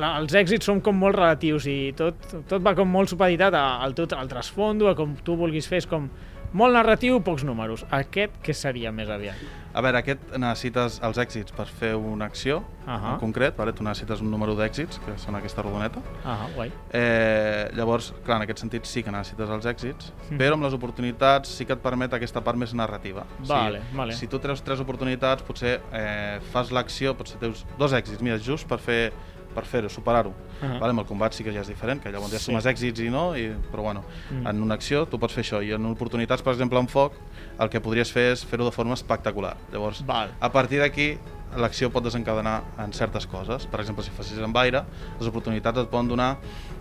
la, 0.00 0.14
els 0.20 0.34
èxits 0.34 0.66
són 0.66 0.80
com 0.84 0.96
molt 0.98 1.16
relatius 1.20 1.66
i 1.70 1.92
tot, 1.96 2.16
tot 2.48 2.64
va 2.64 2.74
com 2.78 2.88
molt 2.90 3.12
supeditat 3.12 3.54
al 3.60 3.94
teu 3.94 4.08
al 4.16 4.28
trasfondo, 4.32 4.88
a 4.90 4.96
com 4.98 5.14
tu 5.24 5.36
vulguis 5.36 5.68
fer, 5.70 5.82
és 5.84 5.86
com 5.90 6.08
molt 6.52 6.74
narratiu, 6.74 7.20
pocs 7.22 7.44
números. 7.46 7.84
Aquest 7.94 8.32
què 8.42 8.54
seria 8.58 8.90
més 8.90 9.06
aviat? 9.08 9.38
A 9.70 9.78
veure, 9.86 10.00
aquest 10.00 10.32
necessites 10.34 10.96
els 11.06 11.18
èxits 11.22 11.54
per 11.54 11.68
fer 11.70 11.92
una 11.94 12.26
acció, 12.26 12.56
Ahà. 12.90 13.12
en 13.12 13.20
concret, 13.20 13.54
vale? 13.54 13.70
tu 13.72 13.84
necessites 13.86 14.18
un 14.20 14.32
número 14.32 14.56
d'èxits, 14.58 14.98
que 15.04 15.14
són 15.22 15.36
aquesta 15.38 15.62
rodoneta, 15.62 16.02
Ah, 16.26 16.48
guai. 16.56 16.72
Eh, 16.90 17.70
llavors, 17.78 18.08
clar, 18.26 18.40
en 18.40 18.48
aquest 18.48 18.64
sentit 18.64 18.84
sí 18.90 19.04
que 19.06 19.12
necessites 19.14 19.48
els 19.48 19.64
èxits, 19.70 20.10
Mhm. 20.30 20.38
però 20.40 20.54
amb 20.58 20.64
les 20.64 20.74
oportunitats 20.74 21.48
sí 21.54 21.64
que 21.64 21.74
et 21.74 21.78
permet 21.80 22.12
aquesta 22.12 22.40
part 22.42 22.58
més 22.58 22.74
narrativa. 22.74 23.24
Vale, 23.46 23.78
si, 23.88 23.96
vale. 23.96 24.12
Si 24.18 24.26
tu 24.26 24.40
treus 24.40 24.60
tres 24.62 24.80
oportunitats, 24.80 25.44
potser 25.44 25.80
eh, 25.92 26.40
fas 26.50 26.72
l'acció, 26.72 27.14
potser 27.16 27.38
teus 27.38 27.64
dos 27.78 27.92
èxits, 27.92 28.20
mira, 28.20 28.38
just 28.38 28.66
per 28.66 28.80
fer 28.80 29.12
per 29.54 29.64
fer-ho, 29.64 29.88
superar-ho. 29.88 30.32
Ahà. 30.62 30.78
Vale, 30.78 30.90
amb 30.90 31.00
el 31.00 31.06
combat 31.06 31.32
sí 31.32 31.42
que 31.44 31.52
ja 31.52 31.60
és 31.60 31.68
diferent, 31.68 32.00
que 32.02 32.10
llavors 32.12 32.30
ja 32.32 32.38
Sí. 32.38 32.44
sumes 32.46 32.66
èxits 32.66 33.00
i 33.00 33.08
no, 33.10 33.36
i, 33.36 33.48
però 33.72 33.82
bueno, 33.82 34.04
Mm. 34.30 34.46
en 34.46 34.62
una 34.62 34.74
acció 34.74 35.06
tu 35.06 35.18
pots 35.18 35.34
fer 35.34 35.42
això, 35.44 35.62
i 35.64 35.72
en 35.72 35.84
oportunitats, 35.86 36.42
per 36.42 36.52
exemple, 36.52 36.78
en 36.78 36.88
foc, 36.88 37.12
el 37.58 37.68
que 37.68 37.80
podries 37.80 38.10
fer 38.12 38.32
és 38.32 38.44
fer-ho 38.44 38.64
de 38.64 38.70
forma 38.70 38.94
espectacular. 38.94 39.56
Llavors, 39.72 40.04
Val. 40.06 40.30
a 40.40 40.52
partir 40.52 40.78
d'aquí, 40.80 41.18
l'acció 41.56 41.90
pot 41.90 42.04
desencadenar 42.04 42.62
en 42.78 42.92
certes 42.92 43.26
coses. 43.26 43.66
Per 43.66 43.80
exemple, 43.80 44.04
si 44.04 44.10
facis 44.10 44.38
amb 44.38 44.56
aire, 44.56 44.84
les 45.18 45.26
oportunitats 45.28 45.78
et 45.78 45.88
poden 45.88 46.06
donar 46.08 46.36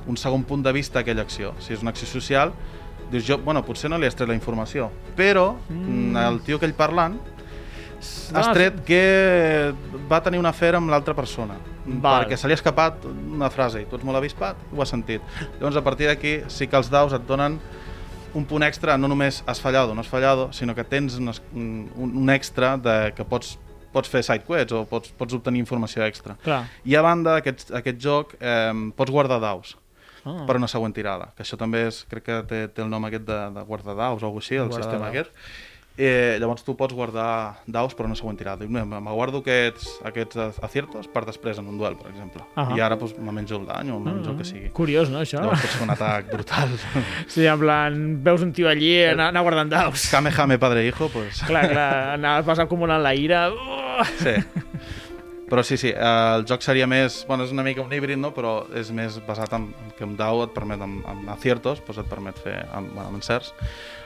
un 0.05 0.15
segon 0.15 0.43
punt 0.43 0.61
de 0.63 0.71
vista 0.71 0.99
a 0.99 1.01
aquella 1.01 1.21
acció. 1.23 1.53
Si 1.59 1.73
és 1.73 1.81
una 1.81 1.89
acció 1.89 2.07
social, 2.07 2.51
dius 3.11 3.25
jo, 3.25 3.39
bueno, 3.39 3.63
potser 3.65 3.89
no 3.89 3.97
li 3.97 4.05
has 4.05 4.13
tret 4.15 4.27
la 4.29 4.35
informació, 4.35 4.91
però 5.17 5.55
Mm. 5.69 6.15
el 6.15 6.41
tio 6.41 6.57
aquell 6.57 6.73
parlant 6.75 7.19
has 8.33 8.51
tret 8.53 8.83
que 8.85 9.73
va 10.09 10.21
tenir 10.23 10.39
una 10.39 10.49
afer 10.49 10.75
amb 10.75 10.89
l'altra 10.89 11.13
persona. 11.15 11.55
Val. 12.01 12.23
Perquè 12.25 12.37
se 12.37 12.47
li 12.47 12.53
ha 12.53 12.59
escapat 12.59 13.05
una 13.09 13.49
frase 13.49 13.81
i 13.81 13.85
tu 13.89 13.97
ets 13.97 14.05
molt 14.05 14.17
avispat, 14.19 14.55
ho 14.75 14.81
has 14.83 14.89
sentit. 14.93 15.21
Llavors, 15.59 15.75
a 15.79 15.83
partir 15.85 16.07
d'aquí, 16.07 16.35
sí 16.47 16.67
que 16.67 16.77
els 16.77 16.89
daus 16.93 17.13
et 17.17 17.25
donen 17.27 17.57
un 18.37 18.45
punt 18.45 18.61
extra, 18.63 18.97
no 18.97 19.07
només 19.09 19.41
has 19.49 19.59
fallado 19.59 19.91
o 19.91 19.95
no 19.97 20.01
has 20.01 20.07
fallado, 20.11 20.51
sinó 20.53 20.75
que 20.77 20.83
tens 20.85 21.15
un, 21.17 21.31
un, 21.55 21.91
un 22.21 22.29
extra 22.29 22.75
de 22.77 23.13
que 23.17 23.25
pots, 23.25 23.55
pots 23.91 24.07
fer 24.11 24.21
sidequests 24.21 24.75
o 24.77 24.83
pots, 24.85 25.09
pots 25.17 25.33
obtenir 25.33 25.63
informació 25.63 26.05
extra. 26.05 26.35
Clar. 26.43 26.63
I 26.85 26.93
a 26.95 27.01
banda, 27.01 27.39
aquest, 27.41 27.71
aquest 27.73 27.97
joc 27.99 28.35
eh, 28.39 28.71
pots 28.95 29.11
guardar 29.11 29.39
daus 29.41 29.75
Ah. 30.27 30.43
per 30.45 30.57
una 30.59 30.67
següent 30.67 30.91
tirada, 30.93 31.29
que 31.33 31.45
això 31.45 31.55
també 31.57 31.85
és, 31.87 32.01
crec 32.11 32.25
que 32.25 32.35
té, 32.43 32.57
té 32.75 32.81
el 32.83 32.89
nom 32.91 33.05
aquest 33.07 33.23
de, 33.23 33.37
de 33.55 33.61
guardar 33.63 33.93
daus 33.95 34.19
o 34.21 34.25
alguna 34.27 34.41
així, 34.43 34.57
el 34.59 34.67
Guardar 34.67 34.83
sistema 34.83 35.05
daus. 35.07 35.15
aquest. 35.15 35.31
Eh, 36.01 36.37
llavors 36.39 36.63
tu 36.63 36.77
pots 36.79 36.93
guardar 36.95 37.59
daus 37.67 37.91
per 37.93 38.05
una 38.07 38.15
següent 38.15 38.37
tirada. 38.39 38.55
Dius, 38.61 38.71
"Mira, 38.71 38.85
me 38.85 39.11
guardo 39.11 39.39
aquests, 39.43 39.99
aquests 40.07 40.37
aciertos 40.63 41.09
per 41.11 41.25
després 41.25 41.57
en 41.59 41.67
un 41.67 41.77
duel, 41.77 41.97
per 41.97 42.07
exemple. 42.11 42.41
Ahà. 42.55 42.77
I 42.77 42.79
ara 42.79 42.97
pues, 42.97 43.17
me 43.19 43.33
menjo 43.35 43.57
el 43.59 43.65
dany 43.67 43.91
o 43.91 43.99
me 43.99 44.13
menjo 44.13 44.31
el 44.31 44.37
que 44.37 44.43
Ah, 44.43 44.45
sigui. 44.45 44.69
Curiós, 44.69 45.09
no, 45.09 45.19
això? 45.19 45.41
Llavors 45.41 45.59
pots 45.61 45.75
fer 45.75 45.83
un 45.83 45.89
atac 45.91 46.31
brutal. 46.31 46.69
Sí, 47.27 47.45
en 47.45 47.59
plan, 47.59 48.23
veus 48.23 48.41
un 48.41 48.53
tio 48.53 48.69
allí 48.69 49.03
anar, 49.03 49.27
anar 49.33 49.41
guardant 49.43 49.69
daus. 49.69 50.07
Kamehame 50.09 50.57
padre 50.57 50.85
e 50.85 50.87
hijo, 50.87 51.09
pues... 51.09 51.41
Clar, 51.43 51.67
clar, 51.69 51.93
anar, 52.15 52.43
vas 52.43 52.59
acumulant 52.59 53.03
la 53.03 53.13
ira. 53.13 53.49
Uh! 53.51 54.05
Sí. 54.23 54.35
Però 55.49 55.63
sí, 55.65 55.77
sí, 55.81 55.89
eh, 55.89 56.35
el 56.35 56.45
joc 56.49 56.61
seria 56.61 56.87
més... 56.89 57.23
Bueno, 57.27 57.45
és 57.47 57.53
una 57.55 57.63
mica 57.65 57.81
un 57.81 57.93
híbrid, 57.93 58.19
no? 58.21 58.29
Però 58.35 58.53
és 58.77 58.91
més 58.95 59.17
basat 59.25 59.53
en, 59.57 59.69
en 59.83 59.93
que 59.97 60.05
un 60.05 60.15
dau 60.19 60.43
et 60.45 60.53
permet, 60.55 60.81
amb, 60.85 61.01
amb 61.09 61.31
aciertos, 61.33 61.81
doncs 61.87 62.03
et 62.03 62.09
permet 62.11 62.37
fer, 62.43 62.59
amb, 62.69 62.93
bueno, 62.93 63.07
amb 63.09 63.21
encerts, 63.21 63.53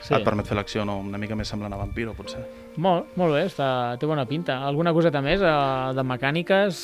Sí. 0.04 0.12
et 0.12 0.24
permet 0.24 0.44
fer 0.44 0.56
l'acció 0.58 0.82
no? 0.84 0.98
una 1.00 1.16
mica 1.16 1.32
més 1.36 1.48
semblant 1.48 1.72
a 1.72 1.78
Vampiro, 1.80 2.12
potser. 2.12 2.42
Molt, 2.76 3.14
molt 3.16 3.32
bé, 3.32 3.46
està, 3.48 3.96
té 3.96 4.04
bona 4.04 4.26
pinta. 4.28 4.58
Alguna 4.68 4.92
coseta 4.92 5.22
més 5.24 5.40
uh, 5.40 5.94
de 5.96 6.04
mecàniques? 6.04 6.80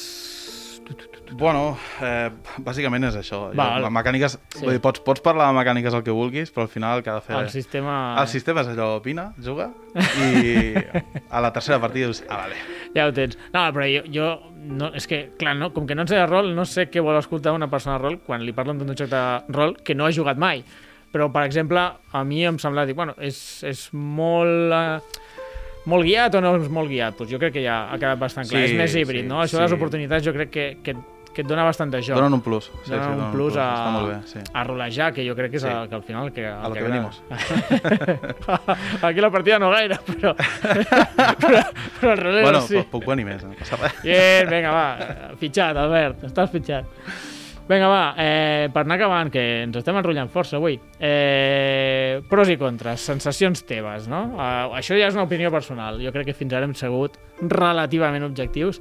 Bueno, 1.31 1.77
eh, 2.03 2.31
bàsicament 2.59 3.05
és 3.07 3.15
això. 3.21 3.51
Jo, 3.53 3.57
Val. 3.57 3.83
les 3.85 3.93
mecàniques, 3.95 4.35
Sí. 4.55 4.65
vull 4.65 4.73
dir, 4.75 4.81
pots, 4.83 5.01
pots 5.01 5.23
parlar 5.23 5.47
de 5.53 5.59
mecàniques 5.61 5.95
el 5.95 6.03
que 6.03 6.11
vulguis, 6.11 6.51
però 6.53 6.63
al 6.67 6.69
final 6.73 6.99
el 6.99 7.05
que 7.05 7.11
ha 7.11 7.15
de 7.15 7.21
fer... 7.21 7.37
El 7.37 7.51
sistema... 7.51 8.17
El 8.21 8.27
sistema 8.29 8.65
és 8.65 8.69
allò, 8.73 8.97
opina, 8.99 9.29
juga, 9.39 9.71
i 9.95 10.75
a 11.31 11.41
la 11.41 11.53
tercera 11.55 11.79
partida 11.81 12.11
dius, 12.11 12.25
ah, 12.29 12.43
vale. 12.43 12.59
Ja 12.97 13.07
ho 13.07 13.13
tens. 13.15 13.39
No, 13.55 13.63
però 13.73 13.87
jo, 13.87 14.03
jo 14.11 14.29
no, 14.67 14.91
és 14.99 15.07
que, 15.07 15.31
clar, 15.39 15.55
no, 15.57 15.71
com 15.73 15.87
que 15.87 15.95
no 15.95 16.03
en 16.03 16.11
sé 16.11 16.19
de 16.19 16.27
rol, 16.27 16.51
no 16.57 16.67
sé 16.67 16.89
què 16.91 17.01
vol 17.01 17.19
escoltar 17.21 17.55
una 17.55 17.71
persona 17.71 17.97
de 17.99 18.05
rol 18.09 18.19
quan 18.27 18.43
li 18.43 18.53
parlen 18.57 18.79
d'un 18.83 18.91
joc 18.97 19.09
de 19.13 19.25
rol 19.55 19.77
que 19.85 19.95
no 19.95 20.07
ha 20.07 20.13
jugat 20.13 20.37
mai. 20.37 20.65
Però, 21.11 21.31
per 21.33 21.43
exemple, 21.47 21.81
a 22.13 22.21
mi 22.25 22.45
em 22.47 22.59
sembla 22.63 22.85
dir, 22.87 22.95
bueno, 22.99 23.15
és, 23.19 23.39
és 23.67 23.89
molt... 23.95 24.73
Eh, 24.75 25.21
molt 25.87 26.05
guiat 26.05 26.35
o 26.35 26.41
no 26.45 26.57
és 26.61 26.69
molt 26.69 26.91
guiat? 26.91 27.17
Pues 27.17 27.31
jo 27.31 27.39
crec 27.41 27.55
que 27.57 27.63
ja 27.65 27.87
ha 27.93 27.97
quedat 27.99 28.19
bastant 28.21 28.49
clar. 28.49 28.67
Sí, 28.67 28.75
és 28.75 28.79
més 28.79 28.95
híbrid, 29.01 29.25
sí, 29.25 29.29
no? 29.31 29.41
Això 29.45 29.57
de 29.57 29.63
les 29.65 29.73
sí. 29.73 29.79
oportunitats 29.81 30.27
jo 30.27 30.33
crec 30.37 30.51
que, 30.53 30.67
que, 30.85 30.95
que 31.31 31.43
et 31.45 31.49
dona 31.49 31.63
bastant 31.65 31.91
de 31.95 32.01
joc. 32.03 32.17
Donen 32.19 32.35
un 32.37 32.43
plus. 32.45 32.67
Sí, 32.85 32.91
Donen 32.91 33.05
sí, 33.05 33.11
un 33.13 33.17
donen 33.21 33.33
plus 33.33 33.57
a, 33.57 33.67
Està 33.79 33.91
molt 33.95 34.09
bé, 34.11 34.19
sí. 34.27 34.43
a 34.53 34.65
rolejar, 34.67 35.13
que 35.15 35.25
jo 35.29 35.37
crec 35.39 35.53
que 35.55 35.61
és 35.61 35.65
Sí. 35.65 35.71
el, 35.73 35.89
que 35.89 35.95
al 35.95 36.03
final... 36.03 36.33
Que, 36.35 36.47
A 36.47 36.69
lo 36.69 36.75
que 36.75 36.81
que 36.81 36.89
venimos. 36.89 37.23
Aquí 39.03 39.21
la 39.21 39.31
partida 39.31 39.59
no 39.59 39.71
gaire, 39.71 39.99
però... 40.07 40.35
però, 41.41 41.63
però 42.01 42.13
el 42.13 42.19
rolero 42.19 42.43
Bueno, 42.51 42.61
sí. 42.67 42.83
puc 42.91 43.07
venir 43.07 43.25
més, 43.31 43.45
no 43.47 43.55
passa 43.59 43.77
res. 43.81 44.01
Bien, 44.03 44.49
vinga, 44.51 44.73
va. 44.75 45.37
Fitxat, 45.41 45.77
Albert, 45.77 46.25
estàs 46.31 46.51
fitxat. 46.51 46.85
Vinga, 47.71 47.87
va, 47.87 48.15
eh, 48.19 48.69
per 48.75 48.83
anar 48.83 48.97
acabant, 48.99 49.29
que 49.31 49.43
ens 49.63 49.77
estem 49.79 49.95
enrotllant 50.01 50.31
força 50.33 50.57
avui. 50.59 50.75
Eh, 50.99 52.21
pros 52.29 52.49
i 52.51 52.57
contres, 52.59 53.01
sensacions 53.07 53.63
teves, 53.69 54.09
no? 54.11 54.25
Uh, 54.35 54.75
això 54.81 54.97
ja 54.99 55.07
és 55.07 55.15
una 55.15 55.23
opinió 55.29 55.53
personal. 55.55 56.01
Jo 56.03 56.11
crec 56.11 56.27
que 56.33 56.35
fins 56.35 56.53
ara 56.57 56.67
hem 56.67 56.75
sigut 56.75 57.15
relativament 57.41 58.27
objectius. 58.27 58.81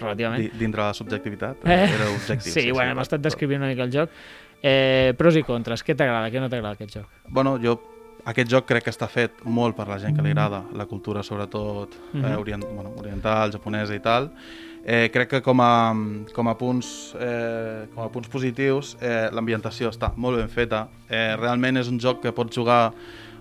Relativament. 0.00 0.42
Di- 0.42 0.58
Dintre 0.64 0.82
de 0.82 0.88
la 0.88 0.94
subjectivitat, 0.98 1.56
Eh, 1.64 1.84
era 1.94 2.10
objectiu. 2.10 2.52
Sí, 2.52 2.70
bueno, 2.72 2.90
hem 2.96 2.98
estat 3.04 3.20
descrivint 3.22 3.60
una 3.62 3.70
mica 3.70 3.84
el 3.86 3.92
joc. 3.94 4.10
Eh, 4.60 5.14
pros 5.16 5.36
i 5.36 5.42
contres, 5.44 5.84
què 5.86 5.94
t'agrada, 5.94 6.28
què 6.32 6.40
no 6.40 6.48
t'agrada 6.50 6.74
aquest 6.74 6.96
joc? 6.98 7.06
Bueno, 7.28 7.58
jo 7.62 7.78
aquest 8.24 8.50
joc 8.50 8.66
crec 8.66 8.82
que 8.84 8.90
està 8.90 9.06
fet 9.06 9.44
molt 9.44 9.76
per 9.76 9.86
la 9.86 9.98
gent 10.00 10.16
que 10.16 10.22
li 10.22 10.30
agrada 10.32 10.64
la 10.72 10.86
cultura, 10.86 11.22
sobretot 11.22 11.92
eh, 11.94 12.16
Mhm. 12.18 12.38
orient, 12.38 12.64
bueno, 12.74 12.94
oriental, 12.98 13.52
japonesa 13.52 13.94
i 13.94 14.00
tal. 14.00 14.32
Eh, 14.84 15.08
crec 15.08 15.30
que 15.30 15.40
com 15.42 15.60
a, 15.64 15.94
com 16.36 16.48
a, 16.50 16.54
punts, 16.60 17.14
eh, 17.16 17.86
com 17.94 18.04
a 18.04 18.10
punts 18.12 18.28
positius 18.28 18.96
eh, 19.00 19.30
l'ambientació 19.32 19.88
està 19.88 20.10
molt 20.20 20.36
ben 20.42 20.50
feta. 20.52 20.86
Eh, 21.08 21.36
realment 21.40 21.80
és 21.80 21.88
un 21.88 21.96
joc 22.02 22.20
que 22.20 22.34
pots 22.36 22.52
jugar 22.54 22.92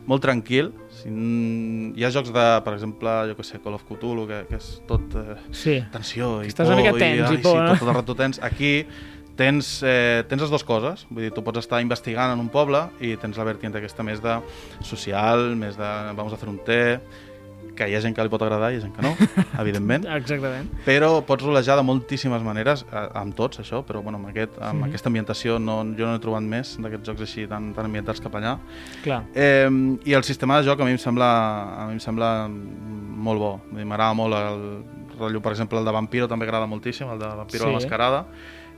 molt 0.08 0.24
tranquil. 0.24 0.72
Si, 1.02 1.12
hi 1.12 2.04
ha 2.04 2.12
jocs 2.16 2.32
de, 2.36 2.46
per 2.64 2.74
exemple, 2.78 3.12
jo 3.30 3.36
que 3.36 3.44
sé, 3.48 3.60
Call 3.64 3.76
of 3.76 3.84
Cthulhu, 3.90 4.26
que, 4.30 4.44
que 4.50 4.60
és 4.60 4.70
tot 4.88 5.18
eh, 5.20 5.36
Sí. 5.52 5.82
tensió 5.92 6.38
i 6.44 6.52
Estàs 6.52 6.72
una 6.72 6.80
mica 6.80 6.96
tens 6.96 7.20
i 7.20 7.24
ai, 7.24 7.42
por, 7.44 7.60
sí, 7.60 7.60
no? 7.60 7.68
tot, 7.74 7.80
tot 7.82 7.90
el 7.92 8.00
rato 8.00 8.16
tens. 8.20 8.40
Aquí 8.44 8.74
tens, 9.36 9.74
eh, 9.84 10.24
tens 10.30 10.46
les 10.46 10.52
dues 10.52 10.64
coses, 10.64 11.06
vull 11.10 11.26
dir, 11.28 11.34
tu 11.36 11.44
pots 11.44 11.60
estar 11.64 11.82
investigant 11.84 12.32
en 12.36 12.40
un 12.44 12.50
poble 12.54 12.86
i 13.04 13.16
tens 13.20 13.40
la 13.40 13.48
vertiente 13.48 13.80
aquesta 13.82 14.06
més 14.06 14.22
de 14.24 14.38
social, 14.86 15.56
més 15.60 15.76
de 15.80 15.92
vamos 16.16 16.32
a 16.32 16.40
hacer 16.40 16.52
un 16.52 16.60
té, 16.64 16.84
que 17.76 17.88
hi 17.90 17.96
ha 17.96 18.02
gent 18.02 18.14
que 18.16 18.22
li 18.22 18.30
pot 18.30 18.42
agradar 18.46 18.72
i 18.72 18.76
hi 18.76 18.78
ha 18.78 18.82
gent 18.84 18.94
que 18.96 19.02
no, 19.02 19.16
evidentment, 19.64 20.06
Exactament. 20.06 20.70
però 20.86 21.24
pots 21.26 21.44
rolejar 21.44 21.76
de 21.80 21.84
moltíssimes 21.88 22.44
maneres, 22.46 22.86
amb 22.92 23.34
tots 23.36 23.60
això, 23.64 23.84
però 23.86 24.02
bueno, 24.04 24.20
amb, 24.20 24.28
aquest, 24.30 24.60
amb 24.62 24.82
Mhm. 24.82 24.90
aquesta 24.90 25.10
ambientació 25.10 25.60
no, 25.60 25.80
jo 25.98 26.06
no 26.06 26.16
he 26.16 26.20
trobat 26.20 26.44
més 26.44 26.78
d'aquests 26.80 27.08
jocs 27.10 27.22
així 27.22 27.48
tan, 27.48 27.74
tan 27.74 27.86
ambientats 27.86 28.22
cap 28.22 28.34
allà. 28.36 28.58
Clar. 29.04 29.24
Eh, 29.34 29.70
I 30.06 30.14
el 30.14 30.24
sistema 30.24 30.60
de 30.62 30.68
joc 30.68 30.80
a 30.82 30.86
mi 30.86 30.92
em 30.92 30.98
sembla, 30.98 31.32
a 31.84 31.88
mi 31.88 31.94
em 31.94 32.00
sembla 32.00 32.48
molt 32.50 33.40
bo. 33.40 33.62
M'agrada 33.72 34.14
molt 34.14 34.34
el 34.36 34.84
rotllo, 35.18 35.42
per 35.42 35.52
exemple, 35.54 35.80
el 35.80 35.86
de 35.86 35.92
Vampiro 35.92 36.28
també 36.28 36.46
agrada 36.46 36.66
moltíssim, 36.68 37.10
el 37.10 37.20
de 37.20 37.26
Vampiro 37.28 37.64
Sí. 37.66 37.70
la 37.70 37.74
Mascarada, 37.80 38.26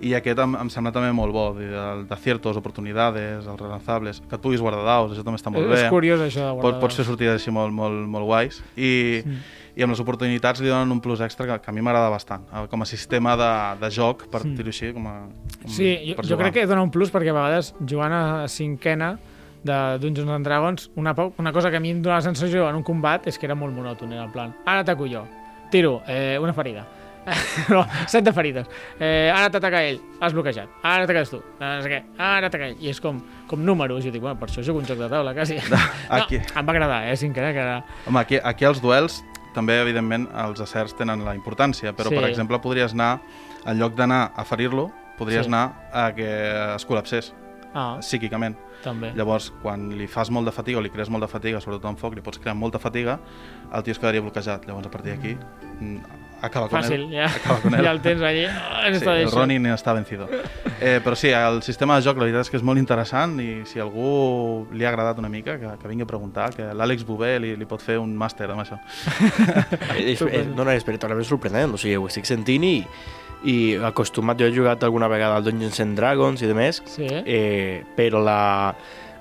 i 0.01 0.13
aquest 0.13 0.39
em, 0.43 0.55
em 0.59 0.69
sembla 0.69 0.91
també 0.91 1.11
molt 1.15 1.31
bo, 1.33 1.45
el 1.59 2.05
de 2.09 2.15
ciertos, 2.17 2.57
oportunitats, 2.57 3.17
els 3.47 3.59
relanzables, 3.59 4.21
que 4.27 4.35
et 4.35 4.41
puguis 4.41 4.59
guardar 4.61 4.83
daus, 4.83 5.11
això 5.13 5.23
també 5.23 5.37
està 5.39 5.51
molt 5.53 5.65
és, 5.65 5.71
bé. 5.71 5.83
és 5.85 5.89
curiós 5.93 6.19
això 6.19 6.41
de 6.49 6.53
Pot, 6.55 6.61
guardar. 6.61 6.81
pots 6.81 6.95
fer 6.99 7.05
sortides 7.05 7.37
així 7.41 7.51
molt, 7.51 7.71
molt, 7.73 8.07
molt 8.07 8.25
guais 8.25 8.61
i, 8.75 9.21
Sí. 9.23 9.37
i 9.75 9.83
amb 9.83 9.91
les 9.91 9.99
oportunitats 9.99 10.59
li 10.61 10.67
donen 10.69 10.91
un 10.91 10.99
plus 11.01 11.19
extra 11.21 11.45
que, 11.47 11.59
que 11.61 11.69
a 11.71 11.73
mi 11.73 11.81
m'agrada 11.81 12.09
bastant 12.09 12.43
eh, 12.53 12.65
com 12.71 12.81
a 12.81 12.85
sistema 12.85 13.35
de, 13.39 13.51
de 13.85 13.89
joc 13.91 14.27
per 14.31 14.41
Sí. 14.43 14.53
dir-ho 14.55 14.69
així 14.69 14.91
com 14.93 15.07
a, 15.07 15.15
com 15.61 15.71
Sí, 15.71 16.13
jo, 16.15 16.21
jo 16.23 16.37
crec 16.37 16.53
que 16.53 16.65
dona 16.67 16.83
un 16.83 16.91
plus 16.91 17.11
perquè 17.11 17.29
a 17.31 17.33
vegades 17.39 17.73
jugant 17.87 18.13
a 18.13 18.47
cinquena 18.47 19.17
de 19.65 19.97
Dungeons 19.99 20.29
and 20.29 20.45
Dragons, 20.45 20.91
una, 20.95 21.15
una 21.37 21.51
cosa 21.51 21.71
que 21.71 21.77
a 21.77 21.79
mi 21.79 21.89
em 21.89 22.01
dona 22.01 22.17
la 22.17 22.21
sensació 22.21 22.67
en 22.69 22.75
un 22.75 22.83
combat 22.83 23.25
és 23.27 23.39
que 23.39 23.47
era 23.47 23.55
molt 23.55 23.73
monòton, 23.73 24.11
era 24.13 24.23
en 24.27 24.31
plan, 24.31 24.53
ara 24.65 24.81
ataco 24.85 25.07
jo, 25.09 25.23
tiro, 25.71 26.01
eh, 26.07 26.37
una 26.39 26.53
ferida, 26.53 26.83
no, 27.73 27.85
set 28.07 28.23
de 28.23 28.31
ferides, 28.33 28.67
eh, 28.99 29.31
ara 29.33 29.49
t'ataca 29.49 29.81
ell, 29.83 29.99
has 30.21 30.33
bloquejat, 30.33 30.69
ara 30.83 31.03
ataques 31.07 31.31
tu, 31.33 31.39
no 31.59 31.69
sé 31.81 31.89
què, 31.89 32.01
ara 32.17 32.47
ataca 32.51 32.67
ell, 32.69 32.75
i 32.79 32.89
és 32.91 32.99
com, 33.01 33.17
com 33.49 33.63
números, 33.65 34.03
jo 34.05 34.11
dic, 34.13 34.21
bueno, 34.21 34.37
per 34.39 34.49
això 34.49 34.61
jugo 34.65 34.79
un 34.79 34.85
joc 34.85 34.99
de 35.01 35.09
taula, 35.09 35.33
quasi. 35.33 35.57
Aquí. 36.19 36.37
No, 36.37 36.59
em 36.61 36.67
va 36.67 36.75
agradar, 36.75 36.99
eh, 37.09 37.15
cinquena, 37.17 37.53
que 37.55 37.63
era... 37.63 37.79
Home, 38.05 38.19
aquí, 38.21 38.37
aquí 38.43 38.65
els 38.69 38.81
duels 38.83 39.23
també, 39.55 39.79
evidentment, 39.81 40.27
els 40.45 40.59
acerts 40.61 40.93
tenen 40.99 41.23
la 41.25 41.33
importància, 41.37 41.93
però, 41.95 42.11
Sí. 42.11 42.15
per 42.19 42.27
exemple, 42.29 42.59
podries 42.61 42.93
anar, 42.93 43.21
en 43.65 43.79
lloc 43.79 43.95
d'anar 43.95 44.33
a 44.35 44.43
ferir-lo, 44.45 44.91
podries 45.17 45.45
Sí. 45.47 45.51
anar 45.53 45.89
a 45.93 46.09
que 46.13 46.27
es 46.75 46.85
col·lapsés 46.87 47.31
Ah, 47.73 47.97
psíquicament. 48.01 48.55
també. 48.83 49.13
Llavors, 49.15 49.49
quan 49.63 49.89
li 49.97 50.05
fas 50.07 50.29
molt 50.29 50.45
de 50.45 50.51
fatiga 50.51 50.77
o 50.77 50.81
li 50.81 50.89
crees 50.91 51.09
molt 51.09 51.23
de 51.23 51.27
fatiga, 51.27 51.59
sobretot 51.59 51.89
en 51.89 51.97
foc, 51.97 52.13
li 52.15 52.21
pots 52.21 52.37
crear 52.37 52.53
molta 52.55 52.77
fatiga, 52.79 53.17
el 53.73 53.81
tio 53.83 53.91
es 53.95 53.99
quedaria 53.99 54.21
bloquejat. 54.21 54.67
Llavors, 54.67 54.85
a 54.87 54.91
partir 54.91 55.15
d'aquí, 55.15 55.33
mm, 55.79 55.97
acaba 56.45 56.69
con 56.69 56.79
Fàcil, 56.81 57.05
él. 57.07 57.11
ja, 57.11 57.25
Acaba 57.27 57.59
con 57.61 57.75
él. 57.75 57.83
ja 57.85 57.91
el 57.91 58.01
tens 58.01 58.21
allí. 58.21 58.45
Ah, 58.45 58.85
Sí, 58.89 58.99
està 58.99 59.15
el. 59.19 59.31
Ronin 59.33 59.65
està 59.73 59.93
vencido. 59.97 60.27
Eh, 60.79 60.99
però 61.03 61.15
sí, 61.15 61.29
el 61.33 61.61
sistema 61.63 61.95
de 61.97 62.03
joc, 62.05 62.17
la 62.19 62.25
veritat 62.27 62.45
és 62.45 62.51
que 62.53 62.57
és 62.59 62.63
molt 62.67 62.79
interessant 62.81 63.37
i 63.41 63.63
si 63.65 63.79
algú 63.81 64.67
li 64.75 64.85
ha 64.85 64.89
agradat 64.91 65.17
una 65.21 65.29
mica, 65.31 65.57
que, 65.59 65.71
que 65.81 65.87
vingui 65.91 66.03
a 66.05 66.09
preguntar, 66.09 66.51
que 66.55 66.69
l'Àlex 66.75 67.05
Bové 67.07 67.35
li, 67.39 67.55
li 67.57 67.65
pot 67.69 67.81
fer 67.81 67.97
un 68.01 68.13
màster 68.17 68.49
amb 68.51 68.61
això. 68.65 68.77
És, 69.97 70.21
és, 70.21 70.47
no, 70.53 70.63
no, 70.63 70.71
és 70.71 70.85
veritablement 70.85 71.25
sorprenent, 71.27 71.73
o 71.75 71.79
sigui, 71.81 71.95
ho 71.97 72.07
estic 72.09 72.27
sentint 72.29 72.63
i, 72.67 72.75
i 73.49 73.55
acostumat, 73.87 74.37
jo 74.39 74.47
he 74.49 74.53
jugat 74.55 74.83
alguna 74.83 75.07
vegada 75.11 75.37
al 75.39 75.43
Dungeons 75.47 75.79
and 75.83 75.97
Dragons 75.97 76.41
i 76.43 76.49
demés, 76.49 76.81
Sí, 76.89 77.07
eh, 77.09 77.83
però 77.97 78.21
la, 78.23 78.39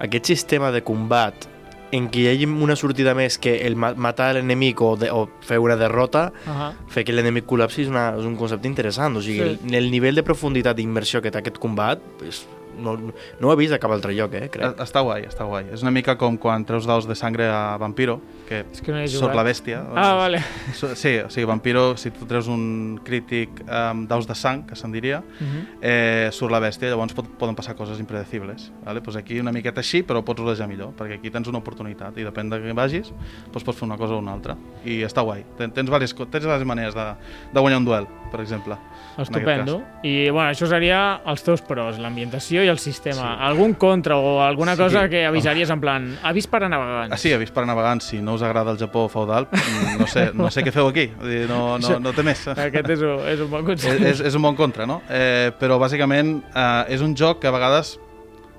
aquest 0.04 0.30
sistema 0.34 0.70
de 0.74 0.82
combat 0.86 1.46
en 1.94 2.08
què 2.10 2.24
hi 2.24 2.28
hagi 2.32 2.46
una 2.48 2.74
sortida 2.76 3.14
més 3.14 3.36
que 3.38 3.52
el 3.66 3.76
ma 3.78 3.92
matar 3.94 4.32
l'enemic 4.34 4.80
o, 4.82 4.94
de, 4.98 5.10
o 5.14 5.28
fer 5.46 5.60
una 5.62 5.76
derrota, 5.78 6.26
Ahà. 6.50 6.72
fer 6.90 7.04
que 7.06 7.14
l'enemic 7.14 7.46
col·lapsi 7.46 7.84
és, 7.86 7.92
una, 7.92 8.08
és 8.18 8.26
un 8.26 8.34
concepte 8.40 8.66
interessant. 8.70 9.16
O 9.16 9.22
sigui, 9.22 9.38
Sí. 9.44 9.54
sí. 9.62 9.68
el, 9.70 9.78
el 9.84 9.90
nivell 9.94 10.14
de 10.18 10.24
profunditat 10.26 10.76
d'immersió 10.76 11.22
que 11.22 11.30
té 11.30 11.38
aquest 11.42 11.58
combat 11.62 12.02
és, 12.26 12.44
no, 12.78 12.96
no 13.40 13.48
ho 13.48 13.52
he 13.52 13.56
vist 13.56 13.72
a 13.74 13.78
cap 13.78 13.90
altre 13.94 14.12
lloc, 14.14 14.34
eh, 14.34 14.48
crec. 14.50 14.78
Està 14.82 15.00
guai, 15.04 15.24
està 15.28 15.44
guai. 15.48 15.66
És 15.72 15.82
una 15.82 15.90
mica 15.90 16.16
com 16.18 16.36
quan 16.38 16.64
treus 16.64 16.86
daus 16.86 17.06
de 17.08 17.14
sangre 17.14 17.46
a 17.48 17.76
Vampiro, 17.78 18.20
que 18.48 18.64
És 18.72 18.80
que 18.82 18.92
no 18.92 18.98
he 18.98 19.08
sóc 19.08 19.34
la 19.34 19.42
bèstia. 19.44 19.84
Ah, 19.94 20.14
vale. 20.14 20.42
Sí, 20.74 21.18
o 21.18 21.30
sigui, 21.30 21.44
Vampiro, 21.46 21.96
si 21.96 22.10
tu 22.10 22.26
treus 22.26 22.48
un 22.48 22.98
crític 23.04 23.62
amb 23.68 24.08
daus 24.08 24.26
de 24.26 24.34
sang, 24.34 24.66
que 24.66 24.76
se'n 24.76 24.92
diria, 24.92 25.22
Uh 25.24 25.44
-huh. 25.46 25.66
eh, 25.82 26.28
surt 26.32 26.50
la 26.52 26.60
bèstia, 26.60 26.88
llavors 26.88 27.12
pot, 27.14 27.26
poden 27.38 27.54
passar 27.54 27.74
coses 27.76 27.98
impredecibles. 28.00 28.70
Vale? 28.84 29.00
Pues 29.00 29.16
aquí 29.16 29.40
una 29.40 29.52
miqueta 29.52 29.80
així, 29.80 30.02
però 30.02 30.22
pots 30.24 30.40
rolejar 30.40 30.68
millor, 30.68 30.92
perquè 30.96 31.14
aquí 31.18 31.30
tens 31.30 31.48
una 31.48 31.58
oportunitat 31.58 32.16
i 32.18 32.24
depèn 32.24 32.50
de 32.50 32.58
què 32.60 32.74
vagis, 32.74 33.12
doncs 33.52 33.64
pots 33.64 33.78
fer 33.78 33.86
una 33.86 33.96
cosa 33.96 34.14
o 34.14 34.18
una 34.18 34.32
altra. 34.32 34.56
I 34.84 35.02
està 35.02 35.22
guai. 35.22 35.44
Ten, 35.56 35.70
tens, 35.72 35.86
diverses, 35.86 36.14
tens 36.14 36.44
diverses 36.44 36.66
maneres 36.66 36.94
de, 36.94 37.14
de 37.52 37.60
guanyar 37.60 37.78
un 37.78 37.84
duel, 37.84 38.06
per 38.30 38.40
exemple. 38.40 38.76
Estupendo. 39.16 39.82
I 40.02 40.28
bueno, 40.30 40.50
això 40.50 40.66
seria 40.66 41.20
els 41.30 41.42
teus 41.46 41.62
pros, 41.62 41.98
l'ambientació 42.02 42.64
i 42.64 42.68
el 42.68 42.78
sistema. 42.82 43.36
Sí. 43.36 43.42
Algun 43.46 43.74
contra 43.74 44.16
o 44.16 44.40
alguna 44.42 44.74
Sí. 44.74 44.82
cosa 44.82 45.08
que 45.08 45.24
avisaries 45.24 45.70
en 45.70 45.80
plan, 45.80 46.18
avís 46.22 46.46
per 46.48 46.64
a 46.64 46.68
navegants. 46.68 47.12
Ah, 47.14 47.16
sí, 47.16 47.32
avís 47.32 47.50
per 47.52 47.64
navegants, 47.66 48.04
si 48.10 48.20
no 48.20 48.34
us 48.34 48.42
agrada 48.42 48.72
el 48.72 48.78
Japó 48.78 49.08
feudal, 49.08 49.46
mm, 49.52 49.98
no 50.00 50.06
sé, 50.06 50.30
no 50.34 50.50
sé 50.50 50.64
què 50.64 50.72
feu 50.72 50.88
aquí, 50.88 51.10
no, 51.48 51.78
no, 51.78 52.00
no 52.00 52.12
té 52.12 52.22
més. 52.22 52.46
Aquest 52.58 52.90
és 52.90 53.00
un, 53.00 53.20
és 53.28 53.40
un 53.40 53.50
bon 53.50 53.64
consell. 53.64 54.02
és, 54.04 54.20
és 54.20 54.34
un 54.34 54.42
bon 54.42 54.56
contra, 54.56 54.84
no? 54.86 55.02
Eh, 55.08 55.52
però 55.60 55.78
bàsicament 55.78 56.42
eh, 56.54 56.84
és 56.88 57.00
un 57.00 57.14
joc 57.14 57.38
que 57.40 57.46
a 57.46 57.52
vegades, 57.52 57.98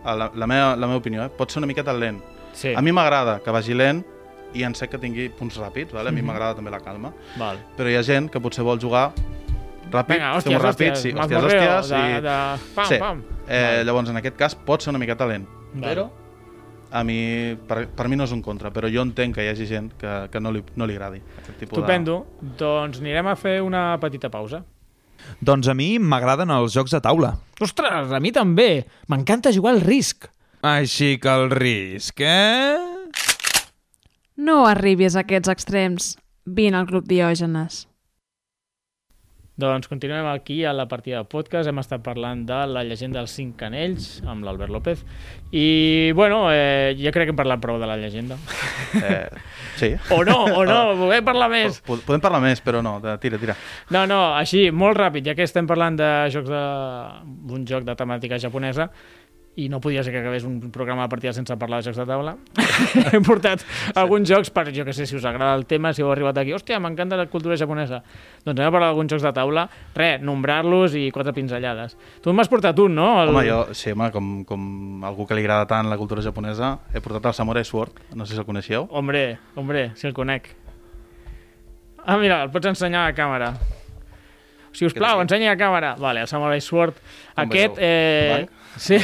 a 0.05 0.15
la, 0.15 0.31
la, 0.33 0.47
meva, 0.47 0.75
la 0.75 0.87
meva 0.87 0.99
opinió, 0.99 1.25
eh, 1.25 1.29
pot 1.29 1.51
ser 1.51 1.59
una 1.59 1.67
miqueta 1.67 1.91
lent. 1.93 2.21
Sí. 2.53 2.73
A 2.73 2.81
mi 2.81 2.91
m'agrada 2.93 3.41
que 3.43 3.51
vagi 3.51 3.73
lent 3.73 4.05
i 4.53 4.63
en 4.63 4.73
sé 4.73 4.87
que 4.87 4.97
tingui 4.97 5.27
punts 5.35 5.57
ràpids, 5.59 5.91
vale? 5.91 6.09
a 6.09 6.11
mi 6.13 6.21
Mhm. 6.21 6.27
m'agrada 6.27 6.55
també 6.55 6.71
la 6.71 6.79
calma, 6.79 7.11
Val. 7.35 7.57
però 7.75 7.89
hi 7.91 7.95
ha 7.97 8.03
gent 8.03 8.29
que 8.31 8.39
potser 8.39 8.63
vol 8.63 8.79
jugar 8.79 9.11
ràpid, 9.95 10.17
Vinga, 10.19 10.33
hòsties, 10.37 10.59
ràpid, 10.61 10.67
hòsties, 10.91 11.01
sí, 11.05 11.13
hòsties, 11.15 11.47
hòsties, 11.47 11.89
de, 11.89 12.03
i... 12.17 12.21
de... 12.25 12.35
Pam, 12.75 12.91
Sí. 12.91 12.99
pam. 13.01 13.23
Eh, 13.47 13.81
llavors, 13.87 14.11
en 14.13 14.21
aquest 14.21 14.37
cas, 14.39 14.55
pot 14.67 14.83
ser 14.85 14.91
una 14.93 15.01
miqueta 15.01 15.25
lent, 15.29 15.47
Val. 15.73 15.81
però 15.89 16.05
a 16.95 17.01
mi, 17.03 17.17
per, 17.67 17.87
per 17.91 18.05
mi 18.07 18.15
no 18.15 18.23
és 18.23 18.31
un 18.31 18.41
contra, 18.45 18.69
però 18.71 18.87
jo 18.91 19.01
entenc 19.03 19.35
que 19.35 19.43
hi 19.43 19.49
hagi 19.51 19.65
gent 19.67 19.89
que, 19.99 20.13
que 20.31 20.39
no, 20.39 20.51
li, 20.55 20.61
no 20.79 20.85
li 20.87 20.95
agradi 20.95 21.19
aquest 21.41 21.57
tipus 21.59 21.79
Estupendo. 21.79 22.19
Doncs 22.59 23.01
anirem 23.01 23.27
a 23.27 23.35
fer 23.35 23.57
una 23.65 23.97
petita 23.99 24.29
pausa. 24.31 24.61
Doncs 25.41 25.67
a 25.67 25.73
mi 25.75 25.95
m'agraden 25.99 26.51
els 26.53 26.75
jocs 26.75 26.93
de 26.93 27.01
taula. 27.03 27.33
Ostres, 27.59 28.11
a 28.13 28.19
mi 28.21 28.31
també. 28.35 28.85
M'encanta 29.11 29.51
jugar 29.55 29.73
al 29.75 29.81
risc. 29.83 30.29
Així 30.65 31.17
que 31.21 31.29
el 31.33 31.49
risc, 31.51 32.21
eh? 32.21 32.77
No 34.37 34.65
arribis 34.67 35.15
a 35.15 35.23
aquests 35.25 35.51
extrems. 35.51 36.13
Vine 36.45 36.77
al 36.77 36.87
Club 36.89 37.07
Diògenes. 37.09 37.85
Doncs 39.55 39.87
continuem 39.87 40.25
aquí 40.27 40.65
a 40.67 40.73
la 40.75 40.83
partida 40.91 41.21
de 41.21 41.29
podcast. 41.31 41.69
Hem 41.71 41.77
estat 41.79 42.01
parlant 42.03 42.41
de 42.43 42.57
la 42.67 42.81
llegenda 42.83 43.21
dels 43.21 43.31
cinc 43.37 43.53
canells 43.55 44.17
amb 44.27 44.43
l'Albert 44.43 44.73
López. 44.73 45.05
I, 45.55 46.11
bueno, 46.17 46.49
eh, 46.51 46.91
ja 46.99 47.13
crec 47.15 47.29
que 47.29 47.31
hem 47.31 47.39
parlat 47.39 47.61
prou 47.63 47.79
de 47.79 47.87
la 47.87 47.95
llegenda. 47.95 48.35
Eh, 48.99 49.29
sí. 49.79 49.93
O 50.11 50.25
no, 50.27 50.35
o 50.59 50.65
no, 50.67 50.79
volem 51.05 51.23
parlar 51.23 51.47
més. 51.53 51.79
Po- 51.87 52.01
Podem 52.03 52.19
parlar 52.25 52.41
més, 52.43 52.59
però 52.65 52.83
no, 52.83 52.97
de, 52.99 53.15
tira, 53.23 53.39
tira. 53.39 53.55
No, 53.95 54.03
no, 54.11 54.19
així, 54.35 54.65
molt 54.75 54.99
ràpid, 54.99 55.23
ja 55.31 55.37
que 55.39 55.47
estem 55.47 55.67
parlant 55.71 55.95
de 56.03 56.11
jocs 56.35 56.51
de... 56.51 56.63
un 57.55 57.63
joc 57.69 57.87
de 57.87 57.95
temàtica 57.95 58.35
japonesa, 58.43 58.89
i 59.55 59.69
no 59.71 59.79
podia 59.79 60.03
ser 60.03 60.11
que 60.11 60.19
acabés 60.19 60.43
un 60.43 60.57
programa 60.71 61.05
de 61.05 61.09
partida 61.09 61.31
sense 61.33 61.55
parlar 61.55 61.79
de 61.79 61.87
jocs 61.87 61.97
de 62.01 62.05
taula. 62.05 62.33
Hem 63.13 63.23
portat 63.23 63.61
alguns 63.95 64.27
jocs 64.27 64.51
per, 64.51 64.65
jo 64.75 64.83
que 64.83 64.91
sé, 64.93 65.05
si 65.07 65.15
us 65.15 65.23
agrada 65.25 65.55
el 65.55 65.63
tema, 65.65 65.93
si 65.95 66.03
heu 66.03 66.09
arribat 66.11 66.41
aquí, 66.41 66.51
hòstia, 66.51 66.79
m'encanta 66.83 67.15
la 67.15 67.27
cultura 67.31 67.55
japonesa. 67.55 68.01
Doncs 68.43 68.57
anem 68.59 68.67
a 68.67 68.73
parlar 68.75 68.89
d'alguns 68.91 69.13
jocs 69.15 69.23
de 69.23 69.31
taula, 69.37 69.63
res, 69.95 70.19
nombrar-los 70.27 70.97
i 70.99 71.05
quatre 71.15 71.31
pinzellades. 71.37 71.95
Tu 72.21 72.33
m'has 72.35 72.51
portat 72.51 72.79
un, 72.83 72.97
no? 72.99 73.07
El... 73.23 73.31
Home, 73.31 73.45
jo, 73.47 73.61
sí, 73.71 73.93
home, 73.95 74.09
com, 74.11 74.33
com 74.49 75.07
algú 75.07 75.27
que 75.29 75.39
li 75.39 75.45
agrada 75.45 75.69
tant 75.71 75.87
la 75.87 75.99
cultura 76.01 76.25
japonesa, 76.25 76.73
he 76.91 76.99
portat 76.99 77.31
el 77.31 77.37
Samurai 77.39 77.63
Sword, 77.63 78.03
no 78.13 78.27
sé 78.27 78.35
si 78.35 78.43
el 78.43 78.49
coneixeu. 78.49 78.89
Hombre, 78.91 79.37
hombre, 79.55 79.87
si 79.95 80.11
el 80.11 80.17
conec. 80.17 80.51
Ah, 82.03 82.19
mira, 82.19 82.43
el 82.43 82.51
pots 82.53 82.67
ensenyar 82.69 83.07
a 83.07 83.13
la 83.13 83.15
càmera. 83.17 83.53
Si 84.75 84.83
us 84.83 84.93
plau, 84.93 85.21
ensenya 85.23 85.53
a 85.53 85.57
càmera. 85.57 85.93
Vale, 85.95 86.25
el 86.25 86.27
Samurai 86.27 86.59
Sword. 86.61 86.99
Com 87.31 87.47
Aquest, 87.47 87.79
veieu? 87.79 87.87
eh... 87.87 88.29
Banc? 88.35 88.54
Sí, 88.77 88.97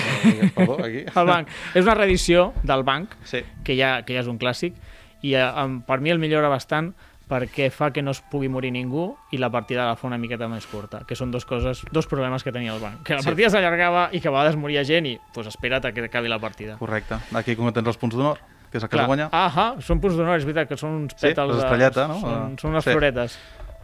Perdó, 0.56 0.84
aquí. 0.84 1.06
el 1.08 1.26
banc. 1.28 1.48
És 1.74 1.84
una 1.86 1.96
reedició 1.96 2.54
del 2.64 2.84
banc, 2.84 3.14
Sí, 3.24 3.40
que 3.64 3.76
ja, 3.78 4.02
que 4.04 4.14
ja 4.14 4.22
és 4.22 4.28
un 4.28 4.38
clàssic, 4.40 4.74
i 5.22 5.34
eh, 5.36 5.42
em- 5.46 5.82
per 5.86 6.00
mi 6.02 6.10
el 6.10 6.20
millora 6.20 6.50
bastant 6.50 6.94
perquè 7.32 7.70
fa 7.72 7.92
que 7.96 8.02
no 8.04 8.12
es 8.12 8.20
pugui 8.20 8.50
morir 8.52 8.74
ningú 8.76 9.16
i 9.32 9.38
la 9.40 9.50
partida 9.50 9.86
la 9.88 9.96
fa 9.96 10.08
una 10.10 10.18
miqueta 10.20 10.50
més 10.52 10.66
curta, 10.68 11.06
que 11.08 11.16
són 11.16 11.32
dos 11.32 11.46
coses, 11.48 11.86
dos 11.92 12.06
problemes 12.08 12.44
que 12.44 12.52
tenia 12.52 12.74
el 12.74 12.82
banc. 12.82 13.04
Que 13.08 13.14
la 13.16 13.22
Sí. 13.22 13.30
partida 13.30 13.50
s'allargava 13.50 14.10
i 14.12 14.20
que 14.20 14.28
a 14.28 14.32
vegades 14.32 14.58
moria 14.58 14.84
gent 14.84 15.06
i 15.08 15.18
pues, 15.34 15.48
espera't 15.48 15.86
a 15.86 15.94
que 15.94 16.04
acabi 16.04 16.28
la 16.28 16.40
partida. 16.40 16.76
correcte. 16.78 17.16
Aquí 17.34 17.56
com 17.56 17.72
tens 17.72 17.88
els 17.88 17.98
punts 17.98 18.16
d'honor, 18.18 18.38
que 18.70 18.78
és 18.80 18.84
el 18.84 18.90
que 18.90 18.98
Clar. 18.98 19.04
has 19.04 19.08
guanyat. 19.08 19.32
Ahà, 19.32 19.80
són 19.82 20.02
punts 20.02 20.18
d'honor, 20.18 20.38
és 20.40 20.44
veritat, 20.46 20.68
que 20.68 20.76
són 20.76 20.90
uns 20.92 21.14
Sí, 21.16 21.28
pètals... 21.28 21.48
les 21.54 21.58
de- 21.58 21.64
estrelleta, 21.64 22.08
no? 22.10 22.20
Són, 22.20 22.60
són 22.60 22.72
unes 22.72 22.84
sí. 22.84 22.90
floretes 22.92 23.40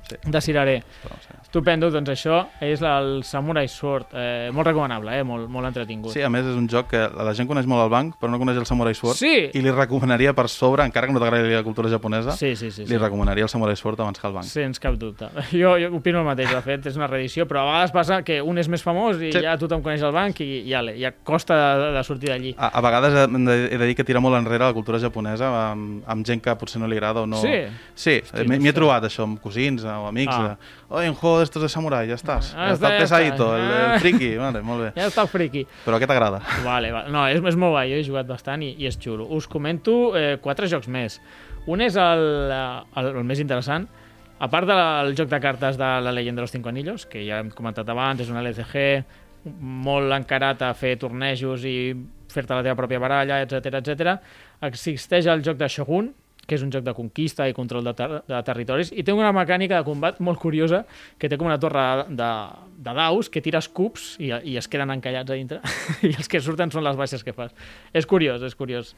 Sí. 0.08 0.54
de. 0.54 0.84
Però, 1.04 1.16
sí. 1.22 1.36
Estupendo, 1.48 1.90
doncs 1.92 2.10
això 2.12 2.42
és 2.62 2.82
el 2.84 3.24
Samurai 3.24 3.68
Sword. 3.72 4.12
Eh, 4.14 4.50
molt 4.54 4.68
recomanable, 4.68 5.14
eh? 5.20 5.24
molt, 5.24 5.48
molt 5.50 5.68
entretingut. 5.70 6.12
Sí, 6.14 6.22
a 6.22 6.30
més 6.30 6.46
és 6.46 6.56
un 6.60 6.68
joc 6.70 6.90
que 6.92 7.00
la 7.08 7.34
gent 7.38 7.48
coneix 7.48 7.68
molt 7.70 7.86
el 7.86 7.92
banc, 7.92 8.18
però 8.20 8.32
no 8.32 8.40
coneix 8.40 8.60
el 8.60 8.66
Samurai 8.68 8.96
Sword. 8.96 9.16
Sí. 9.20 9.50
I 9.56 9.62
li 9.64 9.72
recomanaria 9.72 10.34
per 10.38 10.48
sobre, 10.52 10.86
encara 10.88 11.08
que 11.08 11.16
no 11.16 11.22
t'agradi 11.24 11.56
la 11.56 11.64
cultura 11.64 11.90
japonesa, 11.90 12.36
sí, 12.36 12.56
sí, 12.56 12.72
sí, 12.72 12.84
sí. 12.84 12.90
li 12.92 13.00
recomanaria 13.00 13.48
el 13.48 13.52
Samurai 13.52 13.76
Sword 13.80 14.02
abans 14.04 14.20
que 14.20 14.28
el 14.28 14.36
banc. 14.36 14.48
Sens 14.50 14.80
cap 14.84 14.98
dubte. 15.00 15.30
Jo, 15.58 15.78
jo 15.80 15.90
opino 15.98 16.20
el 16.20 16.28
mateix, 16.28 16.52
de 16.54 16.60
fet, 16.62 16.86
és 16.92 16.98
una 17.00 17.08
reedició, 17.08 17.48
però 17.50 17.64
a 17.64 17.70
vegades 17.72 17.94
passa 17.96 18.20
que 18.28 18.42
un 18.44 18.60
és 18.60 18.68
més 18.70 18.84
famós 18.84 19.18
i 19.24 19.32
Sí. 19.32 19.42
ja 19.44 19.56
tothom 19.60 19.82
coneix 19.86 20.04
el 20.06 20.14
banc 20.14 20.40
i 20.44 20.50
ja, 20.68 20.84
ja 20.96 21.12
costa 21.26 21.56
de, 21.80 21.88
de 21.96 22.04
sortir 22.06 22.30
d'allí. 22.30 22.54
A, 22.58 22.70
a 22.78 22.84
vegades 22.84 23.16
he 23.16 23.26
de, 23.28 23.58
he 23.72 23.80
de 23.80 23.90
dir 23.90 23.96
que 23.98 24.06
tira 24.08 24.22
molt 24.24 24.38
enrere 24.38 24.68
la 24.68 24.76
cultura 24.76 25.00
japonesa 25.02 25.50
amb, 25.72 26.04
amb 26.06 26.28
gent 26.28 26.44
que 26.44 26.54
potser 26.60 26.82
no 26.82 26.88
li 26.92 27.00
agrada 27.00 27.24
o 27.26 27.30
no... 27.30 27.40
Sí? 27.42 27.56
Sí, 27.98 28.20
m'hi 28.48 28.70
he 28.70 28.76
trobat 28.76 29.08
això 29.08 29.26
amb 29.26 29.42
cosins 29.42 29.84
o 30.02 30.08
amics. 30.08 30.34
Ah. 30.34 30.54
Ah. 30.54 30.58
De, 30.90 30.96
Oye, 30.96 31.10
un 31.10 31.16
juego 31.16 31.38
de 31.40 31.44
estos 31.46 31.62
de 31.62 31.70
samurai, 31.70 32.08
ja 32.08 32.16
estàs. 32.16 32.54
Ah, 32.56 32.70
ja 32.70 32.74
està, 32.76 32.88
el 32.88 32.92
ja 32.92 32.98
està. 32.98 33.00
pesadito, 33.00 33.50
el, 33.56 33.62
Ah. 33.62 33.94
el 33.94 34.00
friki. 34.00 34.32
Vale, 34.38 34.62
molt 34.62 34.82
bé. 34.84 34.92
Ja 35.02 35.08
està 35.10 35.22
el 35.26 35.28
friki. 35.28 35.66
Però 35.86 35.96
aquest 35.98 36.10
t'agrada. 36.12 36.42
Vale, 36.64 36.92
vale. 36.92 37.10
No, 37.12 37.28
és, 37.28 37.42
és 37.44 37.56
molt 37.56 37.72
guai, 37.76 37.90
jo 37.92 37.98
he 38.00 38.04
jugat 38.08 38.28
bastant 38.28 38.64
i, 38.64 38.76
i 38.78 38.88
és 38.88 38.98
xulo. 38.98 39.26
Us 39.30 39.48
comento 39.48 40.16
eh, 40.18 40.38
quatre 40.42 40.68
jocs 40.68 40.88
més. 40.88 41.20
Un 41.68 41.82
és 41.82 41.96
el, 42.00 42.26
eh, 42.52 43.00
el, 43.02 43.12
el 43.18 43.24
més 43.28 43.40
interessant, 43.40 43.88
a 44.40 44.48
part 44.48 44.68
del 44.70 45.16
joc 45.18 45.28
de 45.30 45.40
cartes 45.42 45.78
de 45.78 45.88
la 46.02 46.12
Leyenda 46.14 46.40
de 46.40 46.44
los 46.46 46.52
Cinco 46.52 46.70
Anillos, 46.70 47.06
que 47.10 47.26
ja 47.28 47.40
hem 47.40 47.50
comentat 47.52 47.90
abans, 47.90 48.22
és 48.22 48.30
un 48.30 48.38
LCG 48.38 49.04
molt 49.60 50.12
encarat 50.14 50.62
a 50.62 50.74
fer 50.78 50.98
tornejos 51.00 51.64
i 51.66 51.96
fer-te 52.30 52.54
la 52.54 52.62
teva 52.64 52.76
pròpia 52.76 53.00
baralla, 53.00 53.42
etc 53.42 53.80
etc. 53.80 54.18
Existeix 54.68 55.26
el 55.32 55.42
joc 55.46 55.58
de 55.58 55.68
Shogun, 55.72 56.10
que 56.48 56.56
és 56.56 56.64
un 56.64 56.72
joc 56.72 56.86
de 56.86 56.94
conquista 56.96 57.46
i 57.50 57.54
control 57.54 57.84
de, 57.86 57.94
ter 57.98 58.08
de 58.24 58.40
territoris, 58.48 58.94
i 58.96 59.04
té 59.04 59.14
una 59.14 59.34
mecànica 59.36 59.82
de 59.82 59.88
combat 59.88 60.22
molt 60.24 60.40
curiosa, 60.40 60.86
que 61.20 61.30
té 61.30 61.38
com 61.38 61.50
una 61.50 61.60
torre 61.60 62.08
de, 62.08 62.32
de 62.88 62.96
daus, 62.98 63.30
que 63.30 63.44
tires 63.44 63.68
cubs 63.68 64.14
i, 64.24 64.32
i 64.32 64.56
es 64.58 64.72
queden 64.72 64.96
encallats 64.96 65.34
a 65.34 65.38
dintre, 65.38 65.60
i 66.08 66.14
els 66.16 66.32
que 66.32 66.42
surten 66.44 66.72
són 66.74 66.88
les 66.88 66.98
baixes 67.00 67.26
que 67.28 67.36
fas. 67.36 67.52
És 67.92 68.08
curiós, 68.08 68.42
és 68.48 68.56
curiós. 68.56 68.96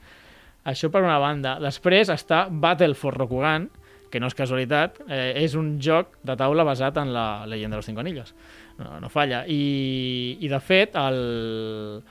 Això 0.69 0.91
per 0.93 1.01
una 1.01 1.17
banda. 1.21 1.57
Després 1.63 2.11
està 2.13 2.45
Battle 2.51 2.93
for 2.93 3.17
Rokugan, 3.17 3.69
que 4.09 4.21
no 4.21 4.29
és 4.29 4.37
casualitat, 4.37 5.01
eh, 5.07 5.33
és 5.43 5.55
un 5.57 5.77
joc 5.81 6.17
de 6.25 6.35
taula 6.37 6.65
basat 6.65 6.97
en 7.01 7.13
la 7.13 7.45
leyenda 7.49 7.77
de 7.77 7.79
los 7.79 7.85
cinco 7.85 8.01
anillos. 8.01 8.33
No, 8.79 8.99
no 9.01 9.09
falla. 9.09 9.43
I, 9.47 10.37
i 10.41 10.49
de 10.49 10.59
fet, 10.63 10.97
el, 10.97 12.01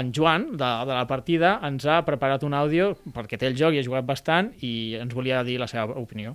en 0.00 0.12
Joan, 0.16 0.48
de, 0.60 0.70
de 0.88 0.94
la 0.94 1.06
partida, 1.10 1.56
ens 1.68 1.86
ha 1.88 2.00
preparat 2.08 2.44
un 2.48 2.56
àudio 2.56 2.90
perquè 3.16 3.38
té 3.40 3.48
el 3.50 3.56
joc 3.60 3.76
i 3.76 3.80
ha 3.80 3.86
jugat 3.86 4.08
bastant 4.08 4.52
i 4.68 4.72
ens 5.00 5.14
volia 5.16 5.44
dir 5.46 5.56
la 5.62 5.70
seva 5.72 5.96
opinió. 6.02 6.34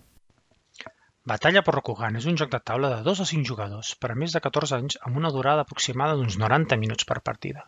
Batalla 1.29 1.61
per 1.65 1.75
Rokugan 1.75 2.15
és 2.17 2.25
un 2.29 2.37
joc 2.41 2.49
de 2.53 2.59
taula 2.67 2.89
de 2.91 3.03
2 3.07 3.19
a 3.23 3.25
5 3.31 3.47
jugadors 3.49 3.91
per 4.03 4.09
a 4.11 4.15
més 4.21 4.33
de 4.35 4.39
14 4.45 4.77
anys 4.77 4.97
amb 5.07 5.19
una 5.19 5.29
durada 5.35 5.65
aproximada 5.67 6.15
d'uns 6.17 6.37
90 6.43 6.79
minuts 6.83 7.05
per 7.11 7.19
partida. 7.29 7.65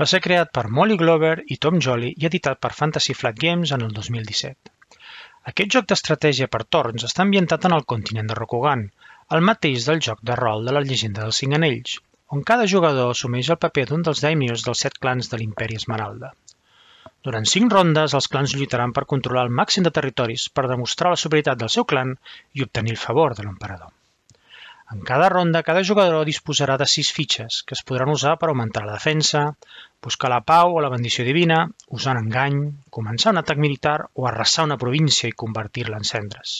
Va 0.00 0.08
ser 0.12 0.20
creat 0.24 0.50
per 0.58 0.64
Molly 0.78 0.96
Glover 1.02 1.36
i 1.54 1.60
Tom 1.66 1.78
Jolly 1.86 2.10
i 2.22 2.26
editat 2.30 2.58
per 2.66 2.72
Fantasy 2.78 3.14
Flight 3.20 3.38
Games 3.44 3.74
en 3.76 3.86
el 3.86 3.94
2017. 4.00 4.74
Aquest 5.52 5.76
joc 5.76 5.86
d'estratègia 5.92 6.50
per 6.56 6.64
torns 6.76 7.06
està 7.10 7.22
ambientat 7.22 7.68
en 7.68 7.76
el 7.78 7.86
continent 7.94 8.32
de 8.32 8.40
Rokugan, 8.40 8.84
el 9.36 9.46
mateix 9.52 9.86
del 9.90 10.02
joc 10.08 10.26
de 10.32 10.40
rol 10.42 10.66
de 10.66 10.74
la 10.74 10.82
llegenda 10.88 11.22
dels 11.22 11.40
Cinc 11.44 11.60
Anells, 11.60 12.00
on 12.32 12.42
cada 12.50 12.66
jugador 12.72 13.10
assumeix 13.12 13.50
el 13.52 13.60
paper 13.64 13.84
d'un 13.90 14.04
dels 14.06 14.22
daimios 14.24 14.64
dels 14.66 14.84
set 14.86 15.00
clans 15.06 15.30
de 15.32 15.40
l'Imperi 15.40 15.80
Esmeralda. 15.80 16.32
Durant 17.26 17.46
cinc 17.50 17.72
rondes, 17.72 18.14
els 18.18 18.28
clans 18.32 18.54
lluitaran 18.56 18.92
per 18.96 19.06
controlar 19.10 19.44
el 19.48 19.52
màxim 19.58 19.84
de 19.84 19.92
territoris 19.98 20.46
per 20.56 20.68
demostrar 20.70 21.12
la 21.14 21.20
superioritat 21.22 21.60
del 21.60 21.72
seu 21.74 21.86
clan 21.92 22.16
i 22.52 22.64
obtenir 22.66 22.96
el 22.96 23.04
favor 23.04 23.36
de 23.38 23.46
l'emperador. 23.46 23.92
En 24.94 25.00
cada 25.10 25.28
ronda, 25.32 25.62
cada 25.68 25.84
jugador 25.90 26.26
disposarà 26.28 26.76
de 26.80 26.86
sis 26.94 27.10
fitxes, 27.18 27.62
que 27.68 27.74
es 27.78 27.82
podran 27.90 28.12
usar 28.14 28.34
per 28.40 28.50
augmentar 28.50 28.84
la 28.84 28.98
defensa, 28.98 29.44
buscar 30.06 30.30
la 30.32 30.42
pau 30.50 30.76
o 30.76 30.82
la 30.84 30.90
bendició 30.92 31.24
divina, 31.28 31.62
usar 31.98 32.18
engany, 32.20 32.60
començar 32.98 33.32
un 33.32 33.40
atac 33.42 33.62
militar 33.64 33.96
o 34.12 34.28
arrasar 34.30 34.68
una 34.68 34.80
província 34.84 35.30
i 35.30 35.38
convertir-la 35.44 36.02
en 36.02 36.10
cendres. 36.12 36.58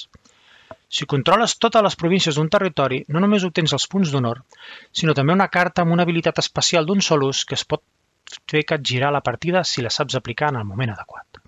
Si 0.95 1.07
controles 1.11 1.57
totes 1.65 1.83
les 1.87 1.97
províncies 2.01 2.37
d'un 2.39 2.51
territori, 2.57 3.01
no 3.15 3.23
només 3.23 3.47
obtens 3.49 3.73
els 3.79 3.87
punts 3.95 4.13
d'honor, 4.15 4.43
sinó 5.01 5.15
també 5.19 5.35
una 5.35 5.51
carta 5.57 5.83
amb 5.83 5.97
una 5.97 6.07
habilitat 6.07 6.39
especial 6.43 6.87
d'un 6.87 7.03
sol 7.07 7.27
ús 7.29 7.43
que 7.49 7.59
es 7.59 7.67
pot 7.73 7.83
fer 8.53 8.63
capgirar 8.75 9.11
la 9.17 9.25
partida 9.31 9.65
si 9.71 9.83
la 9.83 9.93
saps 9.97 10.21
aplicar 10.21 10.53
en 10.55 10.61
el 10.61 10.69
moment 10.71 10.95
adequat. 10.95 11.44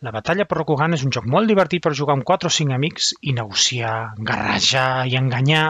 La 0.00 0.12
batalla 0.14 0.46
per 0.48 0.56
Rokugan 0.56 0.96
és 0.96 1.02
un 1.04 1.10
joc 1.12 1.26
molt 1.28 1.50
divertit 1.50 1.82
per 1.84 1.90
jugar 1.96 2.14
amb 2.16 2.24
4 2.28 2.48
o 2.48 2.54
5 2.56 2.72
amics 2.72 3.10
i 3.20 3.34
negociar, 3.36 4.14
garrajar 4.30 5.04
i 5.10 5.16
enganyar 5.18 5.64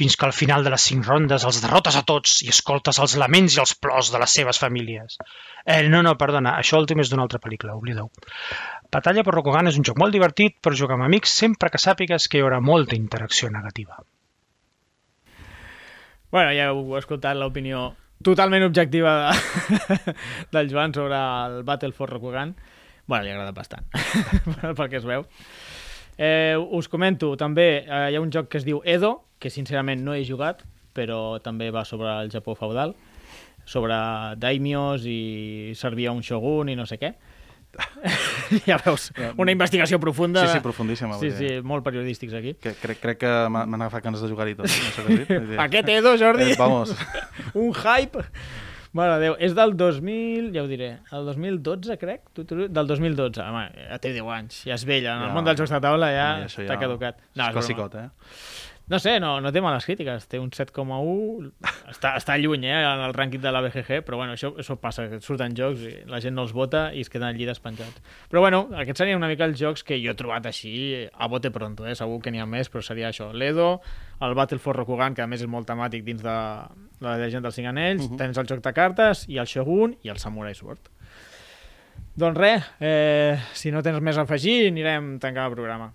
fins 0.00 0.16
que 0.16 0.24
al 0.24 0.32
final 0.32 0.64
de 0.64 0.70
les 0.72 0.86
5 0.88 1.04
rondes 1.10 1.44
els 1.44 1.58
derrotes 1.60 1.98
a 2.00 2.02
tots 2.08 2.38
i 2.46 2.48
escoltes 2.54 3.00
els 3.04 3.16
laments 3.20 3.58
i 3.58 3.60
els 3.60 3.74
plors 3.76 4.08
de 4.14 4.22
les 4.22 4.36
seves 4.38 4.60
famílies. 4.62 5.18
Eh, 5.66 5.82
no, 5.92 6.00
no, 6.06 6.14
perdona, 6.22 6.54
això 6.64 6.80
últim 6.80 7.04
és 7.04 7.12
d'una 7.12 7.26
altra 7.26 7.42
pel·lícula, 7.44 7.76
oblideu. 7.76 8.08
Batalla 8.96 9.24
per 9.26 9.34
Rokugan 9.36 9.68
és 9.68 9.76
un 9.76 9.84
joc 9.84 10.00
molt 10.00 10.16
divertit 10.16 10.56
per 10.64 10.72
jugar 10.80 10.96
amb 10.96 11.04
amics 11.10 11.36
sempre 11.44 11.68
que 11.68 11.80
sàpigues 11.82 12.28
que 12.32 12.40
hi 12.40 12.44
haurà 12.46 12.62
molta 12.64 12.96
interacció 12.96 13.50
negativa. 13.52 14.00
Bueno, 16.32 16.54
ja 16.56 16.70
heu 16.70 16.96
escoltat 16.96 17.36
l'opinió 17.36 17.90
totalment 18.24 18.64
objectiva 18.64 19.12
de, 19.26 19.98
del 20.56 20.72
Joan 20.72 20.96
sobre 20.96 21.20
el 21.20 21.60
Battle 21.68 21.92
for 21.92 22.08
Rokugan. 22.08 22.56
Bueno, 23.06 23.24
li 23.24 23.30
agrada 23.34 23.52
bastant, 23.52 23.84
pel 24.78 24.88
que 24.88 24.96
es 24.96 25.04
veu. 25.04 25.26
Eh, 26.16 26.54
us 26.78 26.86
comento, 26.88 27.32
també 27.36 27.84
eh, 27.84 28.04
hi 28.12 28.16
ha 28.16 28.22
un 28.22 28.30
joc 28.32 28.48
que 28.48 28.58
es 28.60 28.64
diu 28.64 28.80
Edo, 28.84 29.24
que 29.42 29.50
sincerament 29.50 30.00
no 30.06 30.14
he 30.14 30.22
jugat, 30.24 30.62
però 30.94 31.40
també 31.42 31.70
va 31.74 31.82
sobre 31.84 32.08
el 32.22 32.30
Japó 32.32 32.54
feudal, 32.56 32.94
sobre 33.66 33.96
daimios 34.38 35.04
i 35.08 35.72
servia 35.76 36.12
un 36.12 36.22
shogun 36.22 36.68
i 36.70 36.76
no 36.78 36.86
sé 36.86 36.98
què. 37.02 37.12
ja 38.68 38.76
veus, 38.84 39.08
una 39.36 39.50
investigació 39.50 39.98
profunda. 39.98 40.44
Sí, 40.46 40.52
sí, 40.54 40.60
profundíssima. 40.62 41.16
Sí, 41.18 41.32
sí, 41.34 41.48
molt 41.66 41.82
periodístics 41.82 42.36
aquí. 42.38 42.52
Que, 42.62 42.72
crec, 42.78 43.00
crec 43.02 43.18
que 43.24 43.32
m'ha- 43.50 43.64
m'han 43.66 43.82
agafat 43.82 44.04
ganes 44.06 44.22
de 44.22 44.28
jugar-hi 44.30 44.54
tot. 44.54 44.70
No 44.70 44.92
sé 44.94 45.58
Aquest 45.66 45.90
Edo, 45.96 46.14
Jordi, 46.20 46.52
Eh, 46.52 46.56
vamos. 46.58 46.94
un 47.54 47.72
hype. 47.74 48.22
Mare 48.94 49.16
Déu, 49.18 49.34
és 49.42 49.54
del 49.58 49.72
2000, 49.74 50.52
ja 50.54 50.62
ho 50.62 50.68
diré, 50.70 50.92
el 51.12 51.24
2012, 51.26 51.96
crec? 51.98 52.28
Tu, 52.32 52.44
tu, 52.46 52.68
del 52.70 52.86
2012, 52.86 53.42
home, 53.42 53.64
ja 53.90 53.98
té 53.98 54.12
10 54.14 54.28
anys, 54.36 54.60
ja 54.68 54.76
és 54.78 54.84
vella, 54.86 55.16
en 55.16 55.24
el 55.26 55.32
Ja. 55.32 55.34
món 55.34 55.44
dels 55.48 55.58
jocs 55.58 55.74
de 55.74 55.80
taula 55.82 56.12
ja 56.14 56.28
això 56.44 56.62
està 56.62 56.78
caducat. 56.78 57.18
És 57.18 57.26
és 57.26 57.34
broma. 57.42 57.52
classicot, 57.58 57.94
eh? 57.98 58.08
No 58.86 58.98
sé, 59.00 59.14
no, 59.18 59.40
no 59.40 59.48
té 59.50 59.62
males 59.64 59.86
crítiques, 59.88 60.26
té 60.28 60.36
un 60.38 60.50
7,1, 60.52 61.46
està, 61.88 62.10
està 62.20 62.34
lluny 62.36 62.66
eh, 62.68 62.82
en 62.84 63.00
el 63.06 63.14
rànquing 63.16 63.40
de 63.40 63.50
la 63.50 63.62
BGG, 63.64 64.02
però 64.04 64.18
bueno, 64.20 64.34
això, 64.36 64.50
això 64.60 64.76
passa, 64.76 65.06
que 65.08 65.22
surten 65.24 65.54
jocs 65.56 65.80
i 65.88 65.92
la 66.06 66.20
gent 66.20 66.36
no 66.36 66.42
els 66.44 66.52
vota 66.52 66.90
i 66.92 67.00
es 67.00 67.08
queden 67.08 67.30
allí 67.30 67.46
despenjats. 67.48 68.02
Però 68.28 68.42
bueno, 68.44 68.66
aquests 68.76 69.00
serien 69.00 69.16
una 69.16 69.30
mica 69.32 69.48
els 69.48 69.56
jocs 69.58 69.82
que 69.82 69.96
jo 70.04 70.12
he 70.12 70.14
trobat 70.20 70.44
així 70.46 71.08
a 71.16 71.26
bote 71.32 71.50
pronto, 71.50 71.86
eh? 71.88 71.94
segur 71.96 72.20
que 72.20 72.30
n'hi 72.30 72.44
ha 72.44 72.46
més, 72.46 72.68
però 72.68 72.84
seria 72.84 73.08
això, 73.08 73.30
l'Edo, 73.32 73.80
el 74.20 74.34
Battle 74.36 74.58
for 74.60 74.76
Rokugan, 74.76 75.14
que 75.16 75.22
a 75.24 75.26
més 75.26 75.40
és 75.40 75.48
molt 75.48 75.66
temàtic 75.66 76.04
dins 76.04 76.20
de 76.22 76.36
la 77.04 77.18
llegenda 77.20 77.48
dels 77.48 77.58
cinc 77.60 77.68
anells, 77.68 78.04
uh 78.04 78.10
-huh. 78.10 78.18
tens 78.18 78.38
el 78.38 78.46
joc 78.46 78.62
de 78.64 78.72
cartes, 78.72 79.28
i 79.28 79.38
el 79.38 79.46
Shogun 79.46 79.96
i 80.02 80.08
el 80.08 80.18
Samurai 80.18 80.54
Sword. 80.54 80.90
Doncs 82.14 82.38
res, 82.38 82.62
eh, 82.80 83.38
si 83.52 83.70
no 83.70 83.82
tens 83.82 84.00
més 84.00 84.16
a 84.16 84.22
afegir, 84.22 84.68
anirem 84.68 85.18
tancant 85.18 85.46
el 85.46 85.52
programa. 85.52 85.92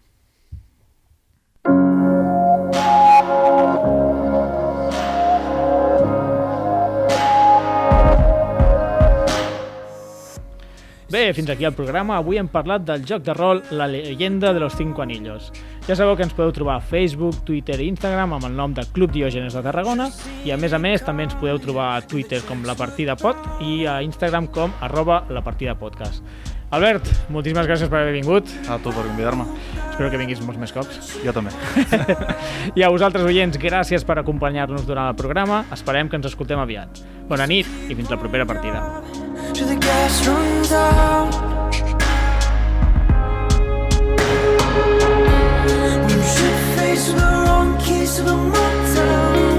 Bé, 11.09 11.33
fins 11.33 11.49
aquí 11.49 11.65
el 11.65 11.73
programa. 11.73 12.19
Avui 12.21 12.37
hem 12.37 12.47
parlat 12.53 12.83
del 12.85 13.01
joc 13.01 13.23
de 13.25 13.33
rol 13.33 13.63
La 13.71 13.87
leyenda 13.89 14.53
de 14.53 14.59
los 14.61 14.75
cinco 14.77 15.01
anillos. 15.01 15.47
Ja 15.87 15.95
sabeu 15.97 16.13
que 16.13 16.21
ens 16.27 16.35
podeu 16.37 16.51
trobar 16.53 16.75
a 16.77 16.83
Facebook, 16.85 17.39
Twitter 17.47 17.79
i 17.81 17.87
Instagram 17.89 18.35
amb 18.37 18.45
el 18.45 18.53
nom 18.53 18.75
de 18.77 18.85
Club 18.93 19.15
Diògenes 19.15 19.57
de 19.57 19.63
Tarragona 19.65 20.11
i 20.45 20.53
a 20.53 20.59
més 20.61 20.75
a 20.77 20.77
més 20.77 21.01
també 21.01 21.25
ens 21.25 21.33
podeu 21.41 21.57
trobar 21.57 21.95
a 21.95 22.05
Twitter 22.05 22.43
com 22.45 22.61
La 22.69 22.77
Partida 22.77 23.17
Pod 23.17 23.41
i 23.65 23.87
a 23.89 24.03
Instagram 24.05 24.51
com 24.53 24.77
arroba 24.85 25.23
La 25.33 25.41
Partida 25.41 25.73
Podcast. 25.73 26.21
Albert, 26.69 27.07
moltíssimes 27.33 27.65
gràcies 27.65 27.89
per 27.89 28.03
haver 28.03 28.13
vingut. 28.13 28.51
A 28.69 28.77
tu 28.77 28.93
per 28.93 29.07
convidar-me. 29.07 29.47
Espero 29.89 30.11
que 30.13 30.19
vinguis 30.21 30.41
molts 30.45 30.61
més 30.61 30.73
cops. 30.75 31.15
Jo 31.25 31.33
també. 31.35 31.51
I 32.77 32.85
a 32.85 32.91
vosaltres, 32.93 33.25
oients, 33.25 33.57
gràcies 33.59 34.05
per 34.05 34.19
acompanyar-nos 34.21 34.85
durant 34.85 35.09
el 35.09 35.17
programa. 35.17 35.63
Esperem 35.73 36.11
que 36.11 36.21
ens 36.21 36.29
escoltem 36.29 36.61
aviat. 36.61 37.01
Bona 37.29 37.49
nit 37.49 37.67
i 37.89 37.97
fins 37.97 38.13
la 38.13 38.21
propera 38.21 38.45
partida. 38.45 38.85
till 39.53 39.67
the 39.67 39.75
gas 39.75 40.27
runs 40.27 40.71
out. 40.71 41.33
When 45.65 46.09
you 46.09 46.21
should 46.33 46.59
face 46.77 47.11
the 47.11 47.17
wrong 47.17 47.77
keys 47.79 48.15
to 48.17 48.23
the 48.23 48.35
motel. 48.35 49.58